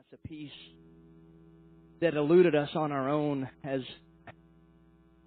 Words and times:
us 0.00 0.06
a 0.14 0.28
peace 0.28 0.50
that 2.00 2.14
eluded 2.14 2.54
us 2.54 2.70
on 2.74 2.90
our 2.90 3.10
own 3.10 3.46
as 3.62 3.82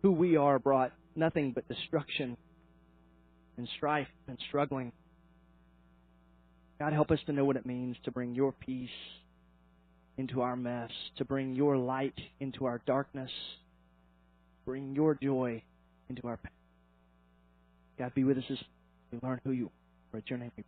who 0.01 0.11
we 0.11 0.35
are 0.35 0.57
brought 0.57 0.91
nothing 1.15 1.51
but 1.51 1.67
destruction 1.67 2.35
and 3.57 3.67
strife 3.77 4.07
and 4.27 4.35
struggling. 4.47 4.91
God, 6.79 6.91
help 6.91 7.11
us 7.11 7.19
to 7.27 7.33
know 7.33 7.45
what 7.45 7.55
it 7.55 7.67
means 7.67 7.97
to 8.05 8.11
bring 8.11 8.33
your 8.33 8.51
peace 8.51 8.89
into 10.17 10.41
our 10.41 10.55
mess, 10.55 10.89
to 11.17 11.25
bring 11.25 11.53
your 11.53 11.77
light 11.77 12.17
into 12.39 12.65
our 12.65 12.81
darkness, 12.87 13.29
bring 14.65 14.95
your 14.95 15.15
joy 15.21 15.61
into 16.09 16.27
our 16.27 16.37
pain. 16.37 16.51
God, 17.99 18.15
be 18.15 18.23
with 18.23 18.39
us 18.39 18.43
as 18.49 18.57
we 19.11 19.19
learn 19.21 19.39
who 19.43 19.51
you 19.51 19.69
are. 20.13 20.17
At 20.17 20.29
your 20.31 20.39
name 20.39 20.51
we 20.57 20.63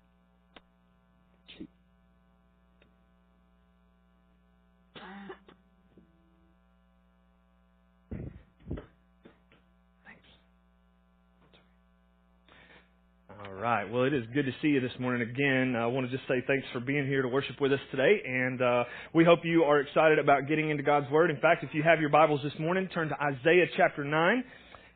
All 13.44 13.54
right. 13.54 13.84
Well, 13.84 14.04
it 14.04 14.14
is 14.14 14.24
good 14.34 14.46
to 14.46 14.52
see 14.62 14.70
you 14.70 14.80
this 14.80 14.98
morning 14.98 15.28
again. 15.28 15.76
I 15.76 15.88
want 15.88 16.10
to 16.10 16.16
just 16.16 16.26
say 16.28 16.42
thanks 16.48 16.66
for 16.72 16.80
being 16.80 17.06
here 17.06 17.22
to 17.22 17.28
worship 17.28 17.60
with 17.60 17.74
us 17.74 17.80
today, 17.92 18.22
and 18.26 18.62
uh, 18.62 18.84
we 19.14 19.26
hope 19.26 19.40
you 19.44 19.64
are 19.64 19.82
excited 19.82 20.20
about 20.20 20.48
getting 20.48 20.70
into 20.70 20.84
God's 20.84 21.12
Word. 21.12 21.30
In 21.30 21.38
fact, 21.42 21.62
if 21.64 21.72
you 21.74 21.84
have 21.84 22.00
your 22.00 22.10
Bibles 22.10 22.40
this 22.44 22.54
morning, 22.60 22.88
turn 22.94 23.10
to 23.10 23.16
Isaiah 23.22 23.66
chapter 23.76 24.06
9, 24.06 24.44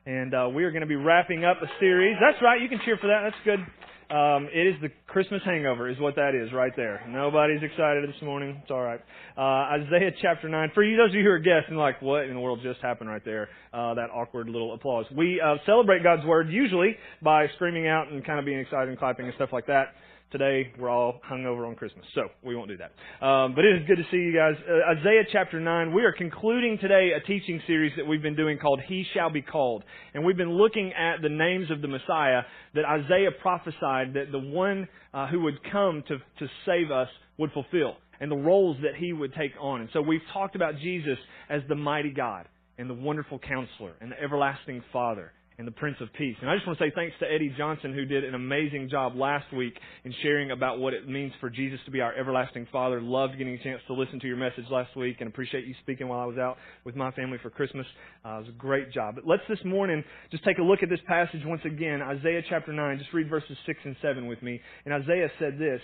and 0.06 0.34
uh, 0.34 0.50
we 0.54 0.64
are 0.64 0.72
going 0.72 0.82
to 0.82 0.88
be 0.88 0.96
wrapping 0.96 1.44
up 1.44 1.58
a 1.62 1.68
series. 1.82 2.16
That's 2.22 2.42
right. 2.42 2.62
You 2.62 2.70
can 2.70 2.80
cheer 2.86 2.98
for 2.98 3.08
that. 3.08 3.24
That's 3.24 3.44
good. 3.44 3.60
Um, 4.16 4.48
it 4.54 4.68
is 4.68 4.76
the 4.82 4.90
Christmas 5.10 5.42
hangover, 5.44 5.90
is 5.90 6.00
what 6.00 6.16
that 6.18 6.36
is 6.36 6.54
right 6.54 6.72
there. 6.76 7.04
Nobody's 7.10 7.64
excited 7.64 8.08
this 8.08 8.22
morning. 8.22 8.60
It's 8.62 8.70
all 8.70 8.84
right. 8.84 9.00
Uh, 9.36 9.82
Isaiah 9.82 10.12
chapter 10.22 10.48
9. 10.48 10.72
For 10.76 10.84
you, 10.84 10.98
those 10.98 11.10
of 11.10 11.16
you 11.16 11.24
who 11.24 11.32
are 11.32 11.40
guests 11.40 11.66
and 11.68 11.80
like, 11.80 12.00
what 12.00 12.26
in 12.26 12.36
the 12.36 12.40
world 12.40 12.60
just 12.62 12.80
happened 12.80 13.10
right 13.10 13.26
there? 13.26 13.50
Uh, 13.74 13.96
that 13.96 14.12
awkward 14.14 14.48
little 14.48 14.74
applause. 14.76 15.06
We 15.16 15.42
uh, 15.42 15.56
celebrate 15.66 16.04
God's 16.04 16.26
Word 16.26 16.50
usually 16.50 16.96
by 17.24 17.48
screaming 17.56 17.88
out 17.88 18.12
and 18.12 18.24
kind 18.24 18.38
of 18.38 18.46
being 18.46 18.60
excited 18.60 18.90
and 18.90 19.00
clapping 19.00 19.26
and 19.26 19.34
stuff 19.36 19.50
like 19.52 19.66
that. 19.66 19.96
Today, 20.32 20.72
we're 20.78 20.92
all 20.92 21.20
hung 21.24 21.48
over 21.48 21.66
on 21.66 21.74
Christmas, 21.74 22.06
so 22.14 22.28
we 22.44 22.56
won't 22.56 22.70
do 22.70 22.78
that. 22.78 23.26
Um, 23.26 23.56
but 23.56 23.66
it 23.66 23.82
is 23.82 23.88
good 23.88 23.96
to 23.96 24.04
see 24.12 24.18
you 24.18 24.32
guys. 24.32 24.54
Uh, 24.62 25.00
Isaiah 25.00 25.24
chapter 25.32 25.60
9, 25.60 25.92
we 25.92 26.04
are 26.04 26.12
concluding 26.12 26.78
today 26.80 27.14
a 27.18 27.26
teaching 27.26 27.60
series 27.66 27.94
that 27.98 28.06
we've 28.06 28.22
been 28.22 28.36
doing 28.36 28.60
called 28.60 28.80
He 28.88 29.08
Shall 29.16 29.32
Be 29.32 29.42
Called. 29.42 29.84
And 30.14 30.24
we've 30.24 30.38
been 30.38 30.54
looking 30.54 30.94
at 30.94 31.24
the 31.24 31.30
names 31.30 31.72
of 31.72 31.82
the 31.82 31.88
Messiah 31.88 32.44
that 32.76 32.86
Isaiah 32.86 33.32
prophesied 33.42 34.14
that 34.14 34.32
the 34.32 34.38
one 34.38 34.88
uh, 35.14 35.28
who 35.28 35.42
would 35.42 35.60
come 35.72 36.04
to, 36.08 36.18
to 36.18 36.52
save 36.66 36.92
us 36.92 37.08
would 37.38 37.52
fulfill, 37.52 37.96
and 38.20 38.32
the 38.32 38.36
roles 38.36 38.78
that 38.82 38.96
he 38.98 39.14
would 39.14 39.34
take 39.34 39.52
on. 39.60 39.82
And 39.82 39.90
so 39.94 40.02
we've 40.02 40.22
talked 40.34 40.56
about 40.56 40.78
Jesus 40.78 41.18
as 41.50 41.62
the 41.68 41.76
mighty 41.76 42.12
God, 42.12 42.48
and 42.78 42.90
the 42.90 42.94
wonderful 42.94 43.40
counselor, 43.40 43.94
and 44.02 44.12
the 44.12 44.22
everlasting 44.22 44.84
Father 44.94 45.32
and 45.60 45.68
the 45.68 45.72
Prince 45.74 45.98
of 46.00 46.08
Peace. 46.14 46.38
And 46.40 46.50
I 46.50 46.56
just 46.56 46.66
want 46.66 46.80
to 46.80 46.86
say 46.86 46.92
thanks 46.96 47.14
to 47.20 47.30
Eddie 47.30 47.54
Johnson, 47.58 47.94
who 47.94 48.06
did 48.06 48.24
an 48.24 48.34
amazing 48.34 48.88
job 48.90 49.18
last 49.18 49.54
week 49.54 49.78
in 50.06 50.16
sharing 50.24 50.52
about 50.52 50.80
what 50.80 50.94
it 50.94 51.10
means 51.10 51.34
for 51.42 51.50
Jesus 51.50 51.82
to 51.84 51.92
be 51.92 52.00
our 52.00 52.16
everlasting 52.16 52.66
Father. 52.72 53.02
Loved 53.02 53.38
getting 53.38 53.56
a 53.56 53.62
chance 53.62 53.82
to 53.88 53.94
listen 53.94 54.22
to 54.22 54.28
your 54.28 54.38
message 54.38 54.64
last 54.72 54.96
week 54.96 55.18
and 55.20 55.28
appreciate 55.28 55.68
you 55.68 55.76
speaking 55.82 56.08
while 56.08 56.22
I 56.22 56.26
was 56.26 56.38
out 56.38 56.56
with 56.86 56.96
my 56.96 57.12
family 57.12 57.40
for 57.44 57.50
Christmas. 57.50 57.86
Uh, 58.26 58.36
it 58.36 58.40
was 58.40 58.48
a 58.48 58.58
great 58.58 58.94
job. 58.94 59.16
But 59.16 59.28
let's 59.28 59.44
this 59.50 59.60
morning 59.66 60.02
just 60.32 60.46
take 60.46 60.60
a 60.60 60.64
look 60.64 60.82
at 60.82 60.88
this 60.88 61.02
passage 61.06 61.42
once 61.46 61.62
again, 61.66 62.02
Isaiah 62.02 62.42
chapter 62.48 62.72
9. 62.72 62.98
Just 62.98 63.12
read 63.12 63.30
verses 63.30 63.58
6 63.66 63.80
and 63.84 63.98
7 64.02 64.28
with 64.28 64.42
me. 64.42 64.62
And 64.86 64.94
Isaiah 64.94 65.30
said 65.40 65.60
this 65.60 65.82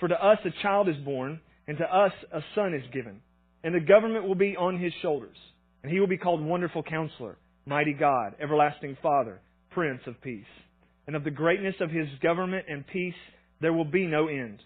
For 0.00 0.08
to 0.08 0.24
us 0.24 0.38
a 0.46 0.62
child 0.62 0.88
is 0.88 0.96
born, 1.04 1.38
and 1.66 1.76
to 1.76 1.84
us 1.84 2.12
a 2.32 2.40
son 2.54 2.72
is 2.72 2.82
given, 2.94 3.20
and 3.62 3.74
the 3.74 3.80
government 3.80 4.26
will 4.26 4.36
be 4.36 4.56
on 4.56 4.80
his 4.80 4.94
shoulders, 5.02 5.36
and 5.82 5.92
he 5.92 6.00
will 6.00 6.06
be 6.06 6.16
called 6.16 6.42
Wonderful 6.42 6.82
Counselor 6.82 7.36
mighty 7.68 7.92
God, 7.92 8.34
everlasting 8.40 8.96
Father, 9.02 9.40
Prince 9.70 10.00
of 10.06 10.20
Peace. 10.22 10.44
And 11.06 11.14
of 11.14 11.24
the 11.24 11.30
greatness 11.30 11.74
of 11.80 11.90
his 11.90 12.08
government 12.22 12.66
and 12.68 12.86
peace 12.86 13.14
there 13.60 13.72
will 13.72 13.84
be 13.84 14.06
no 14.06 14.28
end. 14.28 14.60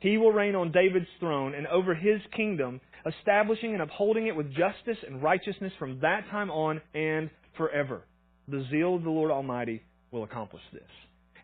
He 0.00 0.16
will 0.16 0.32
reign 0.32 0.54
on 0.54 0.72
David's 0.72 1.08
throne 1.20 1.54
and 1.54 1.66
over 1.66 1.94
his 1.94 2.20
kingdom, 2.36 2.80
establishing 3.06 3.74
and 3.74 3.82
upholding 3.82 4.26
it 4.26 4.34
with 4.34 4.48
justice 4.48 4.96
and 5.06 5.22
righteousness 5.22 5.72
from 5.78 6.00
that 6.00 6.24
time 6.30 6.50
on 6.50 6.80
and 6.94 7.30
forever. 7.56 8.02
The 8.48 8.64
zeal 8.70 8.96
of 8.96 9.02
the 9.02 9.10
Lord 9.10 9.30
Almighty 9.30 9.82
will 10.10 10.24
accomplish 10.24 10.62
this. 10.72 10.82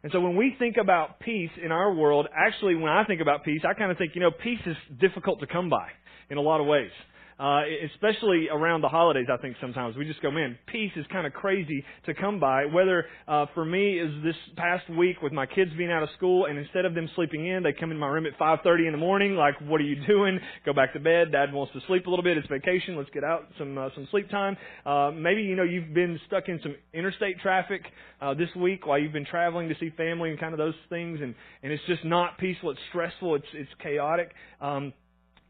And 0.03 0.13
so 0.13 0.21
when 0.21 0.37
we 0.37 0.55
think 0.59 0.77
about 0.81 1.21
peace 1.21 1.51
in 1.63 1.73
our 1.73 1.93
world, 1.93 2.27
actually 2.35 2.75
when 2.75 2.93
I 2.93 3.05
think 3.05 3.21
about 3.21 3.45
peace, 3.45 3.63
I 3.69 3.75
kind 3.75 3.91
of 3.91 3.99
think, 3.99 4.13
you 4.15 4.21
know, 4.21 4.31
peace 4.31 4.61
is 4.67 4.77
difficult 5.01 5.41
to 5.41 5.47
come 5.47 5.69
by 5.69 5.89
in 6.31 6.39
a 6.39 6.43
lot 6.43 6.61
of 6.61 6.67
ways 6.67 6.91
uh, 7.39 7.63
especially 7.93 8.49
around 8.51 8.81
the 8.81 8.89
holidays. 8.89 9.27
I 9.33 9.37
think 9.39 9.57
sometimes 9.61 9.97
we 9.97 10.05
just 10.05 10.23
go, 10.23 10.31
man, 10.31 10.59
peace 10.67 10.93
is 10.97 11.05
kind 11.13 11.27
of 11.27 11.33
crazy 11.33 11.85
to 12.07 12.15
come 12.15 12.39
by. 12.39 12.67
Whether 12.67 13.07
uh, 13.27 13.47
for 13.55 13.65
me 13.65 13.99
is 13.99 14.11
this 14.23 14.37
past 14.57 14.89
week 14.91 15.23
with 15.23 15.33
my 15.33 15.47
kids 15.47 15.71
being 15.77 15.91
out 15.91 16.03
of 16.03 16.09
school, 16.17 16.47
and 16.47 16.59
instead 16.59 16.85
of 16.85 16.95
them 16.95 17.09
sleeping 17.17 17.47
in, 17.47 17.63
they 17.63 17.73
come 17.73 17.91
in 17.91 17.99
my 17.99 18.07
room 18.07 18.27
at 18.27 18.39
5:30 18.39 18.87
in 18.87 18.93
the 18.93 18.99
morning. 18.99 19.35
Like, 19.35 19.55
what 19.63 19.81
are 19.81 19.85
you 19.85 19.97
doing? 20.07 20.39
Go 20.65 20.73
back 20.73 20.93
to 20.93 21.01
bed. 21.01 21.33
Dad 21.33 21.53
wants 21.53 21.73
to 21.73 21.81
sleep 21.87 22.07
a 22.07 22.11
little 22.11 22.23
bit. 22.23 22.37
It's 22.37 22.49
vacation. 22.49 22.97
Let's 22.97 23.11
get 23.11 23.25
out 23.25 23.49
some 23.59 23.77
uh, 23.77 23.89
some 23.95 24.07
sleep 24.11 24.31
time. 24.31 24.57
Uh, 24.87 25.11
maybe 25.15 25.43
you 25.43 25.57
know 25.57 25.65
you've 25.65 25.95
been 25.95 26.21
stuck 26.27 26.49
in 26.49 26.61
some 26.63 26.75
interstate 26.93 27.41
traffic 27.41 27.83
uh, 28.21 28.35
this 28.35 28.49
week 28.57 28.87
while 28.87 28.99
you've 28.99 29.13
been 29.13 29.27
traveling 29.27 29.69
to 29.69 29.75
see 29.81 29.91
family 29.97 30.31
and 30.31 30.39
kind 30.39 30.53
of 30.53 30.59
those 30.59 30.75
things, 30.89 31.21
and 31.21 31.35
and 31.63 31.73
it's 31.73 31.83
just 31.87 32.05
not 32.05 32.39
peaceful. 32.39 32.71
It's 32.71 32.81
stressful. 32.91 33.35
It's 33.37 33.47
it's 33.55 33.71
chaotic. 33.83 34.31
Um, 34.61 34.93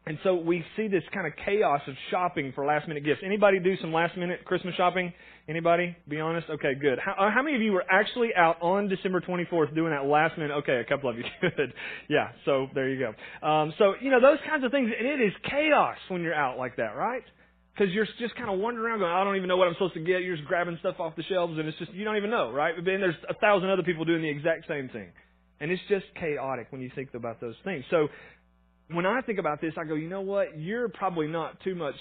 and 0.07 0.19
so 0.23 0.35
we 0.35 0.63
see 0.77 0.87
this 0.87 1.03
kind 1.11 1.25
of 1.25 1.33
chaos 1.43 1.81
of 1.87 1.95
shopping 2.11 2.51
for 2.53 2.63
last 2.63 2.87
minute 2.87 3.03
gifts. 3.03 3.21
Anybody 3.25 3.59
do 3.59 3.75
some 3.81 3.91
last 3.91 4.15
minute 4.15 4.45
Christmas 4.45 4.75
shopping? 4.75 5.11
Anybody? 5.49 5.95
Be 6.07 6.19
honest? 6.19 6.47
Okay, 6.47 6.73
good. 6.79 6.99
How, 7.03 7.13
uh, 7.13 7.31
how 7.31 7.41
many 7.41 7.55
of 7.55 7.61
you 7.63 7.71
were 7.71 7.85
actually 7.89 8.29
out 8.35 8.61
on 8.61 8.87
December 8.87 9.19
24th 9.21 9.73
doing 9.73 9.91
that 9.91 10.05
last 10.05 10.37
minute? 10.37 10.53
Okay, 10.59 10.77
a 10.79 10.85
couple 10.85 11.09
of 11.09 11.17
you. 11.17 11.23
Good. 11.41 11.73
Yeah, 12.07 12.29
so 12.45 12.67
there 12.75 12.89
you 12.89 12.99
go. 12.99 13.47
Um, 13.47 13.73
so, 13.79 13.93
you 13.99 14.11
know, 14.11 14.21
those 14.21 14.37
kinds 14.47 14.63
of 14.63 14.71
things, 14.71 14.91
and 14.97 15.07
it 15.07 15.21
is 15.21 15.33
chaos 15.49 15.97
when 16.07 16.21
you're 16.21 16.35
out 16.35 16.57
like 16.57 16.77
that, 16.77 16.95
right? 16.95 17.23
Because 17.73 17.93
you're 17.93 18.07
just 18.19 18.35
kind 18.35 18.49
of 18.49 18.59
wandering 18.59 18.85
around 18.85 18.99
going, 18.99 19.11
I 19.11 19.23
don't 19.23 19.35
even 19.35 19.47
know 19.47 19.57
what 19.57 19.67
I'm 19.67 19.73
supposed 19.73 19.95
to 19.95 19.99
get. 19.99 20.21
You're 20.21 20.35
just 20.35 20.47
grabbing 20.47 20.77
stuff 20.79 20.95
off 20.99 21.15
the 21.15 21.23
shelves, 21.23 21.57
and 21.57 21.67
it's 21.67 21.77
just, 21.77 21.93
you 21.93 22.05
don't 22.05 22.17
even 22.17 22.29
know, 22.29 22.51
right? 22.51 22.73
But 22.75 22.85
then 22.85 23.01
there's 23.01 23.15
a 23.29 23.33
thousand 23.35 23.69
other 23.69 23.83
people 23.83 24.05
doing 24.05 24.21
the 24.21 24.29
exact 24.29 24.67
same 24.67 24.89
thing. 24.89 25.09
And 25.59 25.71
it's 25.71 25.81
just 25.89 26.05
chaotic 26.19 26.67
when 26.69 26.81
you 26.81 26.91
think 26.93 27.13
about 27.13 27.39
those 27.39 27.55
things. 27.63 27.85
So 27.89 28.07
when 28.89 29.05
I 29.05 29.21
think 29.21 29.39
about 29.39 29.61
this, 29.61 29.73
I 29.77 29.83
go, 29.83 29.95
you 29.95 30.09
know 30.09 30.21
what? 30.21 30.59
You're 30.59 30.89
probably 30.89 31.27
not 31.27 31.59
too 31.63 31.75
much 31.75 31.95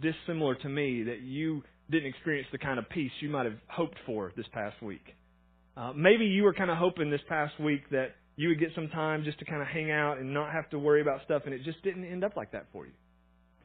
dissimilar 0.00 0.54
to 0.56 0.68
me 0.68 1.02
that 1.04 1.20
you 1.20 1.62
didn't 1.90 2.08
experience 2.08 2.48
the 2.52 2.58
kind 2.58 2.78
of 2.78 2.88
peace 2.88 3.10
you 3.20 3.28
might 3.28 3.44
have 3.44 3.58
hoped 3.68 3.98
for 4.06 4.32
this 4.36 4.46
past 4.52 4.80
week. 4.82 5.04
Uh, 5.76 5.92
maybe 5.94 6.24
you 6.24 6.42
were 6.42 6.54
kind 6.54 6.70
of 6.70 6.76
hoping 6.78 7.10
this 7.10 7.20
past 7.28 7.58
week 7.60 7.88
that 7.90 8.14
you 8.36 8.48
would 8.48 8.58
get 8.58 8.70
some 8.74 8.88
time 8.88 9.24
just 9.24 9.38
to 9.38 9.44
kind 9.44 9.60
of 9.60 9.68
hang 9.68 9.90
out 9.90 10.18
and 10.18 10.32
not 10.32 10.50
have 10.52 10.68
to 10.70 10.78
worry 10.78 11.02
about 11.02 11.20
stuff, 11.24 11.42
and 11.44 11.54
it 11.54 11.62
just 11.62 11.82
didn't 11.82 12.04
end 12.04 12.24
up 12.24 12.36
like 12.36 12.52
that 12.52 12.66
for 12.72 12.86
you. 12.86 12.92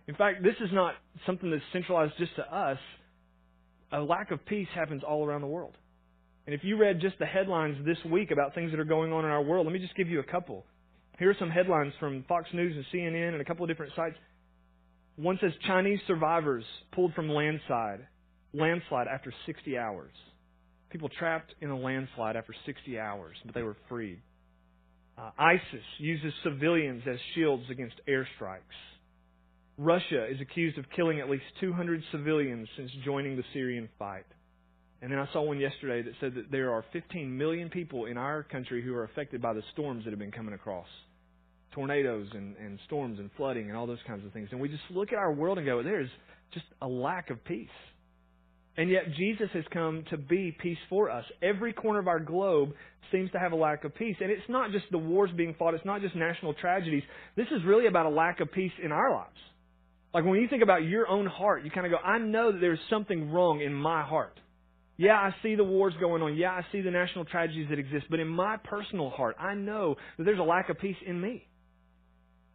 In 0.07 0.15
fact, 0.15 0.43
this 0.43 0.55
is 0.59 0.69
not 0.73 0.95
something 1.25 1.49
that's 1.49 1.63
centralized 1.71 2.13
just 2.17 2.35
to 2.35 2.55
us. 2.55 2.77
A 3.91 3.99
lack 3.99 4.31
of 4.31 4.45
peace 4.45 4.67
happens 4.75 5.01
all 5.07 5.25
around 5.25 5.41
the 5.41 5.47
world. 5.47 5.77
And 6.45 6.53
if 6.53 6.61
you 6.63 6.77
read 6.77 6.99
just 6.99 7.17
the 7.19 7.25
headlines 7.25 7.77
this 7.85 7.97
week 8.11 8.31
about 8.31 8.53
things 8.53 8.71
that 8.71 8.79
are 8.79 8.85
going 8.85 9.11
on 9.13 9.25
in 9.25 9.31
our 9.31 9.41
world, 9.41 9.65
let 9.65 9.73
me 9.73 9.79
just 9.79 9.95
give 9.95 10.09
you 10.09 10.19
a 10.19 10.23
couple. 10.23 10.65
Here 11.17 11.29
are 11.29 11.35
some 11.39 11.49
headlines 11.49 11.93
from 11.97 12.25
Fox 12.27 12.49
News 12.53 12.75
and 12.75 12.85
CNN 12.93 13.29
and 13.29 13.41
a 13.41 13.45
couple 13.45 13.63
of 13.63 13.69
different 13.69 13.93
sites. 13.95 14.17
One 15.15 15.37
says 15.39 15.51
Chinese 15.65 15.99
survivors 16.07 16.65
pulled 16.91 17.13
from 17.13 17.29
landslide, 17.29 18.05
landslide 18.53 19.07
after 19.07 19.33
60 19.45 19.77
hours. 19.77 20.11
People 20.89 21.07
trapped 21.17 21.53
in 21.61 21.69
a 21.69 21.77
landslide 21.77 22.35
after 22.35 22.53
60 22.65 22.99
hours, 22.99 23.37
but 23.45 23.55
they 23.55 23.63
were 23.63 23.77
freed. 23.87 24.19
Uh, 25.17 25.31
ISIS 25.39 25.85
uses 25.99 26.33
civilians 26.43 27.03
as 27.09 27.17
shields 27.33 27.63
against 27.71 27.95
airstrikes. 28.09 28.59
Russia 29.77 30.25
is 30.29 30.41
accused 30.41 30.77
of 30.77 30.85
killing 30.93 31.21
at 31.21 31.29
least 31.29 31.45
200 31.61 32.01
civilians 32.11 32.67
since 32.75 32.91
joining 33.05 33.37
the 33.37 33.43
Syrian 33.53 33.87
fight. 33.97 34.25
And 35.01 35.11
then 35.11 35.19
I 35.19 35.31
saw 35.31 35.43
one 35.43 35.59
yesterday 35.59 36.01
that 36.01 36.13
said 36.19 36.35
that 36.35 36.51
there 36.51 36.71
are 36.71 36.83
15 36.91 37.37
million 37.37 37.69
people 37.69 38.05
in 38.05 38.17
our 38.17 38.43
country 38.43 38.81
who 38.81 38.93
are 38.95 39.03
affected 39.05 39.41
by 39.41 39.53
the 39.53 39.63
storms 39.71 40.03
that 40.03 40.09
have 40.09 40.19
been 40.19 40.31
coming 40.31 40.53
across 40.53 40.87
tornadoes 41.75 42.27
and, 42.33 42.55
and 42.57 42.79
storms 42.85 43.19
and 43.19 43.29
flooding 43.37 43.67
and 43.67 43.77
all 43.77 43.85
those 43.85 43.99
kinds 44.07 44.25
of 44.25 44.31
things. 44.31 44.49
And 44.51 44.59
we 44.59 44.69
just 44.69 44.83
look 44.89 45.11
at 45.11 45.19
our 45.19 45.31
world 45.31 45.57
and 45.57 45.67
go, 45.67 45.83
there's 45.83 46.09
just 46.53 46.65
a 46.81 46.87
lack 46.87 47.29
of 47.29 47.43
peace. 47.45 47.67
And 48.77 48.89
yet 48.89 49.03
Jesus 49.15 49.49
has 49.53 49.63
come 49.71 50.03
to 50.09 50.17
be 50.17 50.55
peace 50.59 50.77
for 50.89 51.09
us. 51.09 51.23
Every 51.41 51.71
corner 51.71 51.99
of 51.99 52.07
our 52.07 52.19
globe 52.19 52.71
seems 53.11 53.31
to 53.31 53.39
have 53.39 53.51
a 53.51 53.55
lack 53.55 53.83
of 53.83 53.95
peace. 53.95 54.15
And 54.19 54.31
it's 54.31 54.49
not 54.49 54.71
just 54.71 54.85
the 54.91 54.97
wars 54.97 55.29
being 55.35 55.55
fought, 55.57 55.73
it's 55.73 55.85
not 55.85 56.01
just 56.01 56.15
national 56.15 56.53
tragedies. 56.55 57.03
This 57.35 57.47
is 57.51 57.63
really 57.65 57.87
about 57.87 58.05
a 58.05 58.09
lack 58.09 58.39
of 58.39 58.51
peace 58.51 58.73
in 58.83 58.91
our 58.91 59.13
lives. 59.13 59.37
Like 60.13 60.25
when 60.25 60.39
you 60.39 60.47
think 60.47 60.63
about 60.63 60.83
your 60.83 61.07
own 61.07 61.25
heart, 61.25 61.63
you 61.63 61.71
kind 61.71 61.85
of 61.85 61.91
go, 61.91 61.97
I 61.97 62.17
know 62.17 62.51
that 62.51 62.59
there's 62.59 62.79
something 62.89 63.31
wrong 63.31 63.61
in 63.61 63.73
my 63.73 64.01
heart. 64.01 64.39
Yeah, 64.97 65.15
I 65.15 65.35
see 65.43 65.55
the 65.55 65.63
wars 65.63 65.93
going 65.99 66.21
on. 66.21 66.35
Yeah, 66.35 66.51
I 66.51 66.61
see 66.71 66.81
the 66.81 66.91
national 66.91 67.25
tragedies 67.25 67.67
that 67.69 67.79
exist. 67.79 68.05
But 68.09 68.21
in 68.21 68.29
my 68.29 68.57
personal 68.57 69.09
heart, 69.09 69.35
I 69.39 69.53
know 69.53 69.95
that 70.17 70.23
there's 70.23 70.39
a 70.39 70.43
lack 70.43 70.69
of 70.69 70.79
peace 70.79 70.95
in 71.05 71.19
me. 71.19 71.47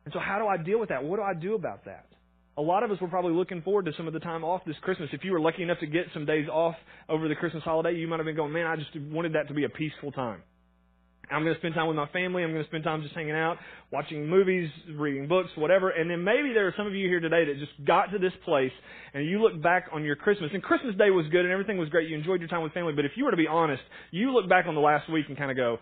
And 0.04 0.12
so 0.12 0.20
how 0.20 0.38
do 0.38 0.46
I 0.46 0.56
deal 0.56 0.80
with 0.80 0.88
that? 0.88 1.04
What 1.04 1.16
do 1.16 1.22
I 1.22 1.34
do 1.34 1.54
about 1.54 1.84
that? 1.84 2.06
A 2.56 2.62
lot 2.62 2.82
of 2.82 2.90
us 2.90 3.00
were 3.00 3.08
probably 3.08 3.32
looking 3.32 3.62
forward 3.62 3.86
to 3.86 3.92
some 3.96 4.06
of 4.06 4.12
the 4.12 4.20
time 4.20 4.44
off 4.44 4.62
this 4.66 4.76
Christmas. 4.82 5.08
If 5.12 5.24
you 5.24 5.32
were 5.32 5.40
lucky 5.40 5.62
enough 5.62 5.78
to 5.80 5.86
get 5.86 6.06
some 6.12 6.26
days 6.26 6.48
off 6.48 6.74
over 7.08 7.28
the 7.28 7.34
Christmas 7.34 7.62
holiday, 7.62 7.96
you 7.96 8.08
might 8.08 8.18
have 8.18 8.26
been 8.26 8.36
going, 8.36 8.52
man, 8.52 8.66
I 8.66 8.76
just 8.76 8.90
wanted 9.10 9.34
that 9.34 9.48
to 9.48 9.54
be 9.54 9.64
a 9.64 9.68
peaceful 9.68 10.12
time. 10.12 10.42
I'm 11.30 11.44
going 11.44 11.54
to 11.54 11.60
spend 11.60 11.74
time 11.74 11.86
with 11.86 11.96
my 11.96 12.08
family. 12.08 12.42
I'm 12.42 12.50
going 12.50 12.62
to 12.62 12.68
spend 12.68 12.82
time 12.82 13.02
just 13.02 13.14
hanging 13.14 13.34
out, 13.34 13.56
watching 13.92 14.26
movies, 14.28 14.68
reading 14.96 15.28
books, 15.28 15.48
whatever. 15.56 15.90
And 15.90 16.10
then 16.10 16.24
maybe 16.24 16.52
there 16.52 16.66
are 16.66 16.74
some 16.76 16.86
of 16.86 16.94
you 16.94 17.06
here 17.06 17.20
today 17.20 17.44
that 17.44 17.58
just 17.58 17.72
got 17.86 18.06
to 18.06 18.18
this 18.18 18.32
place 18.44 18.72
and 19.14 19.24
you 19.24 19.40
look 19.40 19.62
back 19.62 19.86
on 19.92 20.02
your 20.04 20.16
Christmas. 20.16 20.50
And 20.52 20.62
Christmas 20.62 20.96
Day 20.96 21.10
was 21.10 21.26
good 21.30 21.44
and 21.44 21.52
everything 21.52 21.78
was 21.78 21.88
great. 21.88 22.08
You 22.08 22.16
enjoyed 22.16 22.40
your 22.40 22.48
time 22.48 22.62
with 22.62 22.72
family. 22.72 22.94
But 22.94 23.04
if 23.04 23.12
you 23.14 23.24
were 23.24 23.30
to 23.30 23.36
be 23.36 23.46
honest, 23.46 23.82
you 24.10 24.32
look 24.32 24.48
back 24.48 24.66
on 24.66 24.74
the 24.74 24.80
last 24.80 25.10
week 25.10 25.26
and 25.28 25.38
kind 25.38 25.50
of 25.50 25.56
go, 25.56 25.78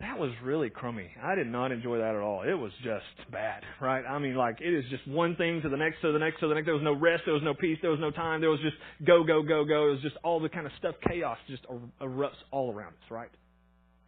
that 0.00 0.18
was 0.18 0.30
really 0.44 0.68
crummy. 0.68 1.10
I 1.22 1.34
did 1.34 1.46
not 1.46 1.72
enjoy 1.72 1.98
that 1.98 2.14
at 2.14 2.20
all. 2.20 2.42
It 2.42 2.52
was 2.52 2.72
just 2.84 3.30
bad, 3.32 3.62
right? 3.80 4.04
I 4.04 4.18
mean, 4.18 4.34
like, 4.34 4.60
it 4.60 4.74
is 4.74 4.84
just 4.90 5.06
one 5.08 5.36
thing 5.36 5.62
to 5.62 5.70
the 5.70 5.76
next, 5.76 6.02
to 6.02 6.12
the 6.12 6.18
next, 6.18 6.40
to 6.40 6.48
the 6.48 6.54
next. 6.54 6.66
There 6.66 6.74
was 6.74 6.82
no 6.82 6.94
rest. 6.94 7.22
There 7.24 7.34
was 7.34 7.42
no 7.42 7.54
peace. 7.54 7.78
There 7.80 7.90
was 7.90 8.00
no 8.00 8.10
time. 8.10 8.42
There 8.42 8.50
was 8.50 8.60
just 8.60 8.76
go, 9.06 9.24
go, 9.24 9.42
go, 9.42 9.64
go. 9.64 9.88
It 9.88 9.92
was 9.92 10.02
just 10.02 10.16
all 10.22 10.38
the 10.38 10.50
kind 10.50 10.66
of 10.66 10.72
stuff, 10.78 10.96
chaos 11.08 11.38
just 11.48 11.64
er, 11.70 11.78
erupts 12.06 12.40
all 12.50 12.74
around 12.74 12.92
us, 12.92 13.10
right? 13.10 13.30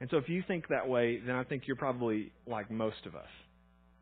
And 0.01 0.11
so 0.11 0.19
if 0.19 0.29
you 0.29 0.45
think 0.47 0.69
that 0.69 0.87
way, 0.89 1.21
then 1.25 1.35
I 1.35 1.45
think 1.45 1.65
you're 1.67 1.77
probably 1.77 2.33
like 2.47 2.71
most 2.71 3.07
of 3.07 3.15
us 3.15 3.29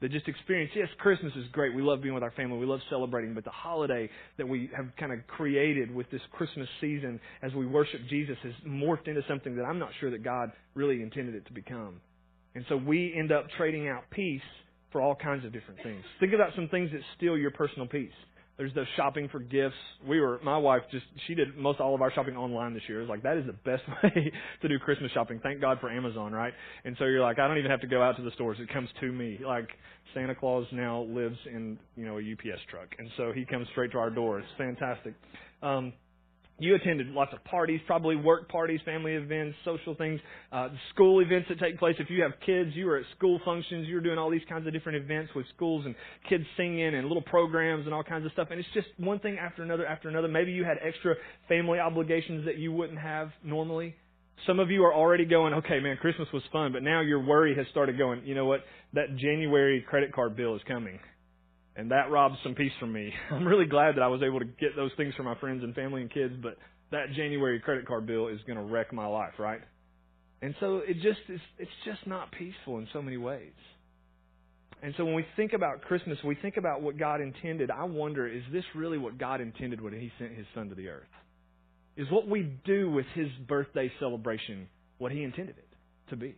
that 0.06 0.12
just 0.12 0.28
experience, 0.28 0.70
yes, 0.76 0.86
Christmas 0.98 1.32
is 1.34 1.46
great. 1.50 1.74
We 1.74 1.82
love 1.82 2.00
being 2.00 2.14
with 2.14 2.22
our 2.22 2.30
family. 2.30 2.58
We 2.58 2.66
love 2.66 2.78
celebrating. 2.88 3.34
But 3.34 3.42
the 3.42 3.50
holiday 3.50 4.08
that 4.38 4.46
we 4.46 4.70
have 4.76 4.86
kind 5.00 5.12
of 5.12 5.18
created 5.26 5.92
with 5.92 6.08
this 6.12 6.20
Christmas 6.30 6.68
season 6.80 7.18
as 7.42 7.52
we 7.54 7.66
worship 7.66 7.98
Jesus 8.08 8.36
has 8.44 8.52
morphed 8.64 9.08
into 9.08 9.22
something 9.26 9.56
that 9.56 9.64
I'm 9.64 9.80
not 9.80 9.88
sure 9.98 10.12
that 10.12 10.22
God 10.22 10.52
really 10.74 11.02
intended 11.02 11.34
it 11.34 11.44
to 11.46 11.52
become. 11.52 12.00
And 12.54 12.64
so 12.68 12.76
we 12.76 13.12
end 13.18 13.32
up 13.32 13.46
trading 13.56 13.88
out 13.88 14.04
peace 14.10 14.40
for 14.92 15.00
all 15.00 15.16
kinds 15.16 15.44
of 15.44 15.52
different 15.52 15.82
things. 15.82 16.04
Think 16.20 16.34
about 16.34 16.50
some 16.54 16.68
things 16.68 16.92
that 16.92 17.00
steal 17.16 17.36
your 17.36 17.50
personal 17.50 17.88
peace. 17.88 18.14
There's 18.56 18.72
the 18.72 18.84
shopping 18.96 19.28
for 19.28 19.38
gifts. 19.38 19.74
We 20.06 20.20
were, 20.20 20.40
my 20.42 20.56
wife 20.56 20.82
just, 20.90 21.04
she 21.26 21.34
did 21.34 21.56
most 21.56 21.78
all 21.78 21.94
of 21.94 22.00
our 22.00 22.10
shopping 22.12 22.36
online 22.36 22.72
this 22.72 22.82
year. 22.88 22.98
It 22.98 23.02
was 23.02 23.10
like, 23.10 23.22
that 23.22 23.36
is 23.36 23.44
the 23.46 23.52
best 23.52 23.82
way 24.02 24.32
to 24.62 24.68
do 24.68 24.78
Christmas 24.78 25.12
shopping. 25.12 25.40
Thank 25.42 25.60
God 25.60 25.78
for 25.80 25.90
Amazon, 25.90 26.32
right? 26.32 26.54
And 26.84 26.96
so 26.98 27.04
you're 27.04 27.20
like, 27.20 27.38
I 27.38 27.48
don't 27.48 27.58
even 27.58 27.70
have 27.70 27.82
to 27.82 27.86
go 27.86 28.02
out 28.02 28.16
to 28.16 28.22
the 28.22 28.30
stores. 28.32 28.56
It 28.60 28.72
comes 28.72 28.88
to 29.00 29.12
me. 29.12 29.38
Like, 29.44 29.68
Santa 30.14 30.34
Claus 30.34 30.66
now 30.72 31.02
lives 31.02 31.36
in, 31.46 31.78
you 31.96 32.06
know, 32.06 32.18
a 32.18 32.20
UPS 32.20 32.62
truck. 32.70 32.88
And 32.98 33.10
so 33.18 33.32
he 33.32 33.44
comes 33.44 33.66
straight 33.72 33.92
to 33.92 33.98
our 33.98 34.10
door. 34.10 34.38
It's 34.38 34.48
fantastic. 34.56 35.14
Um, 35.62 35.92
you 36.58 36.74
attended 36.74 37.08
lots 37.08 37.32
of 37.34 37.44
parties, 37.44 37.80
probably 37.86 38.16
work 38.16 38.48
parties, 38.48 38.80
family 38.84 39.12
events, 39.12 39.56
social 39.64 39.94
things, 39.94 40.20
uh, 40.52 40.68
school 40.94 41.20
events 41.20 41.48
that 41.50 41.58
take 41.58 41.78
place. 41.78 41.96
If 41.98 42.08
you 42.08 42.22
have 42.22 42.32
kids, 42.44 42.70
you 42.74 42.86
were 42.86 42.96
at 42.96 43.04
school 43.16 43.38
functions. 43.44 43.86
You 43.86 43.96
were 43.96 44.00
doing 44.00 44.18
all 44.18 44.30
these 44.30 44.44
kinds 44.48 44.66
of 44.66 44.72
different 44.72 45.02
events 45.02 45.32
with 45.34 45.44
schools 45.54 45.84
and 45.84 45.94
kids 46.28 46.44
singing 46.56 46.94
and 46.94 47.06
little 47.08 47.22
programs 47.22 47.84
and 47.84 47.94
all 47.94 48.02
kinds 48.02 48.24
of 48.24 48.32
stuff. 48.32 48.48
And 48.50 48.58
it's 48.58 48.68
just 48.72 48.86
one 48.96 49.18
thing 49.18 49.36
after 49.38 49.62
another 49.62 49.86
after 49.86 50.08
another. 50.08 50.28
Maybe 50.28 50.52
you 50.52 50.64
had 50.64 50.78
extra 50.82 51.14
family 51.46 51.78
obligations 51.78 52.46
that 52.46 52.56
you 52.56 52.72
wouldn't 52.72 52.98
have 52.98 53.30
normally. 53.44 53.94
Some 54.46 54.58
of 54.58 54.70
you 54.70 54.84
are 54.84 54.94
already 54.94 55.24
going, 55.24 55.54
okay, 55.54 55.80
man, 55.80 55.96
Christmas 55.98 56.28
was 56.32 56.42
fun, 56.52 56.72
but 56.72 56.82
now 56.82 57.00
your 57.00 57.24
worry 57.24 57.54
has 57.56 57.66
started 57.70 57.98
going, 57.98 58.22
you 58.24 58.34
know 58.34 58.44
what? 58.44 58.60
That 58.92 59.16
January 59.16 59.84
credit 59.86 60.12
card 60.12 60.36
bill 60.36 60.54
is 60.56 60.62
coming 60.68 60.98
and 61.76 61.90
that 61.90 62.10
robs 62.10 62.36
some 62.42 62.54
peace 62.54 62.72
from 62.80 62.92
me. 62.92 63.12
I'm 63.30 63.46
really 63.46 63.66
glad 63.66 63.96
that 63.96 64.02
I 64.02 64.08
was 64.08 64.22
able 64.22 64.38
to 64.38 64.46
get 64.46 64.74
those 64.76 64.90
things 64.96 65.14
for 65.14 65.22
my 65.22 65.34
friends 65.36 65.62
and 65.62 65.74
family 65.74 66.02
and 66.02 66.12
kids, 66.12 66.34
but 66.42 66.56
that 66.90 67.12
January 67.14 67.60
credit 67.60 67.86
card 67.86 68.06
bill 68.06 68.28
is 68.28 68.40
going 68.46 68.58
to 68.58 68.64
wreck 68.64 68.92
my 68.92 69.06
life, 69.06 69.34
right? 69.38 69.60
And 70.42 70.54
so 70.60 70.78
it 70.78 70.94
just 70.94 71.20
is, 71.28 71.40
it's 71.58 71.70
just 71.84 72.06
not 72.06 72.30
peaceful 72.32 72.78
in 72.78 72.88
so 72.92 73.02
many 73.02 73.16
ways. 73.16 73.52
And 74.82 74.94
so 74.96 75.04
when 75.04 75.14
we 75.14 75.24
think 75.36 75.52
about 75.52 75.82
Christmas, 75.82 76.18
we 76.24 76.34
think 76.34 76.58
about 76.58 76.82
what 76.82 76.98
God 76.98 77.20
intended. 77.20 77.70
I 77.70 77.84
wonder, 77.84 78.28
is 78.28 78.42
this 78.52 78.64
really 78.74 78.98
what 78.98 79.18
God 79.18 79.40
intended 79.40 79.80
when 79.80 79.94
He 79.94 80.12
sent 80.18 80.36
His 80.36 80.46
Son 80.54 80.68
to 80.68 80.74
the 80.74 80.88
earth? 80.88 81.08
Is 81.96 82.06
what 82.10 82.28
we 82.28 82.52
do 82.64 82.90
with 82.90 83.06
His 83.14 83.28
birthday 83.48 83.90
celebration 83.98 84.68
what 84.98 85.12
He 85.12 85.22
intended 85.22 85.56
it 85.56 85.68
to 86.10 86.16
be? 86.16 86.36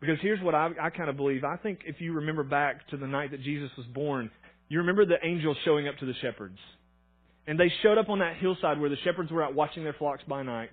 Because 0.00 0.16
here's 0.22 0.42
what 0.42 0.54
I, 0.54 0.70
I 0.80 0.90
kind 0.90 1.10
of 1.10 1.16
believe. 1.16 1.44
I 1.44 1.56
think 1.56 1.80
if 1.84 2.00
you 2.00 2.14
remember 2.14 2.44
back 2.44 2.88
to 2.88 2.96
the 2.96 3.06
night 3.06 3.32
that 3.32 3.42
Jesus 3.42 3.70
was 3.76 3.86
born, 3.86 4.30
you 4.68 4.78
remember 4.78 5.06
the 5.06 5.24
angels 5.24 5.56
showing 5.64 5.88
up 5.88 5.96
to 5.98 6.06
the 6.06 6.14
shepherds. 6.20 6.58
And 7.46 7.58
they 7.58 7.72
showed 7.82 7.96
up 7.96 8.10
on 8.10 8.18
that 8.18 8.36
hillside 8.36 8.78
where 8.78 8.90
the 8.90 8.96
shepherds 9.04 9.30
were 9.30 9.42
out 9.42 9.54
watching 9.54 9.82
their 9.82 9.94
flocks 9.94 10.22
by 10.28 10.42
night. 10.42 10.70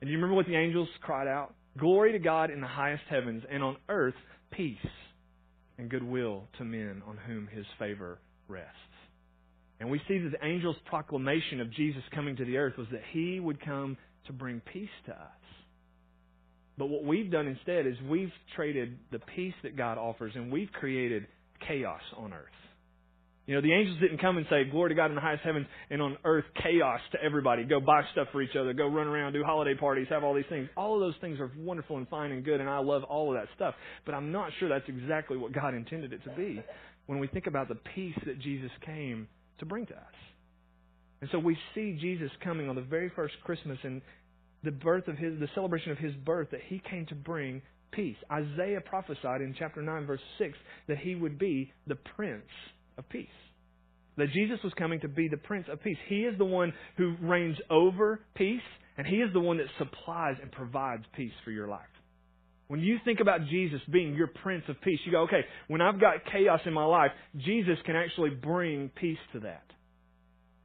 And 0.00 0.10
you 0.10 0.16
remember 0.16 0.34
what 0.34 0.46
the 0.46 0.56
angels 0.56 0.88
cried 1.00 1.26
out? 1.26 1.54
Glory 1.78 2.12
to 2.12 2.18
God 2.18 2.50
in 2.50 2.60
the 2.60 2.66
highest 2.66 3.04
heavens, 3.08 3.42
and 3.50 3.62
on 3.62 3.76
earth, 3.88 4.14
peace 4.50 4.76
and 5.78 5.88
goodwill 5.88 6.44
to 6.58 6.64
men 6.64 7.02
on 7.06 7.16
whom 7.16 7.46
his 7.46 7.64
favor 7.78 8.18
rests. 8.48 8.74
And 9.78 9.90
we 9.90 10.00
see 10.06 10.18
that 10.18 10.32
the 10.32 10.44
angel's 10.44 10.76
proclamation 10.84 11.60
of 11.60 11.72
Jesus 11.72 12.02
coming 12.14 12.36
to 12.36 12.44
the 12.44 12.58
earth 12.58 12.76
was 12.76 12.88
that 12.92 13.00
he 13.12 13.40
would 13.40 13.64
come 13.64 13.96
to 14.26 14.32
bring 14.32 14.60
peace 14.72 14.90
to 15.06 15.12
us. 15.12 15.40
But 16.76 16.86
what 16.90 17.04
we've 17.04 17.30
done 17.30 17.46
instead 17.46 17.86
is 17.86 17.94
we've 18.08 18.32
traded 18.54 18.98
the 19.10 19.20
peace 19.34 19.54
that 19.62 19.76
God 19.76 19.96
offers 19.96 20.32
and 20.34 20.52
we've 20.52 20.70
created 20.72 21.26
chaos 21.66 22.02
on 22.16 22.32
earth. 22.32 22.59
You 23.46 23.56
know, 23.56 23.62
the 23.62 23.72
angels 23.72 23.98
didn't 24.00 24.18
come 24.18 24.36
and 24.36 24.46
say, 24.48 24.64
Glory 24.70 24.90
to 24.90 24.94
God 24.94 25.06
in 25.06 25.14
the 25.14 25.20
highest 25.20 25.42
heavens 25.42 25.66
and 25.90 26.00
on 26.00 26.16
earth 26.24 26.44
chaos 26.62 27.00
to 27.12 27.22
everybody. 27.22 27.64
Go 27.64 27.80
buy 27.80 28.02
stuff 28.12 28.28
for 28.32 28.42
each 28.42 28.54
other, 28.54 28.72
go 28.72 28.86
run 28.86 29.06
around, 29.06 29.32
do 29.32 29.42
holiday 29.42 29.74
parties, 29.74 30.06
have 30.10 30.22
all 30.22 30.34
these 30.34 30.44
things. 30.48 30.68
All 30.76 30.94
of 30.94 31.00
those 31.00 31.20
things 31.20 31.40
are 31.40 31.50
wonderful 31.58 31.96
and 31.96 32.08
fine 32.08 32.32
and 32.32 32.44
good, 32.44 32.60
and 32.60 32.68
I 32.68 32.78
love 32.78 33.02
all 33.04 33.34
of 33.34 33.40
that 33.40 33.48
stuff. 33.56 33.74
But 34.06 34.14
I'm 34.14 34.30
not 34.30 34.50
sure 34.58 34.68
that's 34.68 34.88
exactly 34.88 35.36
what 35.36 35.52
God 35.52 35.74
intended 35.74 36.12
it 36.12 36.22
to 36.24 36.30
be 36.36 36.62
when 37.06 37.18
we 37.18 37.26
think 37.26 37.46
about 37.46 37.68
the 37.68 37.78
peace 37.94 38.14
that 38.26 38.38
Jesus 38.40 38.70
came 38.86 39.26
to 39.58 39.66
bring 39.66 39.86
to 39.86 39.94
us. 39.94 40.14
And 41.20 41.28
so 41.32 41.38
we 41.38 41.56
see 41.74 41.98
Jesus 42.00 42.30
coming 42.42 42.68
on 42.68 42.76
the 42.76 42.82
very 42.82 43.10
first 43.14 43.34
Christmas 43.44 43.78
and 43.82 44.00
the 44.62 44.70
birth 44.70 45.08
of 45.08 45.16
his, 45.18 45.38
the 45.40 45.48
celebration 45.54 45.90
of 45.92 45.98
his 45.98 46.14
birth, 46.24 46.48
that 46.52 46.60
he 46.66 46.80
came 46.88 47.06
to 47.06 47.14
bring 47.14 47.62
peace. 47.92 48.16
Isaiah 48.30 48.80
prophesied 48.80 49.40
in 49.40 49.54
chapter 49.58 49.82
9, 49.82 50.06
verse 50.06 50.20
6, 50.38 50.56
that 50.88 50.98
he 50.98 51.14
would 51.14 51.38
be 51.38 51.72
the 51.86 51.96
Prince 51.96 52.44
of 52.98 53.08
peace. 53.08 53.28
That 54.16 54.32
Jesus 54.32 54.58
was 54.62 54.72
coming 54.74 55.00
to 55.00 55.08
be 55.08 55.28
the 55.28 55.36
Prince 55.36 55.66
of 55.70 55.82
Peace. 55.82 55.96
He 56.08 56.22
is 56.22 56.36
the 56.36 56.44
one 56.44 56.72
who 56.96 57.14
reigns 57.22 57.56
over 57.70 58.20
peace, 58.34 58.60
and 58.98 59.06
He 59.06 59.16
is 59.16 59.32
the 59.32 59.40
one 59.40 59.58
that 59.58 59.66
supplies 59.78 60.36
and 60.42 60.50
provides 60.52 61.04
peace 61.16 61.32
for 61.44 61.50
your 61.50 61.68
life. 61.68 61.80
When 62.68 62.80
you 62.80 62.98
think 63.04 63.20
about 63.20 63.46
Jesus 63.48 63.80
being 63.90 64.14
your 64.14 64.28
Prince 64.28 64.64
of 64.68 64.80
Peace, 64.82 65.00
you 65.04 65.12
go, 65.12 65.22
okay, 65.22 65.40
when 65.68 65.80
I've 65.80 66.00
got 66.00 66.24
chaos 66.30 66.60
in 66.66 66.72
my 66.72 66.84
life, 66.84 67.10
Jesus 67.36 67.78
can 67.84 67.96
actually 67.96 68.30
bring 68.30 68.90
peace 68.94 69.18
to 69.32 69.40
that. 69.40 69.64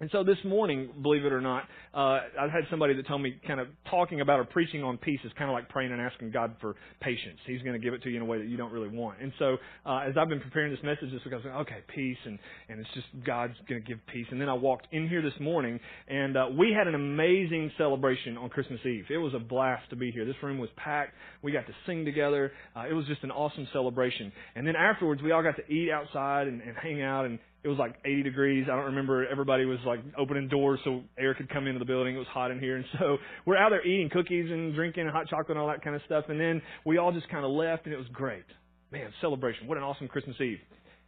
And 0.02 0.10
so 0.12 0.26
this 0.26 0.38
morning, 0.44 0.90
believe 1.02 1.24
it 1.24 1.32
or 1.32 1.40
not, 1.40 1.64
uh, 1.94 2.20
I've 2.40 2.52
had 2.52 2.64
somebody 2.70 2.94
that 2.96 3.08
told 3.08 3.22
me 3.22 3.40
kind 3.48 3.62
of 3.62 3.68
talking 3.90 4.20
about 4.20 4.40
or 4.40 4.44
preaching 4.44 4.84
on 4.84 4.98
peace 4.98 5.22
is 5.24 5.32
kind 5.38 5.50
of 5.50 5.54
like 5.54 5.70
praying 5.70 5.94
and 5.94 6.02
asking 6.02 6.32
God 6.32 6.54
for 6.60 6.76
patience. 7.00 7.40
He's 7.48 7.62
going 7.62 7.74
to 7.74 7.80
give 7.80 7.94
it 7.94 8.04
to 8.04 8.10
you 8.10 8.18
in 8.18 8.22
a 8.22 8.26
way 8.26 8.38
that 8.38 8.48
you 8.48 8.58
don't 8.58 8.74
really 8.74 8.90
want. 8.90 9.22
And 9.22 9.32
so 9.40 9.56
uh, 9.86 10.00
as 10.00 10.16
I've 10.18 10.28
been 10.28 10.42
preparing 10.42 10.70
this 10.70 10.84
message 10.84 11.14
this 11.14 11.24
week, 11.24 11.34
I 11.34 11.38
was 11.38 11.46
like, 11.46 11.56
okay, 11.62 11.78
peace, 11.94 12.18
and, 12.26 12.38
and 12.68 12.82
it's 12.82 12.90
just 12.94 13.08
God's 13.26 13.54
going 13.70 13.82
to 13.82 13.88
give 13.88 14.00
peace. 14.12 14.28
And 14.32 14.42
then 14.42 14.50
I 14.50 14.54
walked 14.54 14.88
in 14.92 15.08
here 15.08 15.22
this 15.22 15.40
morning, 15.40 15.80
and 16.10 16.36
uh, 16.36 16.48
we 16.58 16.74
had 16.78 16.88
an 16.88 16.96
amazing 16.96 17.72
celebration 17.78 18.38
on 18.38 18.50
Christmas 18.50 18.82
Eve. 18.86 19.06
It 19.10 19.18
was 19.18 19.34
a 19.34 19.40
blast 19.40 19.90
to 19.92 19.96
be 19.96 20.12
here. 20.12 20.26
This 20.26 20.36
room 20.44 20.58
was 20.58 20.70
packed. 20.76 21.14
We 21.42 21.54
got 21.54 21.68
to 21.68 21.74
sing 21.86 22.04
together. 22.04 22.52
Uh, 22.76 22.84
it 22.90 22.94
was 22.94 23.06
just 23.06 23.24
an 23.24 23.32
awesome 23.32 23.66
celebration. 23.72 24.34
And 24.56 24.68
then 24.68 24.76
afterwards, 24.76 25.22
we 25.22 25.32
all 25.32 25.44
got 25.44 25.56
to 25.56 25.74
eat 25.74 25.90
outside 25.90 26.48
and, 26.48 26.62
and 26.62 26.76
hang 26.76 27.02
out 27.02 27.26
and 27.26 27.40
it 27.66 27.68
was 27.68 27.80
like 27.80 27.96
80 28.06 28.22
degrees. 28.22 28.68
I 28.72 28.76
don't 28.76 28.86
remember. 28.86 29.28
Everybody 29.28 29.66
was 29.66 29.80
like 29.88 30.00
opening 30.16 30.48
doors 30.48 30.80
so 30.84 31.02
air 31.18 31.34
could 31.34 31.50
come 31.50 31.66
into 31.66 31.80
the 31.80 31.86
building. 31.86 32.16
It 32.16 32.20
was 32.20 32.28
hot 32.28 32.52
in 32.52 32.60
here. 32.60 32.76
And 32.76 32.86
so 33.00 33.18
we're 33.44 33.58
out 33.58 33.72
there 33.72 33.86
eating 33.86 34.08
cookies 34.12 34.52
and 34.52 34.76
drinking 34.76 35.08
hot 35.08 35.28
chocolate 35.28 35.58
and 35.58 35.60
all 35.60 35.68
that 35.68 35.84
kind 35.84 35.96
of 35.96 36.04
stuff. 36.06 36.26
And 36.30 36.40
then 36.40 36.62
we 36.86 37.00
all 37.00 37.12
just 37.12 37.28
kind 37.30 37.44
of 37.44 37.50
left 37.50 37.86
and 37.86 37.94
it 37.94 37.98
was 37.98 38.08
great. 38.14 38.46
Man, 38.92 39.12
celebration. 39.20 39.68
What 39.68 39.80
an 39.80 39.84
awesome 39.84 40.08
Christmas 40.08 40.36
Eve. 40.40 40.60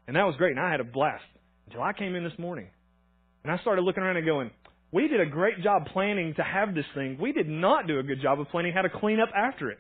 And 0.07 0.15
that 0.15 0.23
was 0.23 0.35
great. 0.37 0.51
And 0.51 0.59
I 0.59 0.71
had 0.71 0.79
a 0.79 0.83
blast 0.83 1.23
until 1.67 1.83
I 1.83 1.93
came 1.93 2.15
in 2.15 2.23
this 2.23 2.37
morning. 2.39 2.67
And 3.43 3.53
I 3.53 3.59
started 3.59 3.83
looking 3.83 4.01
around 4.01 4.17
and 4.17 4.25
going, 4.25 4.49
we 4.91 5.07
did 5.07 5.19
a 5.19 5.25
great 5.25 5.61
job 5.61 5.85
planning 5.91 6.33
to 6.35 6.43
have 6.43 6.73
this 6.73 6.85
thing. 6.95 7.17
We 7.19 7.33
did 7.33 7.47
not 7.47 7.87
do 7.87 7.99
a 7.99 8.03
good 8.03 8.21
job 8.21 8.39
of 8.39 8.47
planning 8.49 8.73
how 8.73 8.83
to 8.83 8.89
clean 8.89 9.19
up 9.19 9.29
after 9.35 9.69
it. 9.69 9.79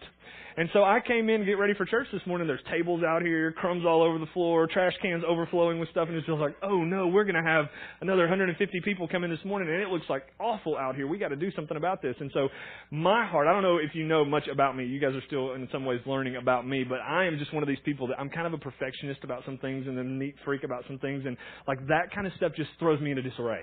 And 0.57 0.67
so 0.73 0.83
I 0.83 0.99
came 1.05 1.29
in 1.29 1.41
to 1.41 1.45
get 1.45 1.59
ready 1.59 1.75
for 1.75 1.85
church 1.85 2.07
this 2.11 2.23
morning. 2.25 2.47
There's 2.47 2.59
tables 2.71 3.03
out 3.07 3.21
here, 3.21 3.51
crumbs 3.51 3.85
all 3.85 4.01
over 4.01 4.17
the 4.17 4.25
floor, 4.33 4.67
trash 4.67 4.93
cans 5.03 5.23
overflowing 5.25 5.79
with 5.79 5.87
stuff, 5.89 6.07
and 6.07 6.17
it 6.17 6.25
feels 6.25 6.39
like, 6.39 6.55
oh 6.63 6.83
no, 6.83 7.07
we're 7.07 7.25
going 7.25 7.41
to 7.41 7.47
have 7.47 7.65
another 8.01 8.23
150 8.23 8.81
people 8.83 9.07
come 9.07 9.23
in 9.23 9.29
this 9.29 9.45
morning, 9.45 9.69
and 9.71 9.79
it 9.83 9.89
looks 9.89 10.07
like 10.09 10.23
awful 10.39 10.75
out 10.75 10.95
here. 10.95 11.05
We 11.05 11.19
got 11.19 11.27
to 11.27 11.35
do 11.35 11.51
something 11.55 11.77
about 11.77 12.01
this. 12.01 12.15
And 12.19 12.31
so 12.33 12.49
my 12.89 13.23
heart, 13.27 13.45
I 13.47 13.53
don't 13.53 13.61
know 13.61 13.77
if 13.77 13.93
you 13.93 14.03
know 14.03 14.25
much 14.25 14.47
about 14.51 14.75
me. 14.75 14.85
You 14.85 14.99
guys 14.99 15.13
are 15.13 15.23
still 15.27 15.53
in 15.53 15.69
some 15.71 15.85
ways 15.85 15.99
learning 16.07 16.37
about 16.37 16.67
me, 16.67 16.83
but 16.83 17.01
I 17.01 17.25
am 17.25 17.37
just 17.37 17.53
one 17.53 17.61
of 17.61 17.69
these 17.69 17.77
people 17.85 18.07
that 18.07 18.19
I'm 18.19 18.29
kind 18.29 18.47
of 18.47 18.53
a 18.53 18.57
perfectionist 18.57 19.23
about 19.23 19.43
some 19.45 19.59
things 19.59 19.85
and 19.85 19.97
a 19.99 20.03
neat 20.03 20.33
freak 20.43 20.63
about 20.63 20.85
some 20.87 20.97
things, 20.97 21.23
and 21.27 21.37
like 21.67 21.85
that 21.87 22.11
kind 22.15 22.25
of 22.25 22.33
stuff 22.35 22.53
just 22.57 22.71
throws 22.79 22.99
me 22.99 23.11
into 23.11 23.21
disarray. 23.21 23.61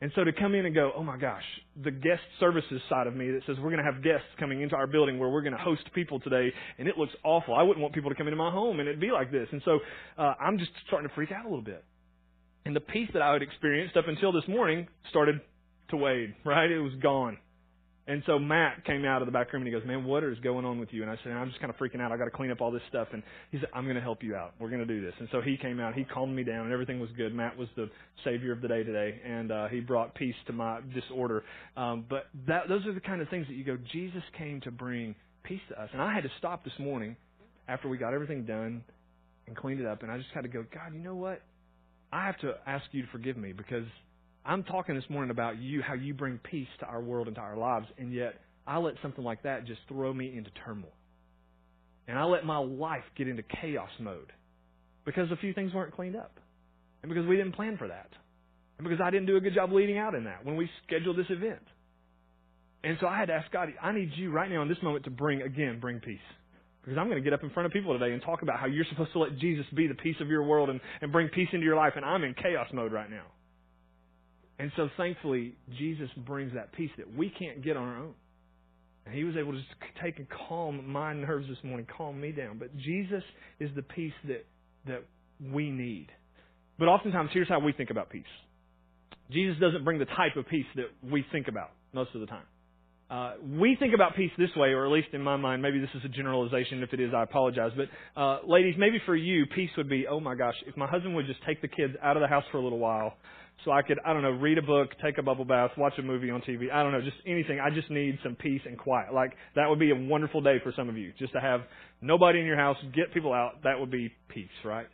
And 0.00 0.12
so 0.14 0.22
to 0.22 0.32
come 0.32 0.54
in 0.54 0.64
and 0.64 0.74
go, 0.74 0.92
oh 0.96 1.02
my 1.02 1.16
gosh, 1.16 1.42
the 1.82 1.90
guest 1.90 2.22
services 2.38 2.80
side 2.88 3.08
of 3.08 3.16
me 3.16 3.32
that 3.32 3.40
says 3.46 3.56
we're 3.56 3.70
going 3.70 3.84
to 3.84 3.92
have 3.92 4.02
guests 4.02 4.28
coming 4.38 4.62
into 4.62 4.76
our 4.76 4.86
building 4.86 5.18
where 5.18 5.28
we're 5.28 5.42
going 5.42 5.56
to 5.56 5.58
host 5.58 5.82
people 5.92 6.20
today, 6.20 6.52
and 6.78 6.86
it 6.86 6.96
looks 6.96 7.12
awful. 7.24 7.54
I 7.54 7.62
wouldn't 7.62 7.82
want 7.82 7.94
people 7.94 8.10
to 8.10 8.16
come 8.16 8.28
into 8.28 8.36
my 8.36 8.50
home 8.50 8.78
and 8.78 8.88
it'd 8.88 9.00
be 9.00 9.10
like 9.10 9.32
this. 9.32 9.48
And 9.50 9.60
so 9.64 9.80
uh, 10.16 10.34
I'm 10.40 10.58
just 10.58 10.70
starting 10.86 11.08
to 11.08 11.14
freak 11.14 11.32
out 11.32 11.44
a 11.44 11.48
little 11.48 11.64
bit. 11.64 11.84
And 12.64 12.76
the 12.76 12.80
peace 12.80 13.08
that 13.12 13.22
I 13.22 13.32
had 13.32 13.42
experienced 13.42 13.96
up 13.96 14.06
until 14.06 14.30
this 14.30 14.46
morning 14.46 14.86
started 15.10 15.40
to 15.90 15.96
wade, 15.96 16.34
right? 16.44 16.70
It 16.70 16.80
was 16.80 16.94
gone. 17.02 17.38
And 18.08 18.22
so 18.24 18.38
Matt 18.38 18.86
came 18.86 19.04
out 19.04 19.20
of 19.20 19.26
the 19.26 19.32
back 19.32 19.52
room 19.52 19.60
and 19.62 19.68
he 19.68 19.78
goes, 19.78 19.86
"Man, 19.86 20.02
what 20.02 20.24
is 20.24 20.38
going 20.38 20.64
on 20.64 20.80
with 20.80 20.88
you?" 20.92 21.02
And 21.02 21.10
I 21.10 21.18
said, 21.22 21.32
"I'm 21.32 21.48
just 21.48 21.60
kind 21.60 21.70
of 21.70 21.76
freaking 21.76 22.00
out. 22.00 22.10
I 22.10 22.16
got 22.16 22.24
to 22.24 22.30
clean 22.30 22.50
up 22.50 22.62
all 22.62 22.70
this 22.70 22.82
stuff." 22.88 23.08
And 23.12 23.22
he 23.52 23.58
said, 23.58 23.68
"I'm 23.74 23.84
going 23.84 23.96
to 23.96 24.02
help 24.02 24.22
you 24.22 24.34
out. 24.34 24.54
We're 24.58 24.70
going 24.70 24.80
to 24.80 24.86
do 24.86 25.02
this." 25.02 25.12
And 25.20 25.28
so 25.30 25.42
he 25.42 25.58
came 25.58 25.78
out. 25.78 25.94
He 25.94 26.04
calmed 26.04 26.34
me 26.34 26.42
down, 26.42 26.64
and 26.64 26.72
everything 26.72 27.00
was 27.00 27.10
good. 27.18 27.34
Matt 27.34 27.56
was 27.58 27.68
the 27.76 27.90
savior 28.24 28.50
of 28.52 28.62
the 28.62 28.68
day 28.68 28.82
today, 28.82 29.20
and 29.22 29.52
uh, 29.52 29.68
he 29.68 29.80
brought 29.80 30.14
peace 30.14 30.34
to 30.46 30.54
my 30.54 30.80
disorder. 30.94 31.44
Um, 31.76 32.06
but 32.08 32.28
that, 32.46 32.68
those 32.70 32.86
are 32.86 32.94
the 32.94 33.00
kind 33.00 33.20
of 33.20 33.28
things 33.28 33.46
that 33.46 33.54
you 33.54 33.64
go. 33.64 33.76
Jesus 33.92 34.22
came 34.38 34.62
to 34.62 34.70
bring 34.70 35.14
peace 35.44 35.60
to 35.68 35.80
us, 35.80 35.90
and 35.92 36.00
I 36.00 36.14
had 36.14 36.22
to 36.22 36.30
stop 36.38 36.64
this 36.64 36.78
morning 36.78 37.14
after 37.68 37.90
we 37.90 37.98
got 37.98 38.14
everything 38.14 38.46
done 38.46 38.82
and 39.46 39.54
cleaned 39.54 39.80
it 39.80 39.86
up, 39.86 40.02
and 40.02 40.10
I 40.10 40.16
just 40.16 40.30
had 40.34 40.42
to 40.42 40.48
go. 40.48 40.64
God, 40.72 40.94
you 40.94 41.00
know 41.00 41.14
what? 41.14 41.42
I 42.10 42.24
have 42.24 42.38
to 42.38 42.54
ask 42.66 42.86
you 42.92 43.02
to 43.02 43.08
forgive 43.08 43.36
me 43.36 43.52
because 43.52 43.84
I'm 44.48 44.64
talking 44.64 44.94
this 44.94 45.04
morning 45.10 45.30
about 45.30 45.58
you, 45.58 45.82
how 45.82 45.92
you 45.92 46.14
bring 46.14 46.38
peace 46.38 46.68
to 46.80 46.86
our 46.86 47.02
world 47.02 47.26
and 47.26 47.36
to 47.36 47.42
our 47.42 47.56
lives, 47.56 47.86
and 47.98 48.14
yet 48.14 48.40
I 48.66 48.78
let 48.78 48.94
something 49.02 49.22
like 49.22 49.42
that 49.42 49.66
just 49.66 49.80
throw 49.88 50.12
me 50.14 50.34
into 50.34 50.50
turmoil. 50.64 50.94
And 52.08 52.18
I 52.18 52.24
let 52.24 52.46
my 52.46 52.56
life 52.56 53.04
get 53.14 53.28
into 53.28 53.42
chaos 53.60 53.90
mode 54.00 54.32
because 55.04 55.30
a 55.30 55.36
few 55.36 55.52
things 55.52 55.74
weren't 55.74 55.94
cleaned 55.94 56.16
up. 56.16 56.40
And 57.02 57.10
because 57.10 57.26
we 57.26 57.36
didn't 57.36 57.56
plan 57.56 57.76
for 57.76 57.88
that. 57.88 58.08
And 58.78 58.88
because 58.88 59.02
I 59.04 59.10
didn't 59.10 59.26
do 59.26 59.36
a 59.36 59.40
good 59.40 59.54
job 59.54 59.70
leading 59.70 59.98
out 59.98 60.14
in 60.14 60.24
that 60.24 60.46
when 60.46 60.56
we 60.56 60.70
scheduled 60.86 61.18
this 61.18 61.26
event. 61.28 61.62
And 62.82 62.96
so 63.02 63.06
I 63.06 63.18
had 63.18 63.26
to 63.26 63.34
ask 63.34 63.50
God, 63.52 63.68
I 63.82 63.92
need 63.92 64.12
you 64.16 64.30
right 64.30 64.50
now 64.50 64.62
in 64.62 64.68
this 64.68 64.82
moment 64.82 65.04
to 65.04 65.10
bring, 65.10 65.42
again, 65.42 65.78
bring 65.78 66.00
peace. 66.00 66.18
Because 66.82 66.96
I'm 66.96 67.08
going 67.08 67.22
to 67.22 67.24
get 67.24 67.34
up 67.34 67.42
in 67.42 67.50
front 67.50 67.66
of 67.66 67.72
people 67.72 67.98
today 67.98 68.14
and 68.14 68.22
talk 68.22 68.40
about 68.40 68.58
how 68.58 68.66
you're 68.66 68.86
supposed 68.88 69.12
to 69.12 69.18
let 69.18 69.36
Jesus 69.36 69.66
be 69.74 69.88
the 69.88 69.94
peace 69.94 70.16
of 70.22 70.28
your 70.28 70.42
world 70.42 70.70
and, 70.70 70.80
and 71.02 71.12
bring 71.12 71.28
peace 71.28 71.48
into 71.52 71.66
your 71.66 71.76
life. 71.76 71.92
And 71.96 72.04
I'm 72.04 72.24
in 72.24 72.32
chaos 72.32 72.68
mode 72.72 72.92
right 72.92 73.10
now. 73.10 73.24
And 74.58 74.72
so 74.76 74.88
thankfully, 74.96 75.54
Jesus 75.78 76.08
brings 76.26 76.52
that 76.54 76.72
peace 76.72 76.90
that 76.98 77.16
we 77.16 77.30
can't 77.30 77.62
get 77.62 77.76
on 77.76 77.88
our 77.88 77.98
own. 77.98 78.14
And 79.06 79.14
he 79.14 79.24
was 79.24 79.36
able 79.36 79.52
to 79.52 79.58
just 79.58 79.70
take 80.02 80.18
and 80.18 80.26
calm 80.48 80.90
my 80.90 81.14
nerves 81.14 81.46
this 81.48 81.58
morning, 81.62 81.86
calm 81.96 82.20
me 82.20 82.32
down. 82.32 82.58
But 82.58 82.76
Jesus 82.76 83.22
is 83.60 83.70
the 83.74 83.82
peace 83.82 84.12
that, 84.26 84.44
that 84.86 85.04
we 85.52 85.70
need. 85.70 86.08
But 86.78 86.88
oftentimes, 86.88 87.30
here's 87.32 87.48
how 87.48 87.60
we 87.60 87.72
think 87.72 87.90
about 87.90 88.10
peace. 88.10 88.24
Jesus 89.30 89.58
doesn't 89.60 89.84
bring 89.84 89.98
the 89.98 90.06
type 90.06 90.36
of 90.36 90.46
peace 90.48 90.66
that 90.76 90.86
we 91.02 91.24
think 91.32 91.48
about 91.48 91.70
most 91.92 92.10
of 92.14 92.20
the 92.20 92.26
time. 92.26 92.44
Uh, 93.10 93.32
we 93.58 93.74
think 93.78 93.94
about 93.94 94.14
peace 94.16 94.30
this 94.36 94.50
way, 94.54 94.68
or 94.68 94.84
at 94.84 94.92
least 94.92 95.08
in 95.14 95.22
my 95.22 95.36
mind, 95.36 95.62
maybe 95.62 95.80
this 95.80 95.88
is 95.94 96.02
a 96.04 96.08
generalization. 96.08 96.82
If 96.82 96.92
it 96.92 97.00
is, 97.00 97.12
I 97.16 97.22
apologize. 97.22 97.70
But 97.74 98.20
uh, 98.20 98.40
ladies, 98.46 98.74
maybe 98.76 99.00
for 99.06 99.16
you, 99.16 99.46
peace 99.46 99.70
would 99.78 99.88
be, 99.88 100.06
oh 100.06 100.20
my 100.20 100.34
gosh, 100.34 100.54
if 100.66 100.76
my 100.76 100.86
husband 100.86 101.14
would 101.14 101.26
just 101.26 101.40
take 101.46 101.62
the 101.62 101.68
kids 101.68 101.94
out 102.02 102.18
of 102.18 102.20
the 102.20 102.28
house 102.28 102.44
for 102.52 102.58
a 102.58 102.62
little 102.62 102.78
while, 102.78 103.14
so 103.64 103.72
I 103.72 103.82
could, 103.82 103.98
I 104.04 104.12
don't 104.12 104.22
know, 104.22 104.30
read 104.30 104.58
a 104.58 104.62
book, 104.62 104.90
take 105.02 105.18
a 105.18 105.22
bubble 105.22 105.44
bath, 105.44 105.70
watch 105.76 105.94
a 105.98 106.02
movie 106.02 106.30
on 106.30 106.40
TV. 106.42 106.70
I 106.72 106.82
don't 106.82 106.92
know, 106.92 107.00
just 107.00 107.16
anything. 107.26 107.60
I 107.60 107.70
just 107.70 107.90
need 107.90 108.18
some 108.22 108.36
peace 108.36 108.62
and 108.64 108.78
quiet. 108.78 109.12
Like 109.12 109.32
that 109.56 109.68
would 109.68 109.78
be 109.78 109.90
a 109.90 109.96
wonderful 109.96 110.40
day 110.40 110.58
for 110.62 110.72
some 110.76 110.88
of 110.88 110.96
you, 110.96 111.12
just 111.18 111.32
to 111.32 111.40
have 111.40 111.62
nobody 112.00 112.40
in 112.40 112.46
your 112.46 112.56
house, 112.56 112.76
get 112.94 113.12
people 113.12 113.32
out. 113.32 113.62
That 113.64 113.80
would 113.80 113.90
be 113.90 114.12
peace, 114.28 114.48
right? 114.64 114.86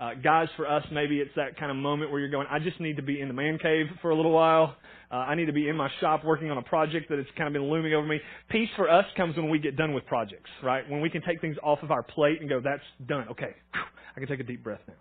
Uh, 0.00 0.10
guys, 0.14 0.48
for 0.56 0.68
us, 0.68 0.84
maybe 0.92 1.20
it's 1.20 1.30
that 1.36 1.56
kind 1.56 1.70
of 1.70 1.76
moment 1.76 2.10
where 2.10 2.20
you're 2.20 2.30
going, 2.30 2.46
I 2.50 2.58
just 2.58 2.80
need 2.80 2.96
to 2.96 3.02
be 3.02 3.20
in 3.20 3.28
the 3.28 3.34
man 3.34 3.58
cave 3.58 3.86
for 4.02 4.10
a 4.10 4.16
little 4.16 4.32
while. 4.32 4.76
Uh, 5.10 5.14
I 5.14 5.36
need 5.36 5.46
to 5.46 5.52
be 5.52 5.68
in 5.68 5.76
my 5.76 5.88
shop 6.00 6.24
working 6.24 6.50
on 6.50 6.58
a 6.58 6.62
project 6.62 7.08
that 7.10 7.18
has 7.18 7.26
kind 7.38 7.46
of 7.46 7.52
been 7.52 7.70
looming 7.70 7.94
over 7.94 8.06
me. 8.06 8.20
Peace 8.50 8.68
for 8.74 8.90
us 8.90 9.04
comes 9.16 9.36
when 9.36 9.48
we 9.50 9.60
get 9.60 9.76
done 9.76 9.94
with 9.94 10.04
projects, 10.06 10.50
right? 10.62 10.88
When 10.90 11.00
we 11.00 11.10
can 11.10 11.22
take 11.22 11.40
things 11.40 11.56
off 11.62 11.78
of 11.82 11.92
our 11.92 12.02
plate 12.02 12.40
and 12.40 12.48
go, 12.48 12.60
that's 12.60 12.82
done. 13.06 13.28
Okay, 13.30 13.54
I 13.74 14.18
can 14.18 14.28
take 14.28 14.40
a 14.40 14.44
deep 14.44 14.64
breath 14.64 14.80
now. 14.88 14.94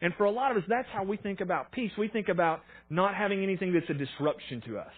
And 0.00 0.12
for 0.14 0.24
a 0.24 0.30
lot 0.30 0.50
of 0.50 0.58
us, 0.58 0.64
that's 0.68 0.88
how 0.92 1.04
we 1.04 1.16
think 1.16 1.40
about 1.40 1.72
peace. 1.72 1.90
We 1.98 2.08
think 2.08 2.28
about 2.28 2.60
not 2.90 3.14
having 3.14 3.42
anything 3.42 3.72
that's 3.72 3.88
a 3.88 3.94
disruption 3.94 4.62
to 4.66 4.78
us. 4.78 4.92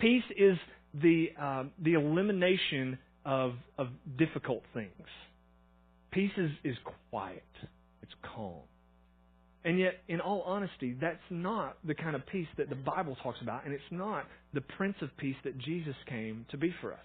Peace 0.00 0.24
is 0.36 0.56
the, 0.94 1.28
uh, 1.40 1.64
the 1.82 1.94
elimination 1.94 2.98
of, 3.24 3.54
of 3.78 3.88
difficult 4.18 4.62
things. 4.74 4.90
Peace 6.10 6.32
is, 6.36 6.50
is 6.64 6.76
quiet, 7.10 7.44
it's 8.02 8.12
calm. 8.34 8.62
And 9.64 9.78
yet, 9.78 9.98
in 10.08 10.20
all 10.20 10.42
honesty, 10.42 10.96
that's 10.98 11.18
not 11.28 11.76
the 11.84 11.94
kind 11.94 12.16
of 12.16 12.26
peace 12.26 12.48
that 12.56 12.70
the 12.70 12.76
Bible 12.76 13.16
talks 13.22 13.38
about, 13.42 13.64
and 13.64 13.74
it's 13.74 13.82
not 13.90 14.24
the 14.54 14.62
Prince 14.62 14.96
of 15.02 15.14
Peace 15.18 15.36
that 15.44 15.58
Jesus 15.58 15.94
came 16.08 16.46
to 16.50 16.56
be 16.56 16.74
for 16.80 16.92
us. 16.92 16.98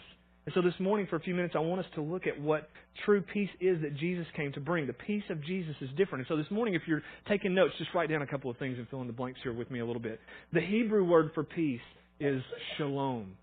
And 0.46 0.54
so 0.54 0.62
this 0.62 0.74
morning, 0.80 1.08
for 1.10 1.16
a 1.16 1.20
few 1.20 1.34
minutes, 1.34 1.56
I 1.58 1.60
want 1.60 1.80
us 1.80 1.88
to 1.96 2.02
look 2.02 2.28
at 2.28 2.40
what 2.40 2.70
true 3.04 3.22
peace 3.22 3.50
is 3.60 3.82
that 3.82 3.98
Jesus 3.98 4.28
came 4.36 4.54
to 4.54 4.60
bring. 4.60 4.86
The 4.86 4.94
peace 4.94 5.24
of 5.32 5.44
Jesus 5.44 5.76
is 5.82 5.90
different. 5.98 6.20
And 6.20 6.28
so 6.28 6.38
this 6.38 6.52
morning, 6.52 6.76
if 6.76 6.84
you're 6.88 7.02
taking 7.28 7.56
notes, 7.56 7.74
just 7.80 7.90
write 7.96 8.10
down 8.10 8.22
a 8.22 8.28
couple 8.28 8.52
of 8.52 8.58
things 8.58 8.78
and 8.78 8.88
fill 8.90 9.02
in 9.02 9.08
the 9.08 9.14
blanks 9.14 9.40
here 9.42 9.54
with 9.54 9.72
me 9.72 9.80
a 9.80 9.86
little 9.86 10.02
bit. 10.02 10.20
The 10.54 10.62
Hebrew 10.62 11.04
word 11.04 11.32
for 11.34 11.44
peace 11.44 11.82
is 12.20 12.44
shalom. 12.78 13.34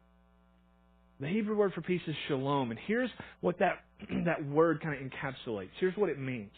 The 1.18 1.26
Hebrew 1.26 1.56
word 1.56 1.72
for 1.72 1.82
peace 1.82 2.00
is 2.06 2.14
shalom. 2.28 2.70
And 2.70 2.78
here's 2.86 3.10
what 3.40 3.58
that, 3.58 3.78
that 4.24 4.46
word 4.46 4.80
kind 4.80 4.94
of 4.94 5.10
encapsulates. 5.10 5.70
Here's 5.80 5.96
what 5.96 6.08
it 6.08 6.20
means. 6.20 6.52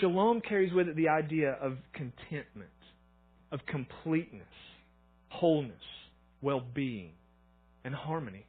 Shalom 0.00 0.40
carries 0.40 0.72
with 0.72 0.88
it 0.88 0.96
the 0.96 1.10
idea 1.10 1.52
of 1.52 1.76
contentment, 1.92 2.70
of 3.52 3.60
completeness, 3.66 4.42
wholeness, 5.28 5.74
well-being, 6.40 7.10
and 7.84 7.94
harmony. 7.94 8.46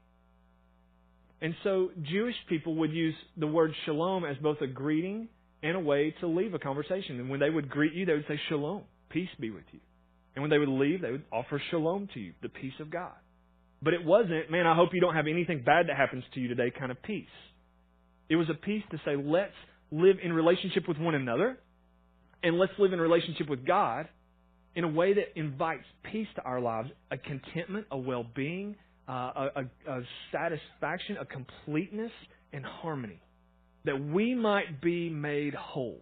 And 1.42 1.54
so 1.64 1.90
Jewish 2.02 2.36
people 2.50 2.76
would 2.76 2.92
use 2.92 3.14
the 3.38 3.48
word 3.48 3.72
shalom 3.86 4.26
as 4.26 4.38
both 4.38 4.62
a 4.62 4.68
greeting 4.68 5.28
and 5.62 5.76
a 5.76 5.80
way 5.80 6.16
to 6.20 6.28
leave 6.28 6.54
a 6.54 6.60
conversation. 6.60 7.20
And 7.20 7.30
when 7.30 7.40
they 7.40 7.50
would 7.50 7.70
greet 7.70 7.94
you, 7.94 8.06
they 8.06 8.14
would 8.14 8.26
say 8.28 8.40
shalom, 8.50 8.84
peace 9.10 9.30
be 9.40 9.50
with 9.50 9.64
you. 9.72 9.80
And 10.36 10.42
when 10.42 10.50
they 10.50 10.58
would 10.58 10.70
leave, 10.70 11.02
they 11.02 11.12
would 11.12 11.26
offer 11.32 11.62
shalom 11.72 12.10
to 12.14 12.20
you, 12.20 12.34
the 12.42 12.50
peace 12.50 12.74
of 12.80 12.92
God. 12.92 13.14
But 13.82 13.94
it 13.94 14.04
wasn't, 14.04 14.50
man, 14.50 14.66
I 14.66 14.76
hope 14.76 14.90
you 14.94 15.02
don't 15.02 15.16
have 15.16 15.28
anything 15.28 15.64
bad 15.64 15.88
that 15.90 15.98
happens 15.98 16.24
to 16.34 16.40
you 16.40 16.48
today 16.48 16.72
kind 16.78 16.92
of 16.92 17.02
peace. 17.04 17.26
It 18.30 18.36
was 18.36 18.50
a 18.50 18.54
peace 18.54 18.84
to 18.92 18.98
say, 19.06 19.16
let's 19.16 19.54
live 19.92 20.18
in 20.22 20.34
relationship 20.34 20.88
with 20.88 20.98
one 20.98 21.16
another 21.16 21.58
and 22.44 22.58
let's 22.58 22.74
live 22.78 22.94
in 22.94 23.00
relationship 23.00 23.50
with 23.50 23.66
God 23.66 24.08
in 24.76 24.84
a 24.84 24.88
way 24.88 25.14
that 25.14 25.38
invites 25.40 25.86
peace 26.12 26.28
to 26.36 26.44
our 26.44 26.60
lives, 26.60 26.90
a 27.10 27.18
contentment, 27.18 27.88
a 27.92 27.98
well 27.98 28.26
being, 28.36 28.76
uh, 29.08 29.50
a, 29.56 29.62
a, 29.90 30.02
satisfaction, 30.32 31.18
a 31.20 31.26
completeness, 31.26 32.12
and 32.54 32.66
harmony. 32.66 33.22
That 33.86 34.04
we 34.04 34.36
might 34.36 34.82
be 34.82 35.10
made 35.10 35.54
whole. 35.54 36.02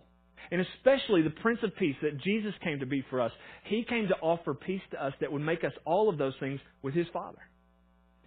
And 0.51 0.61
especially 0.61 1.21
the 1.21 1.33
Prince 1.41 1.59
of 1.63 1.75
Peace 1.75 1.95
that 2.01 2.21
Jesus 2.21 2.53
came 2.63 2.79
to 2.79 2.85
be 2.85 3.03
for 3.09 3.21
us. 3.21 3.31
He 3.65 3.83
came 3.87 4.07
to 4.07 4.15
offer 4.15 4.53
peace 4.53 4.81
to 4.91 5.03
us 5.03 5.13
that 5.21 5.31
would 5.31 5.41
make 5.41 5.63
us 5.63 5.71
all 5.85 6.09
of 6.09 6.17
those 6.17 6.33
things 6.39 6.59
with 6.81 6.93
His 6.93 7.07
Father. 7.13 7.39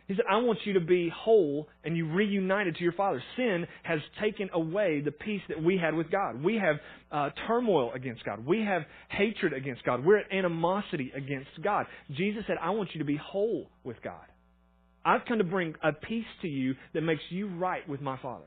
He 0.09 0.15
said, 0.15 0.25
I 0.29 0.39
want 0.39 0.61
you 0.65 0.73
to 0.73 0.81
be 0.81 1.13
whole 1.15 1.69
and 1.85 1.95
you 1.95 2.11
reunited 2.11 2.77
to 2.77 2.83
your 2.83 2.95
Father. 2.95 3.23
Sin 3.37 3.67
has 3.83 4.01
taken 4.21 4.49
away 4.55 5.03
the 5.05 5.11
peace 5.13 5.43
that 5.51 5.63
we 5.63 5.77
had 5.77 5.93
with 5.95 6.11
God. 6.11 6.43
We 6.43 6.57
have 6.57 6.77
uh, 7.13 7.29
turmoil 7.47 7.93
against 7.93 8.25
God. 8.25 8.45
We 8.45 8.65
have 8.65 8.83
hatred 9.11 9.53
against 9.53 9.85
God. 9.85 10.03
We're 10.03 10.17
at 10.17 10.33
animosity 10.33 11.13
against 11.15 11.51
God. 11.63 11.85
Jesus 12.17 12.43
said, 12.47 12.57
I 12.61 12.71
want 12.71 12.89
you 12.95 13.01
to 13.01 13.05
be 13.05 13.17
whole 13.17 13.69
with 13.85 14.03
God. 14.03 14.25
I've 15.09 15.25
come 15.27 15.39
to 15.39 15.45
bring 15.45 15.75
a 15.83 15.91
peace 15.91 16.27
to 16.43 16.49
you 16.49 16.75
that 16.93 17.01
makes 17.01 17.23
you 17.31 17.49
right 17.49 17.89
with 17.89 18.03
my 18.03 18.19
Father. 18.19 18.45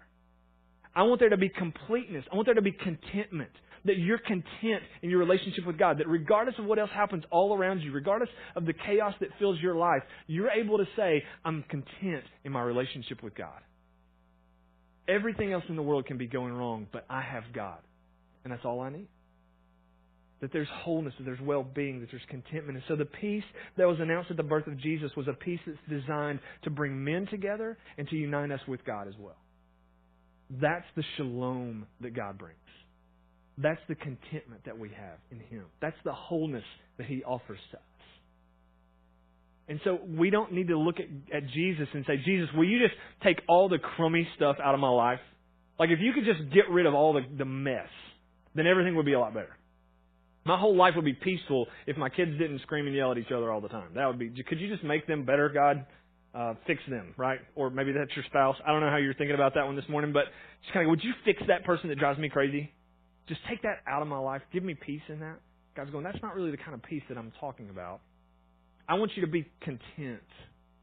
I 0.96 1.02
want 1.04 1.20
there 1.20 1.30
to 1.30 1.38
be 1.38 1.50
completeness. 1.50 2.24
I 2.32 2.36
want 2.36 2.46
there 2.46 2.54
to 2.54 2.62
be 2.62 2.72
contentment. 2.72 3.50
That 3.86 3.98
you're 3.98 4.20
content 4.20 4.84
in 5.02 5.10
your 5.10 5.18
relationship 5.18 5.66
with 5.66 5.80
God. 5.80 5.98
That 5.98 6.08
regardless 6.08 6.54
of 6.60 6.66
what 6.66 6.78
else 6.78 6.92
happens 6.94 7.24
all 7.32 7.58
around 7.58 7.80
you, 7.80 7.92
regardless 7.92 8.30
of 8.56 8.68
the 8.68 8.74
chaos 8.74 9.16
that 9.22 9.30
fills 9.40 9.60
your 9.60 9.76
life, 9.76 10.04
you're 10.28 10.52
able 10.52 10.78
to 10.78 10.86
say, 10.96 11.24
I'm 11.44 11.64
content 11.64 12.26
in 12.44 12.52
my 12.52 12.62
relationship 12.62 13.24
with 13.24 13.34
God. 13.34 13.60
Everything 15.08 15.52
else 15.52 15.64
in 15.68 15.76
the 15.76 15.82
world 15.82 16.06
can 16.06 16.20
be 16.20 16.28
going 16.28 16.54
wrong, 16.54 16.86
but 16.94 17.06
I 17.10 17.24
have 17.24 17.46
God. 17.56 17.80
And 18.44 18.54
that's 18.54 18.66
all 18.66 18.82
I 18.82 18.92
need 18.92 19.08
that 20.42 20.52
there's 20.52 20.68
wholeness, 20.84 21.14
that 21.18 21.24
there's 21.24 21.40
well 21.42 21.64
being, 21.64 22.00
that 22.02 22.10
there's 22.12 22.24
contentment. 22.28 22.78
And 22.78 22.84
so 22.88 22.96
the 22.96 23.06
peace 23.06 23.44
that 23.78 23.88
was 23.88 24.00
announced 24.00 24.32
at 24.32 24.38
the 24.38 24.44
birth 24.44 24.68
of 24.68 24.78
Jesus 24.80 25.12
was 25.16 25.28
a 25.28 25.34
peace 25.34 25.60
that's 25.66 25.78
designed 25.90 26.40
to 26.64 26.70
bring 26.70 27.04
men 27.04 27.28
together 27.28 27.78
and 27.98 28.08
to 28.10 28.16
unite 28.16 28.52
us 28.52 28.60
with 28.68 28.84
God 28.84 29.08
as 29.08 29.14
well. 29.20 29.38
That's 30.50 30.86
the 30.96 31.04
shalom 31.16 31.86
that 32.02 32.16
God 32.16 32.38
brings. 32.38 32.58
That's 33.58 33.80
the 33.88 33.96
contentment 33.96 34.66
that 34.66 34.78
we 34.78 34.90
have 34.90 35.20
in 35.30 35.40
Him. 35.40 35.66
That's 35.82 35.96
the 36.04 36.12
wholeness 36.12 36.64
that 36.98 37.06
He 37.06 37.24
offers 37.24 37.60
to 37.72 37.78
us. 37.78 37.84
And 39.68 39.80
so 39.84 40.00
we 40.06 40.32
don't 40.32 40.52
need 40.52 40.68
to 40.70 40.78
look 40.78 40.96
at, 41.00 41.06
at 41.36 41.48
Jesus 41.50 41.88
and 41.94 42.04
say, 42.06 42.18
Jesus, 42.26 42.50
will 42.56 42.68
you 42.68 42.80
just 42.80 42.96
take 43.24 43.38
all 43.48 43.70
the 43.70 43.78
crummy 43.78 44.28
stuff 44.36 44.58
out 44.62 44.74
of 44.74 44.82
my 44.82 44.90
life? 44.90 45.20
Like 45.80 45.90
if 45.92 46.00
you 46.02 46.12
could 46.14 46.26
just 46.26 46.52
get 46.54 46.70
rid 46.70 46.86
of 46.86 46.94
all 46.94 47.14
the, 47.14 47.22
the 47.38 47.46
mess, 47.46 47.88
then 48.56 48.68
everything 48.68 48.96
would 48.96 49.06
be 49.06 49.14
a 49.14 49.20
lot 49.20 49.34
better. 49.34 49.56
My 50.44 50.58
whole 50.58 50.76
life 50.76 50.94
would 50.96 51.06
be 51.06 51.14
peaceful 51.14 51.68
if 51.86 51.98
my 51.98 52.10
kids 52.10 52.32
didn't 52.32 52.62
scream 52.62 52.88
and 52.88 52.96
yell 52.96 53.12
at 53.12 53.18
each 53.18 53.32
other 53.32 53.52
all 53.52 53.62
the 53.62 53.70
time. 53.70 53.90
That 53.94 54.08
would 54.08 54.18
be. 54.18 54.32
Could 54.48 54.60
you 54.60 54.70
just 54.70 54.84
make 54.84 55.06
them 55.08 55.24
better, 55.24 55.50
God? 55.50 55.86
Uh, 56.34 56.56
fix 56.66 56.82
them, 56.90 57.14
right? 57.18 57.40
Or 57.56 57.70
maybe 57.70 57.92
that's 57.92 58.16
your 58.16 58.26
spouse. 58.26 58.56
I 58.66 58.72
don't 58.72 58.80
know 58.80 58.90
how 58.90 58.98
you're 58.98 59.14
thinking 59.14 59.36
about 59.36 59.54
that 59.56 59.66
one 59.66 59.76
this 59.76 59.88
morning, 59.90 60.14
but 60.14 60.26
just 60.62 60.74
kind 60.74 60.86
of, 60.86 60.90
would 60.90 61.04
you 61.04 61.12
fix 61.26 61.42
that 61.48 61.66
person 61.66 61.90
that 61.90 62.00
drives 62.00 62.18
me 62.18 62.30
crazy? 62.30 62.72
Just 63.28 63.42
take 63.50 63.62
that 63.64 63.80
out 63.86 64.02
of 64.02 64.08
my 64.08 64.18
life. 64.18 64.42
Give 64.54 64.64
me 64.64 64.74
peace 64.74 65.02
in 65.10 65.20
that. 65.20 65.40
God's 65.76 65.92
going, 65.92 66.04
that's 66.04 66.22
not 66.22 66.36
really 66.36 66.52
the 66.52 66.58
kind 66.58 66.74
of 66.74 66.82
peace 66.84 67.04
that 67.10 67.18
I'm 67.18 67.32
talking 67.40 67.70
about. 67.70 68.00
I 68.88 68.96
want 68.96 69.12
you 69.16 69.26
to 69.26 69.32
be 69.32 69.46
content 69.62 70.22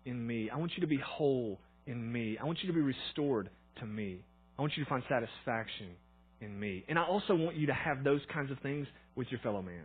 in 0.05 0.27
me. 0.27 0.51
I 0.51 0.57
want 0.57 0.73
you 0.77 0.83
to 0.83 0.87
be 0.87 0.99
whole 0.99 1.59
in 1.87 2.13
me. 2.13 2.39
I 2.41 2.45
want 2.45 2.59
you 2.63 2.69
to 2.69 2.75
be 2.75 2.81
restored 2.81 3.51
to 3.81 3.87
me. 3.87 4.21
I 4.59 4.63
want 4.63 4.77
you 4.77 4.85
to 4.85 4.89
find 4.89 5.03
satisfaction 5.09 5.89
in 6.41 6.59
me. 6.59 6.85
And 6.89 6.99
I 6.99 7.05
also 7.05 7.35
want 7.35 7.57
you 7.57 7.67
to 7.67 7.75
have 7.75 8.05
those 8.05 8.21
kinds 8.33 8.51
of 8.51 8.59
things 8.61 8.87
with 9.17 9.29
your 9.31 9.41
fellow 9.41 9.63
man. 9.63 9.85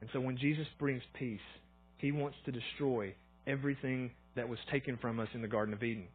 And 0.00 0.10
so 0.12 0.20
when 0.20 0.38
Jesus 0.38 0.66
brings 0.78 1.02
peace, 1.18 1.40
he 1.98 2.12
wants 2.12 2.36
to 2.46 2.52
destroy 2.52 3.14
everything 3.46 4.10
that 4.36 4.48
was 4.48 4.58
taken 4.70 4.96
from 4.98 5.18
us 5.18 5.28
in 5.34 5.42
the 5.42 5.48
Garden 5.48 5.74
of 5.74 5.82
Eden. 5.82 6.06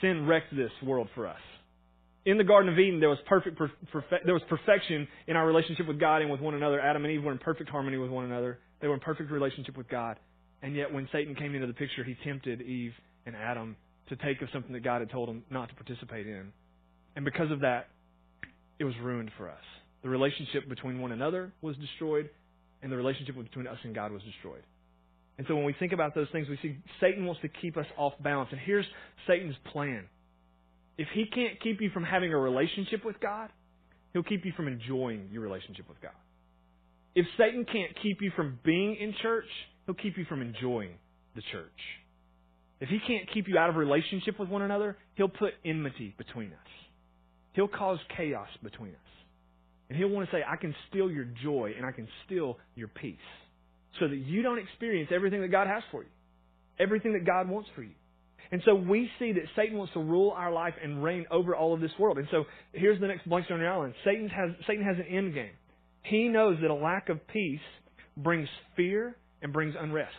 Sin 0.00 0.26
wrecked 0.26 0.54
this 0.54 0.70
world 0.84 1.08
for 1.14 1.26
us. 1.26 1.40
In 2.24 2.38
the 2.38 2.44
Garden 2.44 2.72
of 2.72 2.78
Eden, 2.78 3.00
there 3.00 3.08
was 3.08 3.18
perfect, 3.26 3.58
perfe- 3.58 4.24
there 4.24 4.34
was 4.34 4.42
perfection 4.48 5.08
in 5.26 5.36
our 5.36 5.46
relationship 5.46 5.88
with 5.88 5.98
God 5.98 6.22
and 6.22 6.30
with 6.30 6.40
one 6.40 6.54
another. 6.54 6.78
Adam 6.78 7.04
and 7.04 7.12
Eve 7.12 7.24
were 7.24 7.32
in 7.32 7.38
perfect 7.38 7.70
harmony 7.70 7.96
with 7.96 8.10
one 8.10 8.26
another. 8.26 8.58
They 8.80 8.88
were 8.88 8.94
in 8.94 9.00
perfect 9.00 9.30
relationship 9.30 9.76
with 9.76 9.88
God. 9.88 10.18
And 10.62 10.76
yet, 10.76 10.92
when 10.92 11.08
Satan 11.10 11.34
came 11.34 11.54
into 11.54 11.66
the 11.66 11.72
picture, 11.72 12.04
he 12.04 12.14
tempted 12.22 12.60
Eve 12.60 12.92
and 13.24 13.34
Adam 13.34 13.74
to 14.10 14.16
take 14.16 14.42
of 14.42 14.48
something 14.52 14.72
that 14.72 14.84
God 14.84 15.00
had 15.00 15.10
told 15.10 15.28
them 15.28 15.42
not 15.50 15.70
to 15.70 15.74
participate 15.74 16.26
in. 16.26 16.52
And 17.16 17.24
because 17.24 17.50
of 17.50 17.60
that, 17.60 17.88
it 18.78 18.84
was 18.84 18.94
ruined 19.02 19.30
for 19.36 19.48
us. 19.48 19.62
The 20.02 20.08
relationship 20.08 20.68
between 20.68 21.00
one 21.00 21.12
another 21.12 21.52
was 21.60 21.76
destroyed, 21.76 22.30
and 22.82 22.90
the 22.90 22.96
relationship 22.96 23.36
between 23.36 23.66
us 23.66 23.78
and 23.84 23.94
God 23.94 24.12
was 24.12 24.22
destroyed. 24.22 24.62
And 25.36 25.46
so 25.46 25.54
when 25.54 25.64
we 25.64 25.74
think 25.78 25.92
about 25.92 26.14
those 26.14 26.28
things, 26.32 26.48
we 26.48 26.58
see 26.62 26.76
Satan 27.00 27.24
wants 27.24 27.40
to 27.42 27.48
keep 27.48 27.76
us 27.76 27.86
off 27.96 28.12
balance. 28.22 28.50
And 28.52 28.60
here's 28.64 28.84
Satan's 29.26 29.56
plan. 29.72 30.04
If 30.98 31.08
he 31.14 31.24
can't 31.26 31.60
keep 31.62 31.80
you 31.80 31.90
from 31.90 32.04
having 32.04 32.32
a 32.32 32.38
relationship 32.38 33.04
with 33.04 33.18
God, 33.20 33.48
he'll 34.12 34.22
keep 34.22 34.44
you 34.44 34.52
from 34.56 34.68
enjoying 34.68 35.28
your 35.32 35.42
relationship 35.42 35.88
with 35.88 36.00
God. 36.02 36.12
If 37.14 37.26
Satan 37.38 37.64
can't 37.64 37.92
keep 38.02 38.18
you 38.20 38.30
from 38.36 38.58
being 38.64 38.96
in 38.96 39.14
church, 39.22 39.48
he'll 39.86 39.94
keep 39.94 40.16
you 40.16 40.24
from 40.26 40.42
enjoying 40.42 40.92
the 41.34 41.42
church. 41.52 41.70
If 42.80 42.88
he 42.88 42.98
can't 43.06 43.30
keep 43.32 43.48
you 43.48 43.58
out 43.58 43.68
of 43.70 43.76
relationship 43.76 44.38
with 44.38 44.48
one 44.48 44.62
another, 44.62 44.96
he'll 45.14 45.28
put 45.28 45.52
enmity 45.64 46.14
between 46.16 46.48
us. 46.48 46.70
He'll 47.52 47.68
cause 47.68 47.98
chaos 48.16 48.48
between 48.62 48.90
us. 48.90 49.10
And 49.88 49.98
he'll 49.98 50.08
want 50.08 50.28
to 50.30 50.36
say, 50.36 50.42
I 50.46 50.56
can 50.56 50.74
steal 50.88 51.10
your 51.10 51.26
joy 51.42 51.72
and 51.76 51.84
I 51.84 51.90
can 51.90 52.06
steal 52.24 52.58
your 52.76 52.88
peace 52.88 53.16
so 53.98 54.06
that 54.06 54.16
you 54.16 54.42
don't 54.42 54.58
experience 54.58 55.10
everything 55.12 55.40
that 55.42 55.50
God 55.50 55.66
has 55.66 55.82
for 55.90 56.02
you, 56.02 56.08
everything 56.78 57.12
that 57.14 57.26
God 57.26 57.48
wants 57.48 57.68
for 57.74 57.82
you. 57.82 57.94
And 58.52 58.62
so 58.64 58.74
we 58.74 59.08
see 59.18 59.32
that 59.32 59.42
Satan 59.56 59.76
wants 59.76 59.92
to 59.94 60.00
rule 60.00 60.32
our 60.36 60.52
life 60.52 60.74
and 60.82 61.02
reign 61.02 61.26
over 61.30 61.54
all 61.54 61.74
of 61.74 61.80
this 61.80 61.90
world. 61.98 62.18
And 62.18 62.26
so 62.30 62.44
here's 62.72 63.00
the 63.00 63.06
next 63.06 63.28
blank 63.28 63.46
on 63.50 63.60
your 63.60 63.72
island. 63.72 63.94
Satan 64.04 64.28
has, 64.28 64.50
Satan 64.66 64.84
has 64.84 64.96
an 64.96 65.06
end 65.06 65.34
game. 65.34 65.52
He 66.02 66.28
knows 66.28 66.58
that 66.62 66.70
a 66.70 66.74
lack 66.74 67.08
of 67.08 67.26
peace 67.28 67.60
brings 68.16 68.48
fear 68.76 69.16
and 69.42 69.52
brings 69.52 69.74
unrest. 69.78 70.14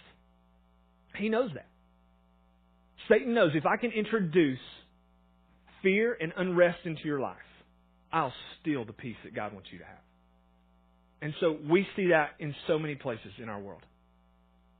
He 1.18 1.30
knows 1.30 1.52
that. 1.56 1.68
Satan 3.10 3.34
knows 3.34 3.52
if 3.56 3.66
I 3.66 3.78
can 3.78 3.92
introduce 3.92 4.60
fear 5.82 6.18
and 6.20 6.34
unrest 6.38 6.80
into 6.86 7.02
your 7.06 7.20
life, 7.20 7.38
I'll 8.12 8.34
steal 8.62 8.86
the 8.86 8.94
peace 8.94 9.16
that 9.24 9.36
God 9.36 9.54
wants 9.54 9.70
you 9.72 9.80
to 9.80 9.86
have. 9.86 9.96
And 11.22 11.34
so 11.40 11.58
we 11.70 11.86
see 11.96 12.08
that 12.08 12.32
in 12.40 12.56
so 12.68 12.80
many 12.80 12.96
places 12.96 13.32
in 13.42 13.48
our 13.48 13.60
world. 13.60 13.82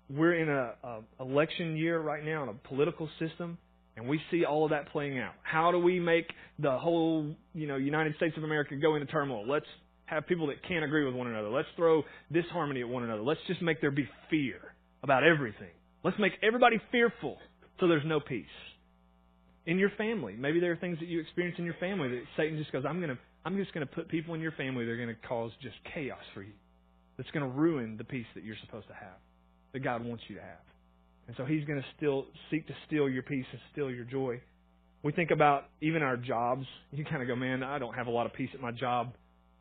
We're 0.10 0.34
in 0.34 0.50
a, 0.50 0.74
a 0.84 1.02
election 1.22 1.78
year 1.78 2.00
right 2.00 2.24
now 2.24 2.44
in 2.44 2.50
a 2.50 2.54
political 2.54 3.08
system, 3.20 3.58
and 3.96 4.08
we 4.08 4.20
see 4.32 4.44
all 4.44 4.66
of 4.66 4.72
that 4.72 4.90
playing 4.92 5.20
out. 5.20 5.34
How 5.44 5.72
do 5.72 5.80
we 5.80 6.00
make 6.00 6.26
the 6.60 6.78
whole, 6.78 7.34
you 7.54 7.68
know, 7.68 7.78
United 7.78 8.16
States 8.18 8.36
of 8.38 8.44
America 8.44 8.76
go 8.76 8.96
into 8.96 9.08
turmoil? 9.08 9.48
Let's 9.48 9.68
have 10.06 10.28
people 10.28 10.48
that 10.48 10.58
can't 10.68 10.84
agree 10.84 11.06
with 11.06 11.14
one 11.14 11.28
another. 11.28 11.50
Let's 11.50 11.68
throw 11.78 12.04
disharmony 12.32 12.82
at 12.82 12.90
one 12.90 13.04
another. 13.04 13.22
Let's 13.22 13.40
just 13.48 13.62
make 13.62 13.80
there 13.80 13.92
be 13.92 14.10
fear 14.30 14.60
about 15.04 15.24
everything. 15.24 15.70
Let's 16.04 16.18
make 16.20 16.34
everybody 16.44 16.82
fearful 16.92 17.38
so 17.80 17.88
there's 17.88 18.06
no 18.06 18.20
peace 18.20 18.46
in 19.66 19.78
your 19.78 19.92
family. 19.98 20.36
Maybe 20.38 20.60
there 20.60 20.72
are 20.72 20.78
things 20.78 21.00
that 21.00 21.08
you 21.08 21.20
experience 21.20 21.58
in 21.60 21.66
your 21.66 21.76
family 21.80 22.10
that 22.10 22.24
Satan 22.38 22.58
just 22.58 22.72
goes, 22.72 22.84
I'm 22.88 23.00
going 23.00 23.10
to, 23.10 23.18
I'm 23.46 23.58
just 23.58 23.74
going 23.74 23.86
to 23.86 23.94
put 23.94 24.08
people 24.10 24.34
in 24.34 24.42
your 24.42 24.52
family 24.54 24.86
that 24.86 24.92
are 24.92 24.98
going 24.98 25.10
to 25.10 25.28
cause 25.28 25.52
just 25.62 25.76
chaos 25.94 26.24
for 26.34 26.42
you. 26.42 26.54
That's 27.18 27.30
going 27.32 27.46
to 27.46 27.58
ruin 27.58 27.98
the 27.98 28.04
peace 28.04 28.26
that 28.36 28.44
you're 28.44 28.56
supposed 28.66 28.88
to 28.88 28.94
have, 28.94 29.20
that 29.74 29.80
God 29.80 30.04
wants 30.04 30.24
you 30.28 30.36
to 30.36 30.42
have. 30.42 30.66
And 31.28 31.36
so 31.38 31.46
he's 31.46 31.64
going 31.66 31.80
to 31.80 31.86
still 31.98 32.26
seek 32.50 32.68
to 32.68 32.74
steal 32.88 33.08
your 33.08 33.24
peace 33.24 33.46
and 33.52 33.62
steal 33.72 33.92
your 33.92 34.06
joy. 34.06 34.42
We 35.04 35.12
think 35.12 35.32
about 35.32 35.66
even 35.82 36.02
our 36.02 36.18
jobs. 36.18 36.66
You 36.92 37.06
kind 37.06 37.22
of 37.22 37.28
go, 37.28 37.36
man, 37.36 37.64
I 37.64 37.80
don't 37.80 37.94
have 37.94 38.08
a 38.08 38.12
lot 38.12 38.26
of 38.26 38.34
peace 38.34 38.50
at 38.54 38.62
my 38.62 38.72
job. 38.72 39.14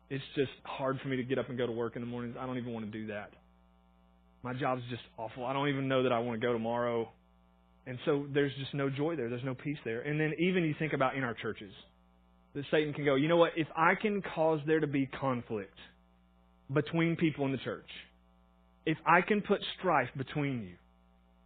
It's 0.09 0.23
just 0.35 0.51
hard 0.63 0.99
for 1.01 1.07
me 1.07 1.17
to 1.17 1.23
get 1.23 1.39
up 1.39 1.49
and 1.49 1.57
go 1.57 1.65
to 1.65 1.71
work 1.71 1.95
in 1.95 2.01
the 2.01 2.07
mornings. 2.07 2.35
I 2.39 2.45
don't 2.45 2.57
even 2.57 2.73
want 2.73 2.85
to 2.85 2.91
do 2.91 3.07
that. 3.07 3.31
My 4.43 4.53
job's 4.53 4.81
just 4.89 5.03
awful. 5.17 5.45
I 5.45 5.53
don't 5.53 5.69
even 5.69 5.87
know 5.87 6.03
that 6.03 6.11
I 6.11 6.19
want 6.19 6.39
to 6.41 6.45
go 6.45 6.51
tomorrow. 6.51 7.09
And 7.87 7.97
so 8.05 8.25
there's 8.33 8.53
just 8.59 8.73
no 8.73 8.89
joy 8.89 9.15
there. 9.15 9.29
There's 9.29 9.43
no 9.43 9.55
peace 9.55 9.77
there. 9.83 10.01
And 10.01 10.19
then 10.19 10.33
even 10.39 10.63
you 10.63 10.75
think 10.77 10.93
about 10.93 11.15
in 11.15 11.23
our 11.23 11.33
churches, 11.33 11.71
that 12.53 12.63
Satan 12.69 12.93
can 12.93 13.05
go, 13.05 13.15
you 13.15 13.27
know 13.27 13.37
what? 13.37 13.53
If 13.55 13.67
I 13.75 13.95
can 13.95 14.21
cause 14.21 14.59
there 14.67 14.79
to 14.79 14.87
be 14.87 15.05
conflict 15.07 15.77
between 16.71 17.15
people 17.15 17.45
in 17.45 17.51
the 17.51 17.57
church, 17.57 17.87
if 18.85 18.97
I 19.05 19.21
can 19.21 19.41
put 19.41 19.61
strife 19.79 20.09
between 20.17 20.63
you, 20.63 20.75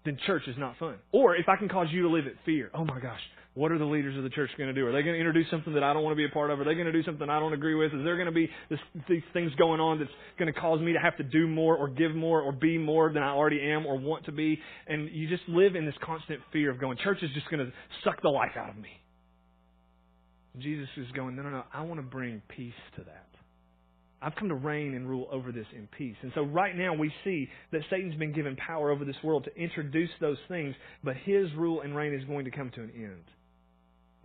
then 0.03 0.17
church 0.25 0.43
is 0.47 0.55
not 0.57 0.77
fun. 0.77 0.95
Or 1.11 1.35
if 1.35 1.47
I 1.49 1.55
can 1.57 1.69
cause 1.69 1.87
you 1.91 2.03
to 2.03 2.09
live 2.09 2.27
at 2.27 2.33
fear, 2.45 2.69
oh 2.73 2.85
my 2.85 2.99
gosh, 2.99 3.19
what 3.55 3.71
are 3.71 3.77
the 3.77 3.85
leaders 3.85 4.17
of 4.17 4.23
the 4.23 4.29
church 4.29 4.49
going 4.57 4.67
to 4.67 4.73
do? 4.73 4.85
Are 4.85 4.91
they 4.91 5.01
going 5.01 5.13
to 5.13 5.19
introduce 5.19 5.49
something 5.49 5.73
that 5.75 5.83
I 5.83 5.93
don't 5.93 6.03
want 6.03 6.11
to 6.11 6.17
be 6.17 6.25
a 6.25 6.29
part 6.29 6.51
of? 6.51 6.59
Are 6.59 6.65
they 6.65 6.73
going 6.73 6.87
to 6.87 6.91
do 6.91 7.03
something 7.03 7.29
I 7.29 7.39
don't 7.39 7.53
agree 7.53 7.73
with? 7.73 7.93
Is 7.93 8.03
there 8.03 8.17
going 8.17 8.27
to 8.27 8.33
be 8.33 8.49
this, 8.69 8.79
these 9.07 9.23
things 9.31 9.49
going 9.55 9.79
on 9.79 9.97
that's 9.97 10.11
going 10.37 10.53
to 10.53 10.59
cause 10.59 10.81
me 10.81 10.91
to 10.91 10.99
have 10.99 11.15
to 11.17 11.23
do 11.23 11.47
more 11.47 11.77
or 11.77 11.87
give 11.87 12.13
more 12.13 12.41
or 12.41 12.51
be 12.51 12.77
more 12.77 13.13
than 13.13 13.23
I 13.23 13.29
already 13.29 13.61
am 13.61 13.85
or 13.85 13.97
want 13.97 14.25
to 14.25 14.33
be? 14.33 14.59
And 14.87 15.09
you 15.09 15.29
just 15.29 15.43
live 15.47 15.77
in 15.77 15.85
this 15.85 15.95
constant 16.03 16.41
fear 16.51 16.69
of 16.69 16.81
going, 16.81 16.97
church 17.01 17.19
is 17.21 17.29
just 17.33 17.49
going 17.49 17.65
to 17.65 17.71
suck 18.03 18.21
the 18.21 18.29
life 18.29 18.51
out 18.57 18.69
of 18.69 18.75
me. 18.75 18.89
Jesus 20.59 20.89
is 20.97 21.07
going, 21.15 21.37
no, 21.37 21.43
no, 21.43 21.49
no, 21.49 21.63
I 21.73 21.83
want 21.83 21.99
to 21.99 22.05
bring 22.05 22.41
peace 22.49 22.73
to 22.97 23.05
that. 23.05 23.27
I've 24.21 24.35
come 24.35 24.49
to 24.49 24.55
reign 24.55 24.95
and 24.95 25.07
rule 25.07 25.29
over 25.31 25.53
this 25.53 25.67
in 25.73 25.87
peace. 25.97 26.15
And 26.23 26.31
so 26.35 26.41
right 26.41 26.75
now 26.75 26.93
we 26.93 27.09
see 27.23 27.47
that 27.71 27.81
Satan's 27.89 28.15
been 28.15 28.33
given 28.33 28.57
power 28.57 28.91
over 28.91 29.05
this 29.05 29.15
world 29.23 29.45
to 29.45 29.61
introduce 29.61 30.09
those 30.19 30.37
things, 30.49 30.75
but 31.05 31.15
his 31.23 31.47
rule 31.55 31.81
and 31.81 31.95
reign 31.95 32.13
is 32.13 32.25
going 32.25 32.43
to 32.45 32.51
come 32.51 32.69
to 32.75 32.81
an 32.81 32.91
end 32.95 33.23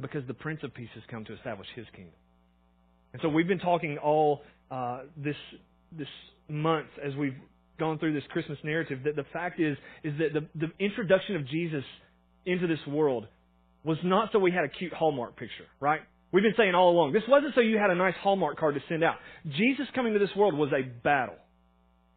because 0.00 0.26
the 0.26 0.34
Prince 0.34 0.60
of 0.62 0.74
Peace 0.74 0.88
has 0.94 1.02
come 1.10 1.24
to 1.24 1.34
establish 1.34 1.68
His 1.74 1.86
kingdom. 1.94 2.14
And 3.12 3.22
so 3.22 3.28
we've 3.28 3.48
been 3.48 3.58
talking 3.58 3.98
all 3.98 4.42
uh, 4.70 5.00
this 5.16 5.36
this 5.92 6.08
month 6.48 6.86
as 7.04 7.14
we've 7.16 7.34
gone 7.78 7.98
through 7.98 8.14
this 8.14 8.22
Christmas 8.30 8.58
narrative 8.62 9.00
that 9.04 9.16
the 9.16 9.24
fact 9.32 9.58
is 9.58 9.76
is 10.04 10.12
that 10.18 10.32
the, 10.32 10.46
the 10.54 10.72
introduction 10.84 11.36
of 11.36 11.46
Jesus 11.48 11.84
into 12.46 12.66
this 12.66 12.78
world 12.86 13.26
was 13.84 13.98
not 14.04 14.30
so 14.32 14.38
we 14.38 14.52
had 14.52 14.64
a 14.64 14.68
cute 14.68 14.92
Hallmark 14.92 15.36
picture, 15.36 15.66
right? 15.80 16.00
We've 16.32 16.44
been 16.44 16.54
saying 16.56 16.74
all 16.74 16.90
along, 16.90 17.12
this 17.12 17.22
wasn't 17.28 17.54
so 17.54 17.60
you 17.60 17.78
had 17.78 17.90
a 17.90 17.94
nice 17.94 18.14
Hallmark 18.22 18.58
card 18.58 18.74
to 18.74 18.80
send 18.88 19.02
out. 19.02 19.16
Jesus 19.56 19.86
coming 19.94 20.12
to 20.12 20.18
this 20.18 20.30
world 20.36 20.54
was 20.54 20.70
a 20.72 20.82
battle. 20.82 21.34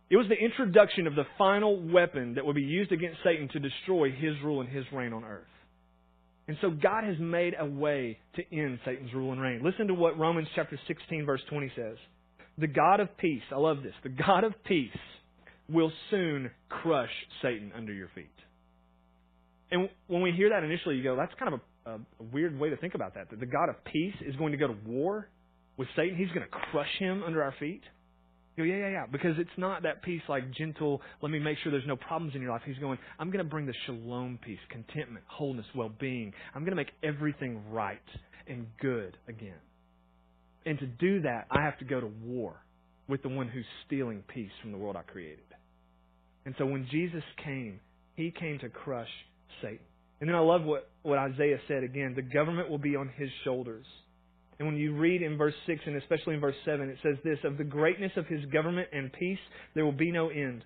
It 0.10 0.18
was 0.18 0.28
the 0.28 0.36
introduction 0.36 1.08
of 1.08 1.16
the 1.16 1.24
final 1.38 1.82
weapon 1.82 2.36
that 2.36 2.46
would 2.46 2.56
be 2.56 2.62
used 2.62 2.92
against 2.92 3.18
Satan 3.24 3.50
to 3.54 3.60
destroy 3.60 4.12
his 4.12 4.34
rule 4.44 4.62
and 4.62 4.70
his 4.70 4.86
reign 4.92 5.14
on 5.14 5.24
earth. 5.24 5.48
And 6.48 6.58
so 6.62 6.70
God 6.70 7.06
has 7.06 7.16
made 7.20 7.54
a 7.58 7.66
way 7.66 8.18
to 8.36 8.44
end 8.56 8.80
Satan's 8.86 9.14
rule 9.14 9.32
and 9.32 9.42
reign. 9.42 9.62
Listen 9.64 9.88
to 9.88 9.94
what 9.94 10.18
Romans 10.20 10.48
chapter 10.56 10.80
16 10.88 11.26
verse 11.26 11.42
20 11.50 11.72
says. 11.76 11.98
The 12.58 12.68
God 12.68 13.00
of 13.00 13.16
peace, 13.18 13.42
I 13.52 13.58
love 13.58 13.82
this, 13.82 13.94
the 14.04 14.10
God 14.10 14.44
of 14.44 14.54
peace 14.66 14.92
will 15.70 15.92
soon 16.12 16.52
crush 16.70 17.10
Satan 17.42 17.72
under 17.76 17.94
your 17.94 18.10
feet. 18.14 18.28
And 19.72 19.90
when 20.08 20.22
we 20.22 20.32
hear 20.32 20.50
that 20.50 20.64
initially, 20.64 20.96
you 20.98 21.04
go, 21.04 21.16
that's 21.16 21.34
kind 21.40 21.54
of 21.54 21.60
a, 21.86 21.92
a, 21.96 22.24
weird 22.32 22.60
way 22.60 22.70
to 22.70 22.78
think 22.78 22.94
about 22.94 23.16
that. 23.16 23.30
That 23.32 23.40
the 23.40 23.48
God 23.48 23.70
of 23.70 23.84
peace 23.86 24.14
is 24.22 24.36
going 24.36 24.52
to 24.52 24.58
go 24.58 24.68
to 24.68 24.76
war 24.86 25.28
with 25.78 25.88
Satan. 25.96 26.16
He's 26.16 26.28
going 26.28 26.42
to 26.42 26.58
crush 26.72 27.00
him 27.00 27.24
under 27.26 27.42
our 27.42 27.56
feet. 27.60 27.82
Go, 28.56 28.64
yeah, 28.64 28.76
yeah, 28.76 28.90
yeah. 28.90 29.06
Because 29.12 29.36
it's 29.40 29.50
not 29.58 29.84
that 29.84 30.04
peace 30.04 30.22
like 30.30 30.52
gentle, 30.54 31.02
let 31.22 31.32
me 31.32 31.40
make 31.40 31.58
sure 31.64 31.72
there's 31.72 31.88
no 31.88 31.96
problems 31.96 32.36
in 32.36 32.42
your 32.42 32.52
life. 32.52 32.62
He's 32.66 32.78
going, 32.78 33.00
I'm 33.18 33.32
going 33.32 33.44
to 33.44 33.50
bring 33.50 33.66
the 33.66 33.74
shalom 33.86 34.40
peace, 34.46 34.60
contentment, 34.70 35.26
wholeness, 35.28 35.66
well 35.76 35.92
being. 36.00 36.34
I'm 36.54 36.62
going 36.62 36.72
to 36.72 36.76
make 36.76 36.92
everything 37.02 37.62
right 37.72 38.00
and 38.48 38.68
good 38.80 39.18
again. 39.28 39.58
And 40.66 40.78
to 40.80 40.86
do 40.86 41.22
that, 41.22 41.48
I 41.52 41.62
have 41.62 41.78
to 41.80 41.86
go 41.86 42.00
to 42.00 42.10
war 42.24 42.56
with 43.08 43.22
the 43.24 43.30
one 43.30 43.48
who's 43.48 43.66
stealing 43.86 44.24
peace 44.34 44.52
from 44.62 44.72
the 44.72 44.78
world 44.78 44.96
I 44.96 45.02
created. 45.02 45.40
And 46.46 46.56
so 46.58 46.66
when 46.66 46.88
Jesus 46.92 47.24
came, 47.44 47.80
he 48.16 48.32
came 48.32 48.60
to 48.60 48.70
crush 48.70 49.10
Satan. 49.62 49.80
And 50.22 50.30
then 50.30 50.36
I 50.36 50.40
love 50.40 50.64
what, 50.64 50.90
what 51.02 51.18
Isaiah 51.18 51.58
said 51.68 51.84
again 51.84 52.14
the 52.16 52.22
government 52.22 52.70
will 52.70 52.78
be 52.78 52.96
on 52.96 53.10
his 53.18 53.30
shoulders 53.44 53.86
And 54.60 54.68
when 54.68 54.78
you 54.78 54.96
read 54.96 55.22
in 55.22 55.38
verse 55.38 55.54
6 55.66 55.82
and 55.86 55.96
especially 55.98 56.36
in 56.36 56.40
verse 56.40 56.56
7, 56.66 56.90
it 56.90 56.98
says 57.04 57.18
this 57.24 57.40
Of 57.44 57.58
the 57.58 57.64
greatness 57.64 58.12
of 58.18 58.28
his 58.28 58.46
government 58.46 58.88
and 58.92 59.12
peace, 59.14 59.40
there 59.74 59.86
will 59.86 59.92
be 59.92 60.12
no 60.12 60.30
end. 60.30 60.64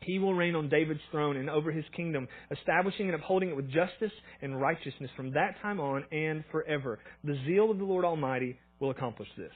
He 0.00 0.18
will 0.18 0.34
reign 0.34 0.54
on 0.54 0.68
David's 0.68 1.00
throne 1.10 1.36
and 1.36 1.50
over 1.50 1.72
his 1.72 1.84
kingdom, 1.96 2.28
establishing 2.50 3.06
and 3.06 3.14
upholding 3.14 3.50
it 3.50 3.56
with 3.56 3.66
justice 3.70 4.12
and 4.40 4.60
righteousness 4.60 5.10
from 5.16 5.32
that 5.32 5.56
time 5.60 5.80
on 5.80 6.04
and 6.12 6.44
forever. 6.50 6.98
The 7.24 7.38
zeal 7.46 7.70
of 7.70 7.78
the 7.78 7.84
Lord 7.84 8.04
Almighty 8.04 8.58
will 8.80 8.90
accomplish 8.90 9.28
this. 9.36 9.52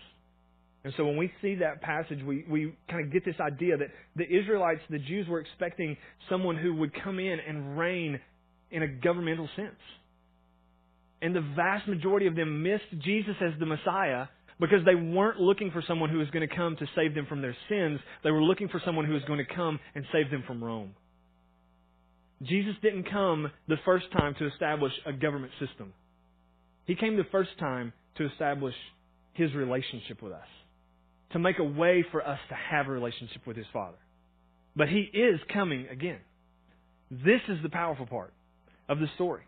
And 0.85 0.93
so 0.97 1.05
when 1.05 1.17
we 1.17 1.31
see 1.41 1.55
that 1.57 1.81
passage, 1.81 2.19
we, 2.27 2.45
we 2.51 2.75
kind 2.91 3.05
of 3.05 3.13
get 3.13 3.25
this 3.25 3.37
idea 3.41 3.77
that 3.77 3.89
the 4.17 4.25
Israelites, 4.25 4.81
the 4.91 4.99
Jews, 4.99 5.29
were 5.29 5.39
expecting 5.39 5.97
someone 6.29 6.57
who 6.57 6.75
would 6.75 6.93
come 7.05 7.21
in 7.21 7.39
and 7.47 7.79
reign 7.79 8.19
in 8.73 8.83
a 8.83 8.89
governmental 8.89 9.49
sense. 9.55 9.79
And 11.23 11.35
the 11.35 11.41
vast 11.55 11.89
majority 11.89 12.27
of 12.27 12.35
them 12.35 12.63
missed 12.63 12.91
Jesus 12.99 13.37
as 13.41 13.53
the 13.59 13.67
Messiah 13.67 14.27
because 14.59 14.85
they 14.85 14.97
weren't 14.97 15.41
looking 15.41 15.71
for 15.71 15.83
someone 15.87 16.11
who 16.11 16.19
was 16.19 16.29
going 16.31 16.47
to 16.47 16.55
come 16.55 16.77
to 16.77 16.87
save 16.95 17.15
them 17.15 17.27
from 17.27 17.41
their 17.41 17.57
sins. 17.69 18.01
They 18.23 18.31
were 18.31 18.43
looking 18.43 18.69
for 18.69 18.83
someone 18.85 19.07
who 19.07 19.15
was 19.15 19.23
going 19.25 19.39
to 19.39 19.55
come 19.55 19.79
and 19.95 20.05
save 20.13 20.31
them 20.31 20.43
from 20.47 20.63
Rome. 20.63 20.95
Jesus 22.43 22.75
didn't 22.83 23.09
come 23.11 23.51
the 23.69 23.77
first 23.85 24.07
time 24.13 24.35
to 24.39 24.47
establish 24.49 24.93
a 25.07 25.13
government 25.13 25.53
system. 25.65 25.93
He 26.87 26.97
came 26.97 27.17
the 27.17 27.25
first 27.31 27.51
time 27.61 27.93
to 28.17 28.27
establish 28.27 28.75
his 29.35 29.55
relationship 29.55 30.21
with 30.23 30.33
us, 30.33 30.47
to 31.33 31.39
make 31.39 31.59
a 31.59 31.65
way 31.65 32.05
for 32.11 32.27
us 32.27 32.39
to 32.49 32.55
have 32.55 32.89
a 32.89 32.91
relationship 32.91 33.47
with 33.47 33.57
his 33.57 33.67
Father. 33.73 33.97
But 34.75 34.89
he 34.89 35.01
is 35.01 35.41
coming 35.53 35.87
again. 35.89 36.19
This 37.11 37.41
is 37.49 37.59
the 37.63 37.69
powerful 37.69 38.07
part 38.07 38.33
of 38.89 38.99
the 38.99 39.07
story. 39.15 39.43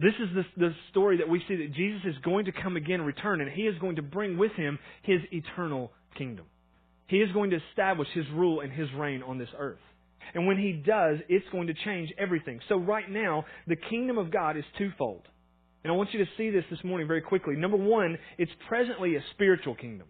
This 0.00 0.14
is 0.20 0.28
the, 0.34 0.44
the 0.56 0.74
story 0.90 1.16
that 1.16 1.28
we 1.28 1.42
see 1.48 1.56
that 1.56 1.74
Jesus 1.74 2.02
is 2.04 2.14
going 2.22 2.44
to 2.44 2.52
come 2.52 2.76
again, 2.76 3.02
return, 3.02 3.40
and 3.40 3.50
he 3.50 3.62
is 3.62 3.76
going 3.78 3.96
to 3.96 4.02
bring 4.02 4.38
with 4.38 4.52
him 4.52 4.78
his 5.02 5.20
eternal 5.32 5.92
kingdom. 6.16 6.46
He 7.08 7.18
is 7.18 7.32
going 7.32 7.50
to 7.50 7.58
establish 7.70 8.08
his 8.14 8.26
rule 8.32 8.60
and 8.60 8.72
his 8.72 8.88
reign 8.96 9.22
on 9.22 9.38
this 9.38 9.48
earth. 9.58 9.80
And 10.34 10.46
when 10.46 10.58
he 10.58 10.72
does, 10.72 11.18
it's 11.28 11.46
going 11.50 11.68
to 11.68 11.74
change 11.74 12.12
everything. 12.18 12.60
So 12.68 12.76
right 12.76 13.10
now, 13.10 13.44
the 13.66 13.76
kingdom 13.76 14.18
of 14.18 14.30
God 14.30 14.56
is 14.56 14.64
twofold. 14.76 15.22
And 15.82 15.92
I 15.92 15.96
want 15.96 16.12
you 16.12 16.24
to 16.24 16.30
see 16.36 16.50
this 16.50 16.64
this 16.70 16.84
morning 16.84 17.08
very 17.08 17.22
quickly. 17.22 17.56
Number 17.56 17.76
one, 17.76 18.18
it's 18.36 18.52
presently 18.68 19.16
a 19.16 19.20
spiritual 19.32 19.74
kingdom. 19.74 20.06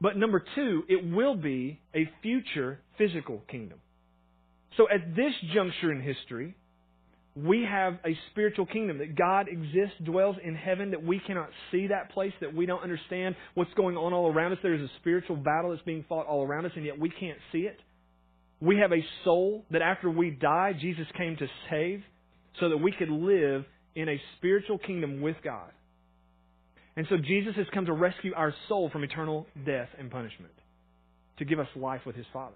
But 0.00 0.16
number 0.16 0.44
two, 0.54 0.82
it 0.88 1.14
will 1.14 1.36
be 1.36 1.80
a 1.94 2.10
future 2.20 2.80
physical 2.98 3.42
kingdom. 3.48 3.78
So 4.76 4.88
at 4.92 5.14
this 5.14 5.32
juncture 5.54 5.92
in 5.92 6.02
history, 6.02 6.54
we 7.36 7.66
have 7.68 7.98
a 8.04 8.16
spiritual 8.30 8.64
kingdom 8.64 8.98
that 8.98 9.14
God 9.14 9.46
exists, 9.48 9.96
dwells 10.04 10.36
in 10.42 10.54
heaven, 10.54 10.92
that 10.92 11.04
we 11.04 11.20
cannot 11.26 11.50
see 11.70 11.88
that 11.88 12.10
place, 12.10 12.32
that 12.40 12.54
we 12.54 12.64
don't 12.64 12.82
understand 12.82 13.36
what's 13.54 13.72
going 13.74 13.96
on 13.96 14.14
all 14.14 14.32
around 14.32 14.52
us. 14.52 14.58
There 14.62 14.74
is 14.74 14.80
a 14.80 14.90
spiritual 15.00 15.36
battle 15.36 15.70
that's 15.70 15.82
being 15.82 16.04
fought 16.08 16.26
all 16.26 16.46
around 16.46 16.64
us, 16.64 16.72
and 16.76 16.84
yet 16.84 16.98
we 16.98 17.10
can't 17.10 17.38
see 17.52 17.60
it. 17.60 17.78
We 18.60 18.78
have 18.78 18.90
a 18.92 19.04
soul 19.24 19.64
that 19.70 19.82
after 19.82 20.10
we 20.10 20.30
die, 20.30 20.72
Jesus 20.80 21.06
came 21.16 21.36
to 21.36 21.46
save 21.70 22.02
so 22.58 22.70
that 22.70 22.78
we 22.78 22.90
could 22.90 23.10
live 23.10 23.66
in 23.94 24.08
a 24.08 24.20
spiritual 24.38 24.78
kingdom 24.78 25.20
with 25.20 25.36
God. 25.44 25.70
And 26.96 27.06
so 27.10 27.16
Jesus 27.18 27.54
has 27.56 27.66
come 27.74 27.84
to 27.84 27.92
rescue 27.92 28.32
our 28.34 28.54
soul 28.68 28.88
from 28.88 29.04
eternal 29.04 29.46
death 29.66 29.88
and 29.98 30.10
punishment, 30.10 30.52
to 31.38 31.44
give 31.44 31.60
us 31.60 31.68
life 31.76 32.00
with 32.06 32.16
His 32.16 32.24
Father. 32.32 32.54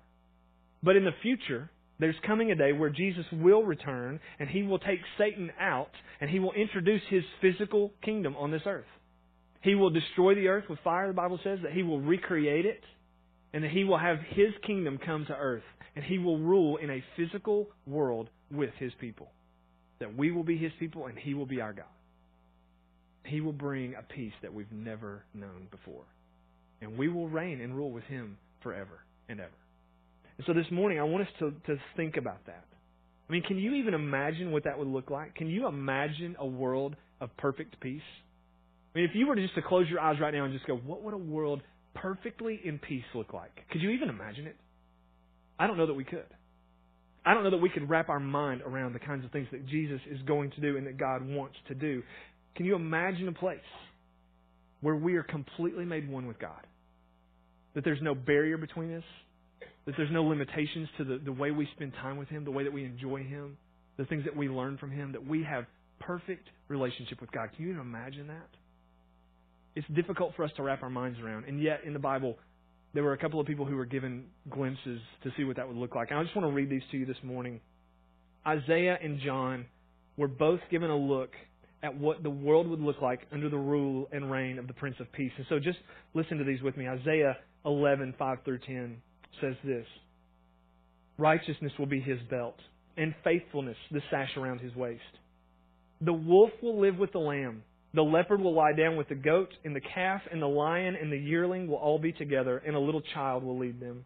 But 0.82 0.96
in 0.96 1.04
the 1.04 1.10
future, 1.20 1.70
there's 2.00 2.16
coming 2.26 2.50
a 2.50 2.54
day 2.54 2.72
where 2.72 2.90
Jesus 2.90 3.26
will 3.30 3.62
return 3.62 4.20
and 4.38 4.48
he 4.48 4.62
will 4.62 4.78
take 4.78 5.00
Satan 5.18 5.50
out 5.60 5.90
and 6.20 6.30
he 6.30 6.38
will 6.38 6.52
introduce 6.52 7.02
his 7.08 7.22
physical 7.40 7.92
kingdom 8.02 8.34
on 8.36 8.50
this 8.50 8.62
earth. 8.66 8.86
He 9.62 9.74
will 9.74 9.90
destroy 9.90 10.34
the 10.34 10.48
earth 10.48 10.64
with 10.70 10.78
fire, 10.82 11.08
the 11.08 11.12
Bible 11.12 11.38
says, 11.44 11.58
that 11.62 11.72
he 11.72 11.82
will 11.82 12.00
recreate 12.00 12.64
it 12.64 12.82
and 13.52 13.62
that 13.62 13.70
he 13.70 13.84
will 13.84 13.98
have 13.98 14.16
his 14.30 14.54
kingdom 14.66 14.98
come 15.04 15.26
to 15.26 15.34
earth 15.34 15.62
and 15.94 16.04
he 16.04 16.18
will 16.18 16.38
rule 16.38 16.78
in 16.78 16.90
a 16.90 17.04
physical 17.16 17.68
world 17.86 18.30
with 18.50 18.70
his 18.78 18.92
people. 18.98 19.30
That 19.98 20.16
we 20.16 20.30
will 20.30 20.44
be 20.44 20.56
his 20.56 20.72
people 20.80 21.06
and 21.06 21.18
he 21.18 21.34
will 21.34 21.46
be 21.46 21.60
our 21.60 21.74
God. 21.74 21.84
He 23.24 23.42
will 23.42 23.52
bring 23.52 23.94
a 23.94 24.02
peace 24.02 24.32
that 24.40 24.54
we've 24.54 24.72
never 24.72 25.24
known 25.34 25.68
before. 25.70 26.04
And 26.80 26.96
we 26.96 27.08
will 27.08 27.28
reign 27.28 27.60
and 27.60 27.76
rule 27.76 27.90
with 27.90 28.04
him 28.04 28.38
forever 28.62 29.00
and 29.28 29.40
ever. 29.40 29.59
And 30.40 30.46
so 30.46 30.54
this 30.54 30.72
morning, 30.72 30.98
I 30.98 31.02
want 31.02 31.24
us 31.24 31.32
to, 31.40 31.52
to 31.66 31.78
think 31.98 32.16
about 32.16 32.46
that. 32.46 32.64
I 33.28 33.32
mean, 33.32 33.42
can 33.42 33.58
you 33.58 33.74
even 33.74 33.92
imagine 33.92 34.52
what 34.52 34.64
that 34.64 34.78
would 34.78 34.88
look 34.88 35.10
like? 35.10 35.34
Can 35.34 35.48
you 35.48 35.66
imagine 35.66 36.34
a 36.38 36.46
world 36.46 36.96
of 37.20 37.28
perfect 37.36 37.78
peace? 37.78 38.00
I 38.94 38.98
mean, 38.98 39.04
if 39.06 39.14
you 39.14 39.26
were 39.26 39.34
to 39.34 39.42
just 39.42 39.54
to 39.56 39.60
close 39.60 39.86
your 39.90 40.00
eyes 40.00 40.16
right 40.18 40.32
now 40.32 40.46
and 40.46 40.54
just 40.54 40.66
go, 40.66 40.76
what 40.76 41.02
would 41.02 41.12
a 41.12 41.18
world 41.18 41.60
perfectly 41.94 42.58
in 42.64 42.78
peace 42.78 43.04
look 43.14 43.34
like? 43.34 43.50
Could 43.70 43.82
you 43.82 43.90
even 43.90 44.08
imagine 44.08 44.46
it? 44.46 44.56
I 45.58 45.66
don't 45.66 45.76
know 45.76 45.88
that 45.88 45.92
we 45.92 46.04
could. 46.04 46.24
I 47.26 47.34
don't 47.34 47.44
know 47.44 47.50
that 47.50 47.58
we 47.58 47.68
could 47.68 47.90
wrap 47.90 48.08
our 48.08 48.18
mind 48.18 48.62
around 48.62 48.94
the 48.94 48.98
kinds 48.98 49.26
of 49.26 49.32
things 49.32 49.48
that 49.52 49.66
Jesus 49.66 50.00
is 50.10 50.22
going 50.22 50.52
to 50.52 50.62
do 50.62 50.78
and 50.78 50.86
that 50.86 50.96
God 50.96 51.20
wants 51.22 51.56
to 51.68 51.74
do. 51.74 52.02
Can 52.56 52.64
you 52.64 52.76
imagine 52.76 53.28
a 53.28 53.32
place 53.32 53.58
where 54.80 54.96
we 54.96 55.16
are 55.16 55.22
completely 55.22 55.84
made 55.84 56.08
one 56.10 56.26
with 56.26 56.38
God? 56.38 56.66
That 57.74 57.84
there's 57.84 58.00
no 58.00 58.14
barrier 58.14 58.56
between 58.56 58.96
us, 58.96 59.04
that 59.86 59.94
there's 59.96 60.10
no 60.12 60.22
limitations 60.24 60.88
to 60.98 61.04
the, 61.04 61.18
the 61.18 61.32
way 61.32 61.50
we 61.50 61.68
spend 61.74 61.92
time 61.94 62.16
with 62.16 62.28
Him, 62.28 62.44
the 62.44 62.50
way 62.50 62.64
that 62.64 62.72
we 62.72 62.84
enjoy 62.84 63.22
Him, 63.22 63.56
the 63.96 64.04
things 64.04 64.24
that 64.24 64.36
we 64.36 64.48
learn 64.48 64.78
from 64.78 64.90
Him, 64.90 65.12
that 65.12 65.26
we 65.26 65.42
have 65.44 65.64
perfect 65.98 66.48
relationship 66.68 67.20
with 67.20 67.30
God. 67.32 67.50
Can 67.56 67.66
you 67.66 67.80
imagine 67.80 68.28
that? 68.28 68.48
It's 69.74 69.86
difficult 69.94 70.34
for 70.36 70.44
us 70.44 70.50
to 70.56 70.62
wrap 70.62 70.82
our 70.82 70.90
minds 70.90 71.18
around. 71.20 71.44
And 71.46 71.62
yet, 71.62 71.80
in 71.84 71.92
the 71.92 71.98
Bible, 71.98 72.36
there 72.92 73.02
were 73.02 73.12
a 73.12 73.18
couple 73.18 73.40
of 73.40 73.46
people 73.46 73.64
who 73.64 73.76
were 73.76 73.84
given 73.84 74.24
glimpses 74.50 75.00
to 75.22 75.30
see 75.36 75.44
what 75.44 75.56
that 75.56 75.68
would 75.68 75.76
look 75.76 75.94
like. 75.94 76.10
And 76.10 76.18
I 76.18 76.22
just 76.24 76.34
want 76.34 76.48
to 76.48 76.52
read 76.52 76.68
these 76.68 76.82
to 76.90 76.96
you 76.96 77.06
this 77.06 77.16
morning. 77.22 77.60
Isaiah 78.46 78.98
and 79.02 79.20
John 79.20 79.66
were 80.16 80.28
both 80.28 80.60
given 80.70 80.90
a 80.90 80.96
look 80.96 81.30
at 81.82 81.96
what 81.96 82.22
the 82.22 82.30
world 82.30 82.68
would 82.68 82.80
look 82.80 83.00
like 83.00 83.20
under 83.32 83.48
the 83.48 83.56
rule 83.56 84.08
and 84.12 84.30
reign 84.30 84.58
of 84.58 84.66
the 84.66 84.72
Prince 84.74 84.96
of 85.00 85.10
Peace. 85.12 85.32
And 85.36 85.46
so 85.48 85.58
just 85.58 85.78
listen 86.14 86.38
to 86.38 86.44
these 86.44 86.60
with 86.62 86.76
me. 86.76 86.88
Isaiah 86.88 87.36
11, 87.64 88.14
5 88.18 88.38
through 88.44 88.58
10 88.66 88.96
says 89.40 89.54
this 89.64 89.86
Righteousness 91.18 91.72
will 91.78 91.86
be 91.86 92.00
his 92.00 92.18
belt, 92.30 92.56
and 92.96 93.14
faithfulness 93.24 93.76
the 93.90 94.00
sash 94.10 94.36
around 94.36 94.60
his 94.60 94.74
waist. 94.74 95.02
The 96.00 96.12
wolf 96.12 96.50
will 96.62 96.80
live 96.80 96.96
with 96.96 97.12
the 97.12 97.18
lamb. 97.18 97.62
The 97.92 98.02
leopard 98.02 98.40
will 98.40 98.54
lie 98.54 98.72
down 98.72 98.96
with 98.96 99.08
the 99.08 99.16
goat, 99.16 99.50
and 99.64 99.74
the 99.76 99.80
calf 99.80 100.22
and 100.30 100.40
the 100.40 100.46
lion 100.46 100.96
and 101.00 101.12
the 101.12 101.18
yearling 101.18 101.66
will 101.66 101.76
all 101.76 101.98
be 101.98 102.12
together, 102.12 102.58
and 102.58 102.74
a 102.74 102.80
little 102.80 103.02
child 103.14 103.42
will 103.44 103.58
lead 103.58 103.80
them. 103.80 104.04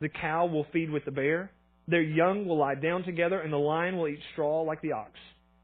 The 0.00 0.08
cow 0.08 0.46
will 0.46 0.66
feed 0.72 0.90
with 0.90 1.04
the 1.04 1.10
bear. 1.10 1.50
Their 1.88 2.02
young 2.02 2.46
will 2.46 2.58
lie 2.58 2.74
down 2.74 3.04
together, 3.04 3.40
and 3.40 3.52
the 3.52 3.58
lion 3.58 3.96
will 3.96 4.08
eat 4.08 4.20
straw 4.32 4.62
like 4.62 4.82
the 4.82 4.92
ox. 4.92 5.12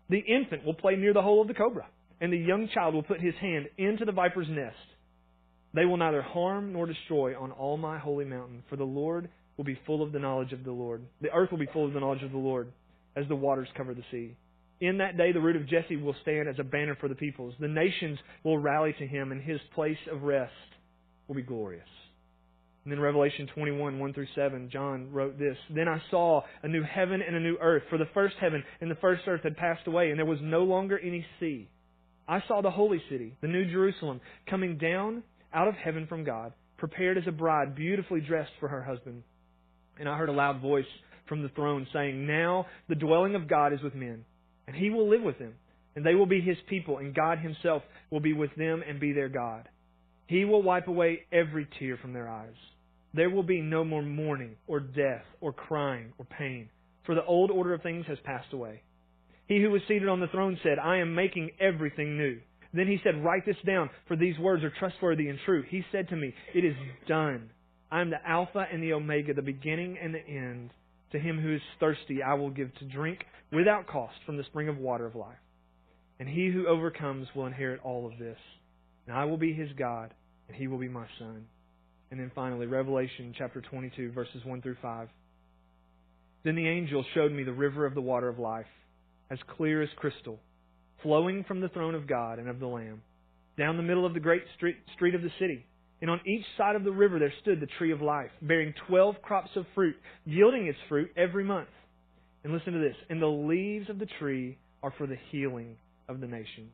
The 0.08 0.18
infant 0.18 0.64
will 0.64 0.74
play 0.74 0.96
near 0.96 1.12
the 1.12 1.22
hole 1.22 1.42
of 1.42 1.48
the 1.48 1.54
cobra, 1.54 1.86
and 2.20 2.32
the 2.32 2.38
young 2.38 2.68
child 2.72 2.94
will 2.94 3.02
put 3.02 3.20
his 3.20 3.34
hand 3.40 3.66
into 3.76 4.04
the 4.04 4.12
viper's 4.12 4.48
nest. 4.48 4.76
They 5.76 5.84
will 5.84 5.98
neither 5.98 6.22
harm 6.22 6.72
nor 6.72 6.86
destroy 6.86 7.38
on 7.38 7.52
all 7.52 7.76
my 7.76 7.98
holy 7.98 8.24
mountain, 8.24 8.62
for 8.70 8.76
the 8.76 8.84
Lord 8.84 9.28
will 9.58 9.64
be 9.64 9.78
full 9.84 10.02
of 10.02 10.10
the 10.10 10.18
knowledge 10.18 10.52
of 10.52 10.64
the 10.64 10.72
Lord. 10.72 11.02
The 11.20 11.30
earth 11.32 11.50
will 11.50 11.58
be 11.58 11.68
full 11.70 11.86
of 11.86 11.92
the 11.92 12.00
knowledge 12.00 12.22
of 12.22 12.32
the 12.32 12.38
Lord, 12.38 12.72
as 13.14 13.28
the 13.28 13.36
waters 13.36 13.68
cover 13.76 13.92
the 13.92 14.02
sea. 14.10 14.34
In 14.80 14.96
that 14.98 15.18
day, 15.18 15.32
the 15.32 15.40
root 15.40 15.54
of 15.54 15.68
Jesse 15.68 15.96
will 15.96 16.16
stand 16.22 16.48
as 16.48 16.58
a 16.58 16.64
banner 16.64 16.96
for 16.98 17.08
the 17.08 17.14
peoples. 17.14 17.54
The 17.60 17.68
nations 17.68 18.18
will 18.42 18.56
rally 18.56 18.94
to 18.98 19.06
him, 19.06 19.32
and 19.32 19.42
his 19.42 19.60
place 19.74 19.98
of 20.10 20.22
rest 20.22 20.52
will 21.28 21.34
be 21.34 21.42
glorious. 21.42 21.84
And 22.84 22.92
then 22.92 23.00
Revelation 23.00 23.46
21, 23.54 23.98
1 23.98 24.14
through 24.14 24.28
7, 24.34 24.70
John 24.72 25.12
wrote 25.12 25.38
this 25.38 25.58
Then 25.68 25.88
I 25.88 26.00
saw 26.10 26.40
a 26.62 26.68
new 26.68 26.84
heaven 26.84 27.20
and 27.20 27.36
a 27.36 27.40
new 27.40 27.58
earth, 27.60 27.82
for 27.90 27.98
the 27.98 28.08
first 28.14 28.36
heaven 28.40 28.64
and 28.80 28.90
the 28.90 28.96
first 28.96 29.22
earth 29.26 29.42
had 29.42 29.58
passed 29.58 29.86
away, 29.86 30.08
and 30.08 30.18
there 30.18 30.24
was 30.24 30.38
no 30.40 30.62
longer 30.62 30.98
any 30.98 31.26
sea. 31.38 31.68
I 32.26 32.42
saw 32.48 32.62
the 32.62 32.70
holy 32.70 33.02
city, 33.10 33.34
the 33.42 33.48
new 33.48 33.70
Jerusalem, 33.70 34.22
coming 34.48 34.78
down 34.78 35.22
out 35.56 35.68
of 35.68 35.74
heaven 35.74 36.06
from 36.06 36.22
God, 36.22 36.52
prepared 36.76 37.16
as 37.16 37.26
a 37.26 37.32
bride, 37.32 37.74
beautifully 37.74 38.20
dressed 38.20 38.52
for 38.60 38.68
her 38.68 38.82
husband. 38.82 39.22
And 39.98 40.08
I 40.08 40.18
heard 40.18 40.28
a 40.28 40.32
loud 40.32 40.60
voice 40.60 40.84
from 41.26 41.42
the 41.42 41.48
throne 41.48 41.86
saying, 41.92 42.26
Now 42.26 42.66
the 42.88 42.94
dwelling 42.94 43.34
of 43.34 43.48
God 43.48 43.72
is 43.72 43.80
with 43.80 43.94
men, 43.94 44.24
and 44.66 44.76
he 44.76 44.90
will 44.90 45.08
live 45.08 45.22
with 45.22 45.38
them, 45.38 45.54
and 45.96 46.04
they 46.04 46.14
will 46.14 46.26
be 46.26 46.42
his 46.42 46.58
people, 46.68 46.98
and 46.98 47.14
God 47.14 47.38
himself 47.38 47.82
will 48.10 48.20
be 48.20 48.34
with 48.34 48.54
them 48.56 48.82
and 48.86 49.00
be 49.00 49.12
their 49.12 49.30
God. 49.30 49.68
He 50.26 50.44
will 50.44 50.62
wipe 50.62 50.88
away 50.88 51.20
every 51.32 51.66
tear 51.78 51.96
from 51.96 52.12
their 52.12 52.28
eyes. 52.28 52.54
There 53.14 53.30
will 53.30 53.42
be 53.42 53.62
no 53.62 53.82
more 53.82 54.02
mourning, 54.02 54.56
or 54.66 54.78
death, 54.78 55.24
or 55.40 55.54
crying, 55.54 56.12
or 56.18 56.26
pain, 56.26 56.68
for 57.06 57.14
the 57.14 57.24
old 57.24 57.50
order 57.50 57.72
of 57.72 57.82
things 57.82 58.04
has 58.08 58.18
passed 58.24 58.52
away. 58.52 58.82
He 59.48 59.62
who 59.62 59.70
was 59.70 59.80
seated 59.88 60.08
on 60.08 60.20
the 60.20 60.26
throne 60.26 60.58
said, 60.62 60.78
I 60.78 60.98
am 60.98 61.14
making 61.14 61.52
everything 61.58 62.18
new. 62.18 62.40
Then 62.72 62.86
he 62.86 62.98
said, 63.02 63.24
Write 63.24 63.46
this 63.46 63.56
down, 63.64 63.90
for 64.08 64.16
these 64.16 64.38
words 64.38 64.64
are 64.64 64.72
trustworthy 64.78 65.28
and 65.28 65.38
true. 65.44 65.64
He 65.68 65.82
said 65.92 66.08
to 66.08 66.16
me, 66.16 66.34
It 66.54 66.64
is 66.64 66.74
done. 67.08 67.50
I 67.90 68.00
am 68.00 68.10
the 68.10 68.26
Alpha 68.26 68.66
and 68.72 68.82
the 68.82 68.92
Omega, 68.92 69.34
the 69.34 69.42
beginning 69.42 69.96
and 70.02 70.14
the 70.14 70.26
end. 70.26 70.70
To 71.12 71.18
him 71.18 71.40
who 71.40 71.54
is 71.54 71.60
thirsty, 71.78 72.22
I 72.22 72.34
will 72.34 72.50
give 72.50 72.74
to 72.76 72.84
drink 72.84 73.20
without 73.52 73.86
cost 73.86 74.16
from 74.26 74.36
the 74.36 74.44
spring 74.44 74.68
of 74.68 74.78
water 74.78 75.06
of 75.06 75.14
life. 75.14 75.38
And 76.18 76.28
he 76.28 76.50
who 76.50 76.66
overcomes 76.66 77.28
will 77.34 77.46
inherit 77.46 77.80
all 77.84 78.06
of 78.06 78.18
this. 78.18 78.38
and 79.06 79.16
I 79.16 79.24
will 79.24 79.36
be 79.36 79.52
his 79.52 79.70
God, 79.78 80.12
and 80.48 80.56
he 80.56 80.66
will 80.66 80.78
be 80.78 80.88
my 80.88 81.06
son. 81.18 81.46
And 82.10 82.18
then 82.18 82.32
finally, 82.34 82.66
Revelation 82.66 83.34
chapter 83.36 83.60
22, 83.60 84.12
verses 84.12 84.44
1 84.44 84.62
through 84.62 84.76
5. 84.82 85.08
Then 86.44 86.54
the 86.56 86.68
angel 86.68 87.04
showed 87.14 87.32
me 87.32 87.42
the 87.42 87.52
river 87.52 87.86
of 87.86 87.94
the 87.94 88.00
water 88.00 88.28
of 88.28 88.38
life, 88.38 88.66
as 89.30 89.38
clear 89.56 89.82
as 89.82 89.88
crystal, 89.96 90.38
flowing 91.02 91.44
from 91.44 91.60
the 91.60 91.68
throne 91.68 91.94
of 91.94 92.06
God 92.06 92.38
and 92.38 92.48
of 92.48 92.60
the 92.60 92.66
Lamb, 92.66 93.02
down 93.58 93.76
the 93.76 93.82
middle 93.82 94.06
of 94.06 94.14
the 94.14 94.20
great 94.20 94.42
street, 94.56 95.14
of 95.14 95.22
the 95.22 95.30
city. 95.38 95.64
And 96.00 96.10
on 96.10 96.20
each 96.26 96.44
side 96.58 96.76
of 96.76 96.84
the 96.84 96.92
river 96.92 97.18
there 97.18 97.32
stood 97.40 97.60
the 97.60 97.68
tree 97.78 97.92
of 97.92 98.02
life, 98.02 98.30
bearing 98.42 98.74
twelve 98.86 99.22
crops 99.22 99.50
of 99.56 99.64
fruit, 99.74 99.96
yielding 100.24 100.66
its 100.66 100.78
fruit 100.88 101.10
every 101.16 101.44
month. 101.44 101.68
And 102.44 102.52
listen 102.52 102.74
to 102.74 102.78
this. 102.78 102.96
And 103.08 103.20
the 103.20 103.26
leaves 103.26 103.88
of 103.88 103.98
the 103.98 104.08
tree 104.18 104.58
are 104.82 104.92
for 104.98 105.06
the 105.06 105.16
healing 105.30 105.76
of 106.08 106.20
the 106.20 106.26
nations. 106.26 106.72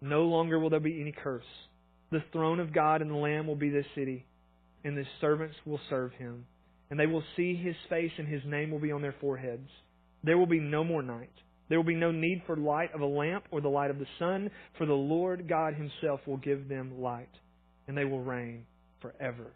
No 0.00 0.24
longer 0.24 0.58
will 0.58 0.70
there 0.70 0.80
be 0.80 1.00
any 1.00 1.12
curse. 1.12 1.44
The 2.10 2.24
throne 2.32 2.58
of 2.58 2.74
God 2.74 3.02
and 3.02 3.10
the 3.10 3.14
Lamb 3.14 3.46
will 3.46 3.54
be 3.54 3.70
this 3.70 3.86
city, 3.94 4.26
and 4.84 4.98
the 4.98 5.04
servants 5.20 5.54
will 5.64 5.80
serve 5.88 6.12
him. 6.12 6.44
And 6.90 6.98
they 6.98 7.06
will 7.06 7.22
see 7.36 7.54
his 7.54 7.76
face, 7.88 8.10
and 8.18 8.26
his 8.26 8.42
name 8.44 8.72
will 8.72 8.80
be 8.80 8.90
on 8.90 9.00
their 9.00 9.14
foreheads. 9.20 9.68
There 10.24 10.36
will 10.36 10.46
be 10.46 10.58
no 10.58 10.82
more 10.82 11.02
night. 11.02 11.30
There 11.70 11.78
will 11.78 11.86
be 11.86 11.94
no 11.94 12.10
need 12.10 12.42
for 12.46 12.56
light 12.56 12.92
of 12.94 13.00
a 13.00 13.06
lamp 13.06 13.44
or 13.52 13.60
the 13.60 13.68
light 13.68 13.90
of 13.90 13.98
the 13.98 14.06
sun, 14.18 14.50
for 14.76 14.86
the 14.86 14.92
Lord 14.92 15.48
God 15.48 15.74
himself 15.74 16.20
will 16.26 16.36
give 16.36 16.68
them 16.68 17.00
light, 17.00 17.30
and 17.86 17.96
they 17.96 18.04
will 18.04 18.22
reign 18.22 18.66
forever 19.00 19.46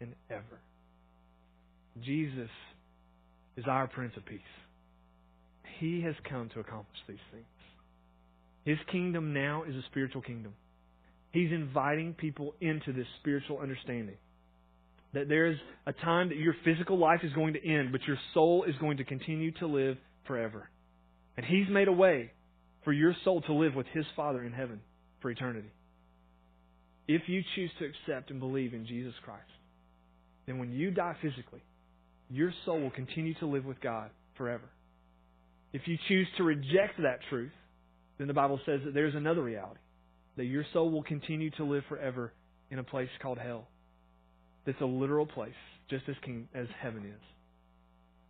and 0.00 0.14
ever. 0.30 0.58
Jesus 2.02 2.48
is 3.58 3.66
our 3.68 3.86
Prince 3.88 4.14
of 4.16 4.24
Peace. 4.24 4.40
He 5.78 6.00
has 6.00 6.14
come 6.28 6.48
to 6.54 6.60
accomplish 6.60 6.98
these 7.06 7.18
things. 7.30 7.44
His 8.64 8.78
kingdom 8.90 9.34
now 9.34 9.64
is 9.64 9.74
a 9.74 9.82
spiritual 9.90 10.22
kingdom. 10.22 10.54
He's 11.30 11.52
inviting 11.52 12.14
people 12.14 12.54
into 12.62 12.92
this 12.92 13.06
spiritual 13.20 13.58
understanding. 13.58 14.16
That 15.12 15.28
there 15.28 15.48
is 15.48 15.58
a 15.86 15.92
time 15.92 16.30
that 16.30 16.38
your 16.38 16.54
physical 16.64 16.98
life 16.98 17.20
is 17.22 17.32
going 17.34 17.52
to 17.52 17.66
end, 17.66 17.92
but 17.92 18.00
your 18.06 18.18
soul 18.32 18.64
is 18.64 18.74
going 18.80 18.96
to 18.96 19.04
continue 19.04 19.50
to 19.58 19.66
live 19.66 19.98
forever. 20.26 20.68
And 21.40 21.48
He's 21.48 21.70
made 21.70 21.88
a 21.88 21.92
way 21.92 22.32
for 22.84 22.92
your 22.92 23.16
soul 23.24 23.40
to 23.40 23.54
live 23.54 23.74
with 23.74 23.86
His 23.94 24.04
Father 24.14 24.44
in 24.44 24.52
heaven 24.52 24.78
for 25.22 25.30
eternity. 25.30 25.70
If 27.08 27.22
you 27.28 27.42
choose 27.56 27.70
to 27.78 27.86
accept 27.86 28.30
and 28.30 28.38
believe 28.38 28.74
in 28.74 28.86
Jesus 28.86 29.14
Christ, 29.24 29.48
then 30.44 30.58
when 30.58 30.70
you 30.70 30.90
die 30.90 31.16
physically, 31.22 31.62
your 32.28 32.52
soul 32.66 32.82
will 32.82 32.90
continue 32.90 33.32
to 33.38 33.46
live 33.46 33.64
with 33.64 33.80
God 33.80 34.10
forever. 34.36 34.68
If 35.72 35.88
you 35.88 35.96
choose 36.08 36.26
to 36.36 36.42
reject 36.42 37.00
that 37.00 37.20
truth, 37.30 37.52
then 38.18 38.28
the 38.28 38.34
Bible 38.34 38.60
says 38.66 38.80
that 38.84 38.92
there's 38.92 39.14
another 39.14 39.42
reality 39.42 39.80
that 40.36 40.44
your 40.44 40.66
soul 40.74 40.90
will 40.90 41.04
continue 41.04 41.48
to 41.52 41.64
live 41.64 41.84
forever 41.88 42.34
in 42.70 42.78
a 42.78 42.84
place 42.84 43.08
called 43.22 43.38
hell. 43.38 43.66
That's 44.66 44.80
a 44.82 44.84
literal 44.84 45.24
place, 45.24 45.54
just 45.88 46.06
as 46.06 46.16
king, 46.22 46.48
as 46.54 46.66
heaven 46.82 47.06
is. 47.06 47.22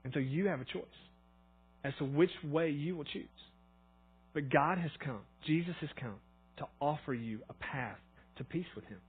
And 0.04 0.12
so 0.12 0.20
you 0.20 0.46
have 0.46 0.60
a 0.60 0.64
choice 0.64 0.84
as 1.84 1.92
to 1.98 2.04
which 2.04 2.30
way 2.44 2.70
you 2.70 2.96
will 2.96 3.04
choose. 3.04 3.24
But 4.34 4.50
God 4.50 4.78
has 4.78 4.90
come, 5.04 5.20
Jesus 5.46 5.74
has 5.80 5.90
come 6.00 6.16
to 6.58 6.66
offer 6.80 7.14
you 7.14 7.40
a 7.48 7.54
path 7.54 7.98
to 8.36 8.44
peace 8.44 8.66
with 8.74 8.84
Him, 8.84 9.00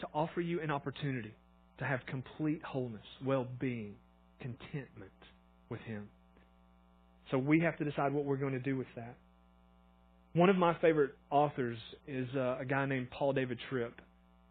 to 0.00 0.06
offer 0.12 0.40
you 0.40 0.60
an 0.60 0.70
opportunity 0.70 1.34
to 1.78 1.84
have 1.84 2.00
complete 2.06 2.62
wholeness, 2.62 3.06
well 3.24 3.46
being, 3.60 3.94
contentment 4.40 5.12
with 5.68 5.80
Him. 5.80 6.08
So 7.30 7.38
we 7.38 7.60
have 7.60 7.76
to 7.78 7.84
decide 7.84 8.12
what 8.12 8.24
we're 8.24 8.36
going 8.36 8.54
to 8.54 8.58
do 8.58 8.76
with 8.76 8.86
that. 8.96 9.16
One 10.34 10.48
of 10.50 10.56
my 10.56 10.76
favorite 10.80 11.12
authors 11.30 11.78
is 12.06 12.28
uh, 12.36 12.58
a 12.60 12.64
guy 12.64 12.86
named 12.86 13.10
Paul 13.10 13.32
David 13.32 13.58
Tripp. 13.68 13.94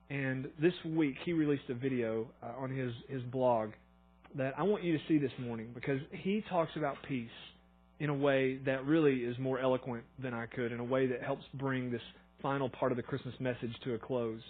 And 0.09 0.47
this 0.61 0.73
week 0.85 1.15
he 1.25 1.33
released 1.33 1.69
a 1.69 1.73
video 1.73 2.27
uh, 2.41 2.61
on 2.61 2.69
his, 2.71 2.91
his 3.09 3.21
blog 3.23 3.71
that 4.35 4.53
I 4.57 4.63
want 4.63 4.83
you 4.83 4.97
to 4.97 5.03
see 5.07 5.17
this 5.17 5.31
morning 5.39 5.71
because 5.73 5.99
he 6.11 6.43
talks 6.49 6.71
about 6.75 6.97
peace 7.07 7.29
in 7.99 8.09
a 8.09 8.13
way 8.13 8.57
that 8.65 8.85
really 8.85 9.17
is 9.17 9.37
more 9.39 9.59
eloquent 9.59 10.03
than 10.21 10.33
I 10.33 10.45
could, 10.45 10.71
in 10.71 10.79
a 10.79 10.83
way 10.83 11.07
that 11.07 11.23
helps 11.23 11.43
bring 11.55 11.91
this 11.91 12.01
final 12.41 12.69
part 12.69 12.91
of 12.91 12.97
the 12.97 13.03
Christmas 13.03 13.33
message 13.39 13.73
to 13.83 13.95
a 13.95 13.97
close. 13.97 14.41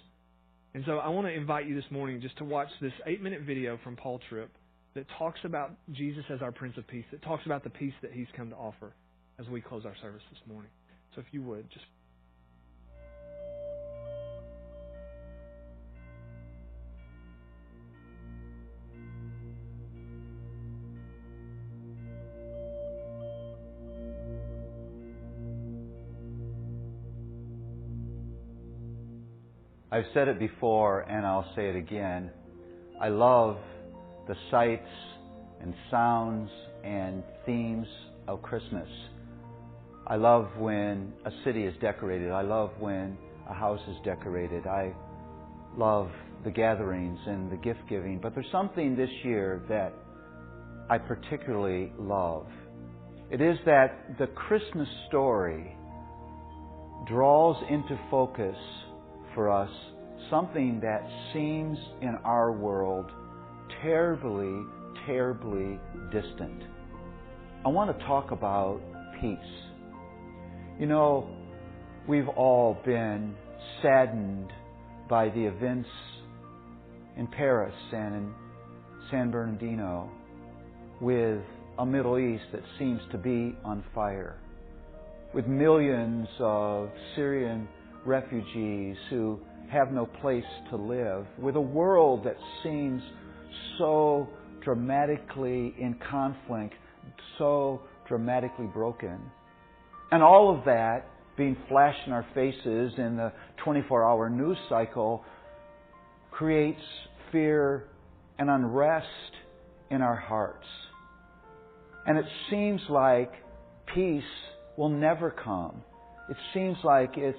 And 0.74 0.84
so 0.86 0.98
I 0.98 1.08
want 1.08 1.26
to 1.26 1.32
invite 1.32 1.66
you 1.66 1.74
this 1.74 1.90
morning 1.90 2.20
just 2.20 2.36
to 2.38 2.44
watch 2.44 2.68
this 2.80 2.92
eight 3.06 3.22
minute 3.22 3.42
video 3.42 3.78
from 3.82 3.96
Paul 3.96 4.20
Tripp 4.28 4.50
that 4.94 5.06
talks 5.18 5.40
about 5.44 5.70
Jesus 5.92 6.24
as 6.30 6.42
our 6.42 6.52
Prince 6.52 6.76
of 6.76 6.86
Peace, 6.86 7.04
that 7.10 7.22
talks 7.22 7.46
about 7.46 7.64
the 7.64 7.70
peace 7.70 7.94
that 8.02 8.12
he's 8.12 8.26
come 8.36 8.50
to 8.50 8.56
offer 8.56 8.92
as 9.38 9.46
we 9.48 9.60
close 9.60 9.84
our 9.86 9.94
service 10.02 10.22
this 10.30 10.40
morning. 10.46 10.70
So 11.14 11.20
if 11.20 11.26
you 11.32 11.42
would, 11.42 11.70
just. 11.70 11.84
I've 29.98 30.04
said 30.14 30.28
it 30.28 30.38
before 30.38 31.00
and 31.00 31.26
I'll 31.26 31.50
say 31.56 31.70
it 31.70 31.74
again. 31.74 32.30
I 33.00 33.08
love 33.08 33.56
the 34.28 34.36
sights 34.48 34.86
and 35.60 35.74
sounds 35.90 36.48
and 36.84 37.24
themes 37.44 37.88
of 38.28 38.40
Christmas. 38.40 38.86
I 40.06 40.14
love 40.14 40.50
when 40.56 41.12
a 41.24 41.32
city 41.44 41.64
is 41.64 41.74
decorated. 41.80 42.30
I 42.30 42.42
love 42.42 42.70
when 42.78 43.18
a 43.50 43.52
house 43.52 43.80
is 43.88 43.96
decorated. 44.04 44.68
I 44.68 44.94
love 45.76 46.10
the 46.44 46.50
gatherings 46.52 47.18
and 47.26 47.50
the 47.50 47.56
gift 47.56 47.80
giving. 47.88 48.20
But 48.22 48.36
there's 48.36 48.46
something 48.52 48.96
this 48.96 49.10
year 49.24 49.64
that 49.68 49.92
I 50.88 50.98
particularly 50.98 51.92
love. 51.98 52.46
It 53.32 53.40
is 53.40 53.58
that 53.66 54.16
the 54.20 54.28
Christmas 54.28 54.88
story 55.08 55.76
draws 57.08 57.56
into 57.68 57.98
focus 58.12 58.56
for 59.38 59.52
us 59.52 59.70
something 60.30 60.80
that 60.82 61.00
seems 61.32 61.78
in 62.02 62.16
our 62.24 62.50
world 62.50 63.06
terribly, 63.80 64.66
terribly 65.06 65.78
distant. 66.10 66.60
I 67.64 67.68
want 67.68 67.96
to 67.96 68.04
talk 68.04 68.32
about 68.32 68.80
peace. 69.20 69.38
You 70.80 70.86
know, 70.86 71.28
we've 72.08 72.26
all 72.26 72.78
been 72.84 73.36
saddened 73.80 74.50
by 75.08 75.28
the 75.28 75.44
events 75.44 75.88
in 77.16 77.28
Paris 77.28 77.76
and 77.92 78.14
in 78.16 78.34
San 79.08 79.30
Bernardino 79.30 80.10
with 81.00 81.38
a 81.78 81.86
Middle 81.86 82.18
East 82.18 82.42
that 82.50 82.62
seems 82.76 83.00
to 83.12 83.18
be 83.18 83.56
on 83.64 83.84
fire, 83.94 84.34
with 85.32 85.46
millions 85.46 86.26
of 86.40 86.90
Syrian 87.14 87.68
refugees 88.04 88.96
who 89.10 89.38
have 89.70 89.92
no 89.92 90.06
place 90.06 90.44
to 90.70 90.76
live, 90.76 91.26
with 91.38 91.56
a 91.56 91.60
world 91.60 92.24
that 92.24 92.36
seems 92.62 93.02
so 93.76 94.28
dramatically 94.64 95.74
in 95.78 95.96
conflict, 96.10 96.74
so 97.36 97.82
dramatically 98.06 98.66
broken. 98.66 99.18
And 100.10 100.22
all 100.22 100.56
of 100.56 100.64
that 100.64 101.06
being 101.36 101.56
flashed 101.68 102.00
in 102.06 102.12
our 102.12 102.26
faces 102.34 102.92
in 102.96 103.16
the 103.16 103.32
24 103.64 104.04
hour 104.04 104.30
news 104.30 104.56
cycle 104.68 105.22
creates 106.30 106.80
fear 107.30 107.84
and 108.38 108.48
unrest 108.48 109.06
in 109.90 110.02
our 110.02 110.16
hearts. 110.16 110.66
And 112.06 112.18
it 112.18 112.24
seems 112.50 112.80
like 112.88 113.32
peace 113.94 114.22
will 114.76 114.88
never 114.88 115.30
come. 115.30 115.82
It 116.30 116.36
seems 116.54 116.76
like 116.84 117.16
it's 117.16 117.38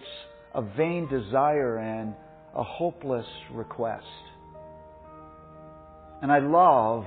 a 0.53 0.61
vain 0.61 1.07
desire 1.09 1.77
and 1.77 2.13
a 2.55 2.63
hopeless 2.63 3.25
request. 3.51 4.05
And 6.21 6.31
I 6.31 6.39
love 6.39 7.05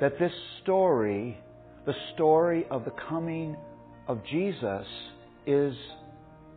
that 0.00 0.18
this 0.18 0.32
story, 0.62 1.38
the 1.86 1.94
story 2.14 2.66
of 2.70 2.84
the 2.84 2.92
coming 3.08 3.56
of 4.08 4.20
Jesus, 4.30 4.86
is 5.46 5.74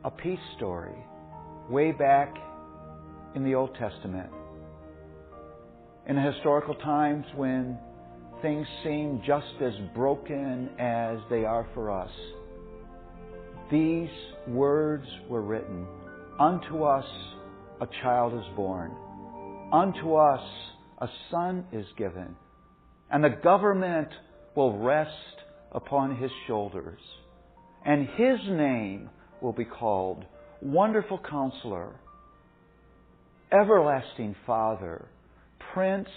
a 0.04 0.12
peace 0.12 0.40
story 0.58 0.96
way 1.70 1.92
back 1.92 2.34
in 3.36 3.44
the 3.44 3.56
Old 3.56 3.76
Testament. 3.76 4.30
In 6.08 6.18
historical 6.18 6.76
times 6.76 7.26
when 7.36 7.78
things 8.42 8.66
seem 8.84 9.22
just 9.26 9.62
as 9.62 9.74
broken 9.94 10.70
as 10.80 11.20
they 11.30 11.44
are 11.44 11.68
for 11.74 11.92
us, 11.92 12.12
these 13.72 14.10
words 14.48 15.06
were 15.30 15.42
written 15.42 15.86
Unto 16.40 16.84
us 16.84 17.06
a 17.82 17.88
child 18.02 18.34
is 18.34 18.56
born, 18.56 18.92
unto 19.74 20.16
us 20.16 20.44
a 21.00 21.08
son 21.32 21.66
is 21.72 21.86
given, 21.98 22.36
and 23.12 23.24
the 23.24 23.36
government 23.44 24.10
will 24.56 24.78
rest 24.78 25.12
upon 25.72 26.16
his 26.16 26.32
shoulders, 26.46 27.00
and 27.86 28.08
his 28.08 28.38
name 28.50 29.10
will 29.42 29.54
be 29.54 29.66
called 29.66 30.26
Wonderful 30.62 31.20
Counselor, 31.30 31.96
Everlasting 33.52 34.36
Father, 34.46 35.06
Prince 35.74 36.10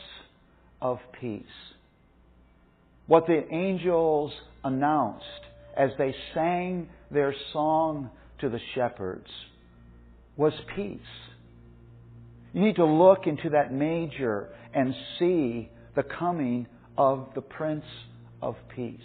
of 0.81 0.99
Peace. 1.21 1.45
What 3.07 3.27
the 3.27 3.43
angels 3.53 4.33
announced 4.65 5.25
as 5.77 5.91
they 5.99 6.15
sang 6.35 6.89
their 7.11 7.35
song 7.53 8.11
to 8.41 8.49
the 8.49 8.61
shepherds 8.75 9.29
was 10.37 10.53
peace. 10.75 10.99
You 12.53 12.63
need 12.63 12.77
to 12.77 12.87
look 12.87 13.27
into 13.27 13.51
that 13.51 13.73
manger 13.73 14.49
and 14.75 14.95
see 15.19 15.71
the 15.95 16.03
coming 16.03 16.67
of 16.97 17.29
the 17.35 17.41
Prince 17.41 17.85
of 18.43 18.57
Peace. 18.75 19.01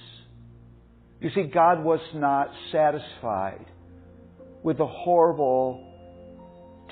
You 1.20 1.30
see, 1.34 1.44
God 1.44 1.84
was 1.84 2.00
not 2.14 2.50
satisfied 2.72 3.66
with 4.64 4.78
the 4.78 4.88
horrible, 4.88 5.84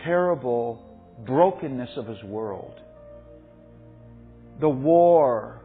terrible 0.04 0.84
brokenness 1.26 1.90
of 1.98 2.08
His 2.08 2.24
world. 2.24 2.80
The 4.60 4.70
war 4.70 5.62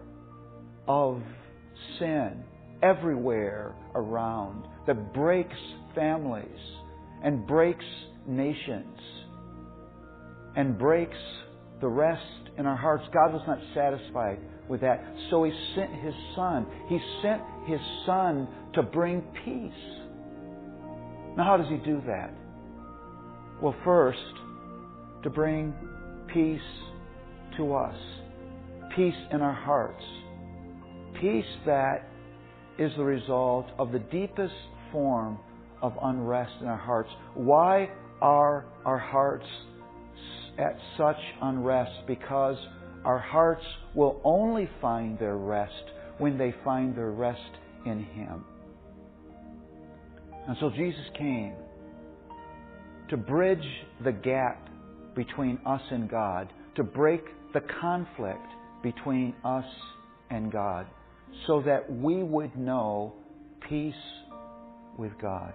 of 0.86 1.22
sin 1.98 2.44
everywhere 2.82 3.74
around 3.94 4.64
that 4.88 5.12
breaks 5.12 5.54
families 5.94 6.58
and 7.22 7.46
breaks 7.46 7.84
nations 8.26 8.98
and 10.56 10.78
breaks 10.78 11.16
the 11.82 11.86
rest 11.86 12.22
in 12.56 12.64
our 12.66 12.76
hearts. 12.76 13.04
God 13.12 13.34
was 13.34 13.42
not 13.46 13.58
satisfied 13.74 14.38
with 14.66 14.80
that. 14.80 15.04
So 15.30 15.44
He 15.44 15.52
sent 15.76 15.94
His 16.02 16.14
Son. 16.34 16.66
He 16.88 16.98
sent 17.22 17.42
His 17.66 17.80
Son 18.06 18.48
to 18.74 18.82
bring 18.82 19.20
peace. 19.44 19.72
Now, 21.36 21.44
how 21.44 21.58
does 21.58 21.68
He 21.68 21.76
do 21.84 22.02
that? 22.06 22.32
Well, 23.62 23.76
first, 23.84 24.18
to 25.22 25.28
bring 25.28 25.74
peace 26.32 26.60
to 27.58 27.74
us, 27.74 27.96
peace 28.96 29.14
in 29.32 29.42
our 29.42 29.52
hearts, 29.52 30.02
peace 31.20 31.44
that 31.66 32.08
is 32.78 32.90
the 32.96 33.04
result 33.04 33.66
of 33.78 33.92
the 33.92 33.98
deepest 33.98 34.54
form 34.92 35.38
of 35.82 35.92
unrest 36.02 36.52
in 36.60 36.66
our 36.66 36.76
hearts. 36.76 37.10
Why 37.34 37.90
are 38.20 38.66
our 38.84 38.98
hearts 38.98 39.46
at 40.58 40.76
such 40.96 41.16
unrest? 41.42 42.06
Because 42.06 42.56
our 43.04 43.18
hearts 43.18 43.64
will 43.94 44.20
only 44.24 44.68
find 44.80 45.18
their 45.18 45.36
rest 45.36 45.72
when 46.18 46.36
they 46.36 46.54
find 46.64 46.96
their 46.96 47.10
rest 47.10 47.40
in 47.86 48.04
Him. 48.04 48.44
And 50.46 50.56
so 50.60 50.70
Jesus 50.70 51.04
came 51.16 51.54
to 53.10 53.16
bridge 53.16 53.64
the 54.04 54.12
gap 54.12 54.68
between 55.14 55.58
us 55.64 55.82
and 55.90 56.10
God, 56.10 56.52
to 56.76 56.82
break 56.82 57.22
the 57.54 57.60
conflict 57.80 58.46
between 58.82 59.34
us 59.44 59.64
and 60.30 60.52
God 60.52 60.86
so 61.46 61.62
that 61.62 61.90
we 61.90 62.22
would 62.22 62.56
know 62.56 63.14
peace 63.68 63.94
with 64.98 65.12
God. 65.20 65.52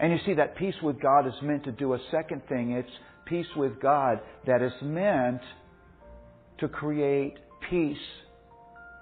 And 0.00 0.12
you 0.12 0.18
see, 0.24 0.34
that 0.34 0.56
peace 0.56 0.74
with 0.82 1.00
God 1.00 1.26
is 1.26 1.34
meant 1.42 1.64
to 1.64 1.72
do 1.72 1.94
a 1.94 1.98
second 2.10 2.42
thing. 2.48 2.72
It's 2.72 2.88
peace 3.26 3.46
with 3.56 3.80
God 3.80 4.20
that 4.46 4.62
is 4.62 4.72
meant 4.82 5.40
to 6.60 6.68
create 6.68 7.34
peace 7.68 7.96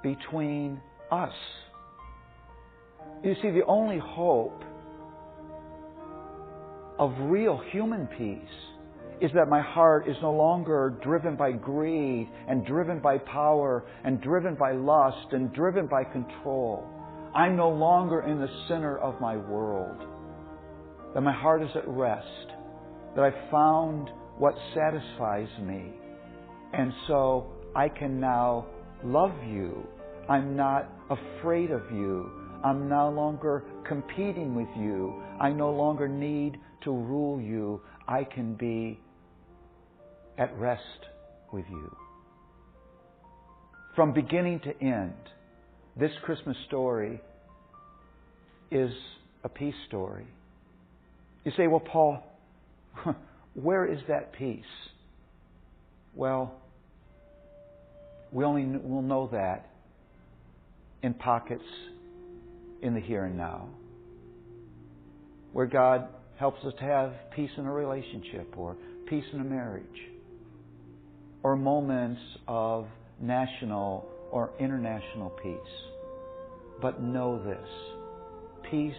between 0.03 0.81
us. 1.11 1.35
You 3.23 3.35
see, 3.43 3.51
the 3.51 3.65
only 3.67 3.99
hope 3.99 4.63
of 6.99 7.13
real 7.21 7.61
human 7.73 8.07
peace 8.07 9.21
is 9.21 9.31
that 9.35 9.49
my 9.49 9.61
heart 9.61 10.09
is 10.09 10.17
no 10.21 10.33
longer 10.33 10.95
driven 11.03 11.37
by 11.37 11.53
greed 11.53 12.29
and 12.49 12.67
driven 12.67 13.01
by 13.01 13.19
power 13.19 13.85
and 14.05 14.21
driven 14.21 14.55
by 14.55 14.73
lust 14.73 15.33
and 15.33 15.53
driven 15.53 15.87
by 15.87 16.05
control. 16.05 16.87
I'm 17.37 17.55
no 17.55 17.69
longer 17.69 18.23
in 18.23 18.41
the 18.41 18.49
center 18.67 18.97
of 18.97 19.21
my 19.21 19.37
world. 19.37 20.03
That 21.13 21.21
my 21.21 21.35
heart 21.35 21.63
is 21.63 21.69
at 21.75 21.87
rest. 21.87 22.25
That 23.15 23.25
I've 23.25 23.51
found 23.51 24.09
what 24.39 24.55
satisfies 24.75 25.51
me. 25.61 25.93
And 26.73 26.95
so 27.07 27.53
I 27.75 27.91
can 27.91 28.19
now 28.19 28.65
love 29.05 29.35
you. 29.47 29.87
I'm 30.31 30.57
not 30.57 30.91
afraid 31.11 31.71
of 31.71 31.83
you. 31.93 32.31
I'm 32.65 32.89
no 32.89 33.11
longer 33.11 33.65
competing 33.87 34.55
with 34.55 34.69
you. 34.75 35.23
I 35.39 35.51
no 35.51 35.71
longer 35.71 36.09
need 36.09 36.59
to 36.85 36.91
rule 36.91 37.39
you. 37.39 37.83
I 38.09 38.25
can 38.25 38.55
be 38.55 38.99
at 40.39 40.57
rest 40.59 40.81
with 41.53 41.67
you. 41.69 41.95
From 43.95 44.15
beginning 44.15 44.61
to 44.61 44.83
end, 44.83 45.13
this 45.99 46.11
Christmas 46.23 46.57
story 46.67 47.21
is 48.71 48.91
a 49.45 49.49
peace 49.49 49.75
story. 49.89 50.27
You 51.45 51.53
say, 51.57 51.67
well, 51.67 51.81
Paul, 51.81 52.23
where 53.55 53.91
is 53.91 54.01
that 54.09 54.33
peace? 54.33 54.65
Well, 56.15 56.55
we 58.33 58.45
only 58.45 58.65
will 58.65 59.03
know 59.03 59.29
that 59.33 59.71
in 61.03 61.15
pockets 61.15 61.65
in 62.83 62.95
the 62.95 63.01
here 63.01 63.25
and 63.25 63.37
now, 63.37 63.69
where 65.53 65.67
God 65.67 66.09
helps 66.39 66.63
us 66.65 66.75
to 66.79 66.85
have 66.85 67.13
peace 67.35 67.51
in 67.57 67.65
a 67.65 67.73
relationship 67.73 68.53
or 68.57 68.77
peace 69.09 69.25
in 69.33 69.41
a 69.41 69.45
marriage 69.45 69.85
or 71.43 71.57
moments 71.57 72.21
of 72.49 72.87
national 73.21 74.09
or 74.31 74.51
international 74.59 75.31
peace. 75.43 75.57
But 76.81 77.03
know 77.03 77.43
this 77.43 77.69
peace 78.71 78.93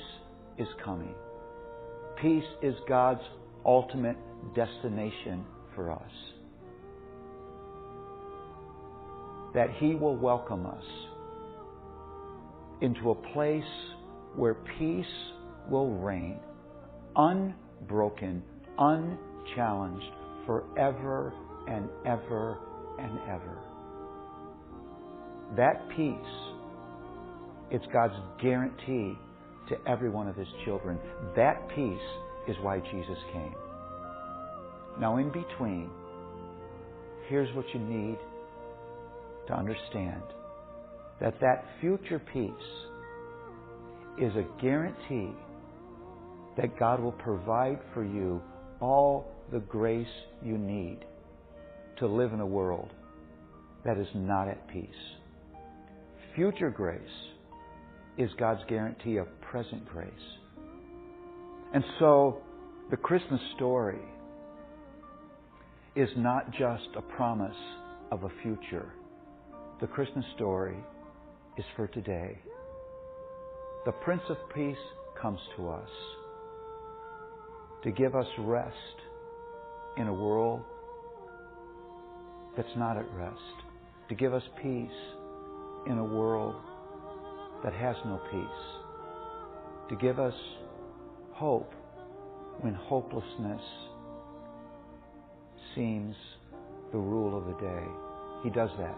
is 0.57 0.67
coming. 0.83 1.13
Peace 2.21 2.43
is 2.61 2.73
God's 2.87 3.21
ultimate 3.65 4.17
destination 4.55 5.45
for 5.75 5.91
us. 5.91 6.11
That 9.53 9.69
He 9.79 9.95
will 9.95 10.15
welcome 10.15 10.65
us 10.65 10.83
into 12.81 13.11
a 13.11 13.15
place 13.33 13.63
where 14.35 14.55
peace 14.79 15.05
will 15.69 15.95
reign, 15.95 16.39
unbroken, 17.15 18.43
unchallenged, 18.77 20.11
forever 20.45 21.33
and 21.67 21.89
ever 22.05 22.57
and 22.99 23.19
ever. 23.27 23.57
That 25.55 25.87
peace, 25.95 26.15
it's 27.71 27.85
God's 27.93 28.15
guarantee 28.41 29.17
to 29.69 29.75
every 29.87 30.09
one 30.09 30.27
of 30.27 30.35
His 30.35 30.47
children. 30.65 30.99
That 31.35 31.67
peace 31.75 31.97
is 32.47 32.55
why 32.61 32.79
Jesus 32.79 33.17
came. 33.33 33.55
Now, 34.99 35.17
in 35.17 35.27
between, 35.27 35.89
here's 37.27 37.53
what 37.55 37.65
you 37.73 37.79
need 37.79 38.17
to 39.47 39.53
understand 39.53 40.21
that 41.19 41.39
that 41.39 41.65
future 41.81 42.21
peace 42.33 42.51
is 44.19 44.31
a 44.35 44.45
guarantee 44.61 45.31
that 46.57 46.77
God 46.79 46.99
will 46.99 47.13
provide 47.13 47.79
for 47.93 48.03
you 48.03 48.41
all 48.79 49.31
the 49.51 49.59
grace 49.59 50.07
you 50.43 50.57
need 50.57 50.99
to 51.99 52.07
live 52.07 52.33
in 52.33 52.39
a 52.39 52.45
world 52.45 52.89
that 53.85 53.97
is 53.97 54.07
not 54.15 54.47
at 54.47 54.67
peace. 54.69 54.89
Future 56.37 56.69
grace 56.69 57.01
is 58.19 58.29
God's 58.37 58.61
guarantee 58.69 59.17
of 59.17 59.25
present 59.41 59.83
grace. 59.89 60.11
And 61.73 61.83
so, 61.97 62.37
the 62.91 62.97
Christmas 62.97 63.41
story 63.55 63.97
is 65.95 66.07
not 66.15 66.51
just 66.51 66.89
a 66.95 67.01
promise 67.01 67.57
of 68.11 68.23
a 68.23 68.29
future. 68.43 68.93
The 69.81 69.87
Christmas 69.87 70.23
story 70.35 70.77
is 71.57 71.65
for 71.75 71.87
today. 71.87 72.37
The 73.87 73.93
Prince 73.93 74.21
of 74.29 74.37
Peace 74.53 74.77
comes 75.19 75.39
to 75.55 75.69
us 75.69 75.89
to 77.83 77.89
give 77.89 78.15
us 78.15 78.27
rest 78.41 78.75
in 79.97 80.05
a 80.05 80.13
world 80.13 80.61
that's 82.55 82.69
not 82.77 82.95
at 82.95 83.11
rest, 83.15 83.39
to 84.09 84.13
give 84.13 84.35
us 84.35 84.43
peace 84.61 85.16
in 85.89 85.97
a 85.97 86.03
world 86.03 86.55
that 87.63 87.73
has 87.73 87.95
no 88.05 88.19
peace, 88.31 89.89
to 89.89 89.95
give 89.95 90.19
us 90.19 90.33
hope 91.31 91.71
when 92.61 92.73
hopelessness 92.73 93.61
seems 95.75 96.15
the 96.91 96.97
rule 96.97 97.37
of 97.37 97.45
the 97.45 97.59
day. 97.61 97.83
He 98.43 98.49
does 98.49 98.69
that 98.77 98.97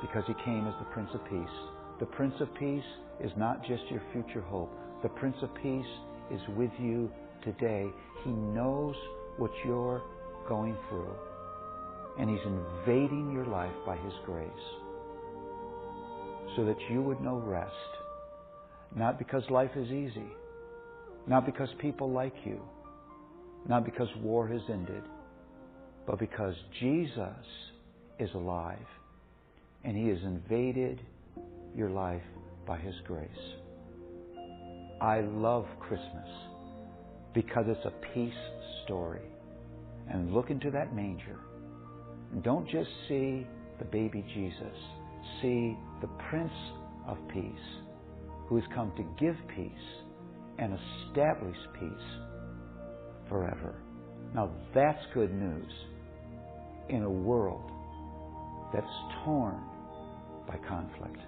because 0.00 0.24
He 0.26 0.34
came 0.44 0.66
as 0.66 0.74
the 0.78 0.86
Prince 0.92 1.10
of 1.14 1.24
Peace. 1.28 1.56
The 2.00 2.06
Prince 2.06 2.34
of 2.40 2.48
Peace 2.54 2.82
is 3.22 3.30
not 3.36 3.62
just 3.66 3.82
your 3.90 4.02
future 4.12 4.42
hope. 4.42 4.72
The 5.02 5.08
Prince 5.10 5.36
of 5.42 5.54
Peace 5.62 5.86
is 6.32 6.40
with 6.56 6.70
you 6.80 7.10
today. 7.44 7.86
He 8.24 8.30
knows 8.30 8.94
what 9.36 9.50
you're 9.64 10.02
going 10.48 10.76
through. 10.88 11.14
And 12.18 12.30
He's 12.30 12.46
invading 12.46 13.32
your 13.32 13.46
life 13.46 13.74
by 13.86 13.96
His 13.96 14.12
grace 14.24 14.50
so 16.56 16.64
that 16.64 16.76
you 16.90 17.02
would 17.02 17.20
know 17.20 17.36
rest. 17.36 17.72
Not 18.94 19.18
because 19.18 19.42
life 19.50 19.70
is 19.76 19.88
easy, 19.88 20.28
not 21.26 21.46
because 21.46 21.68
people 21.80 22.10
like 22.10 22.34
you, 22.44 22.60
not 23.68 23.84
because 23.84 24.08
war 24.22 24.46
has 24.48 24.60
ended, 24.70 25.02
but 26.06 26.18
because 26.18 26.54
Jesus 26.80 27.46
is 28.18 28.30
alive 28.34 28.86
and 29.84 29.96
He 29.96 30.08
has 30.08 30.18
invaded 30.22 31.00
your 31.76 31.90
life 31.90 32.22
by 32.66 32.78
His 32.78 32.94
grace. 33.06 33.28
I 35.00 35.20
love 35.20 35.66
Christmas 35.80 36.28
because 37.34 37.66
it's 37.68 37.84
a 37.84 38.14
peace 38.14 38.32
story. 38.84 39.20
And 40.10 40.32
look 40.34 40.50
into 40.50 40.70
that 40.70 40.94
manger. 40.94 41.38
And 42.32 42.42
don't 42.42 42.68
just 42.68 42.90
see 43.08 43.46
the 43.78 43.84
baby 43.84 44.24
Jesus, 44.34 44.76
see 45.40 45.76
the 46.00 46.08
Prince 46.28 46.52
of 47.06 47.16
Peace, 47.28 47.66
who 48.46 48.56
has 48.56 48.64
come 48.74 48.92
to 48.96 49.02
give 49.24 49.36
peace 49.54 49.72
and 50.58 50.78
establish 51.08 51.56
peace 51.78 52.08
forever. 53.28 53.74
Now 54.34 54.50
that's 54.74 55.02
good 55.14 55.32
news 55.32 55.72
in 56.88 57.02
a 57.02 57.10
world 57.10 57.70
that's 58.72 58.86
torn 59.24 59.60
by 60.46 60.58
conflict. 60.68 61.18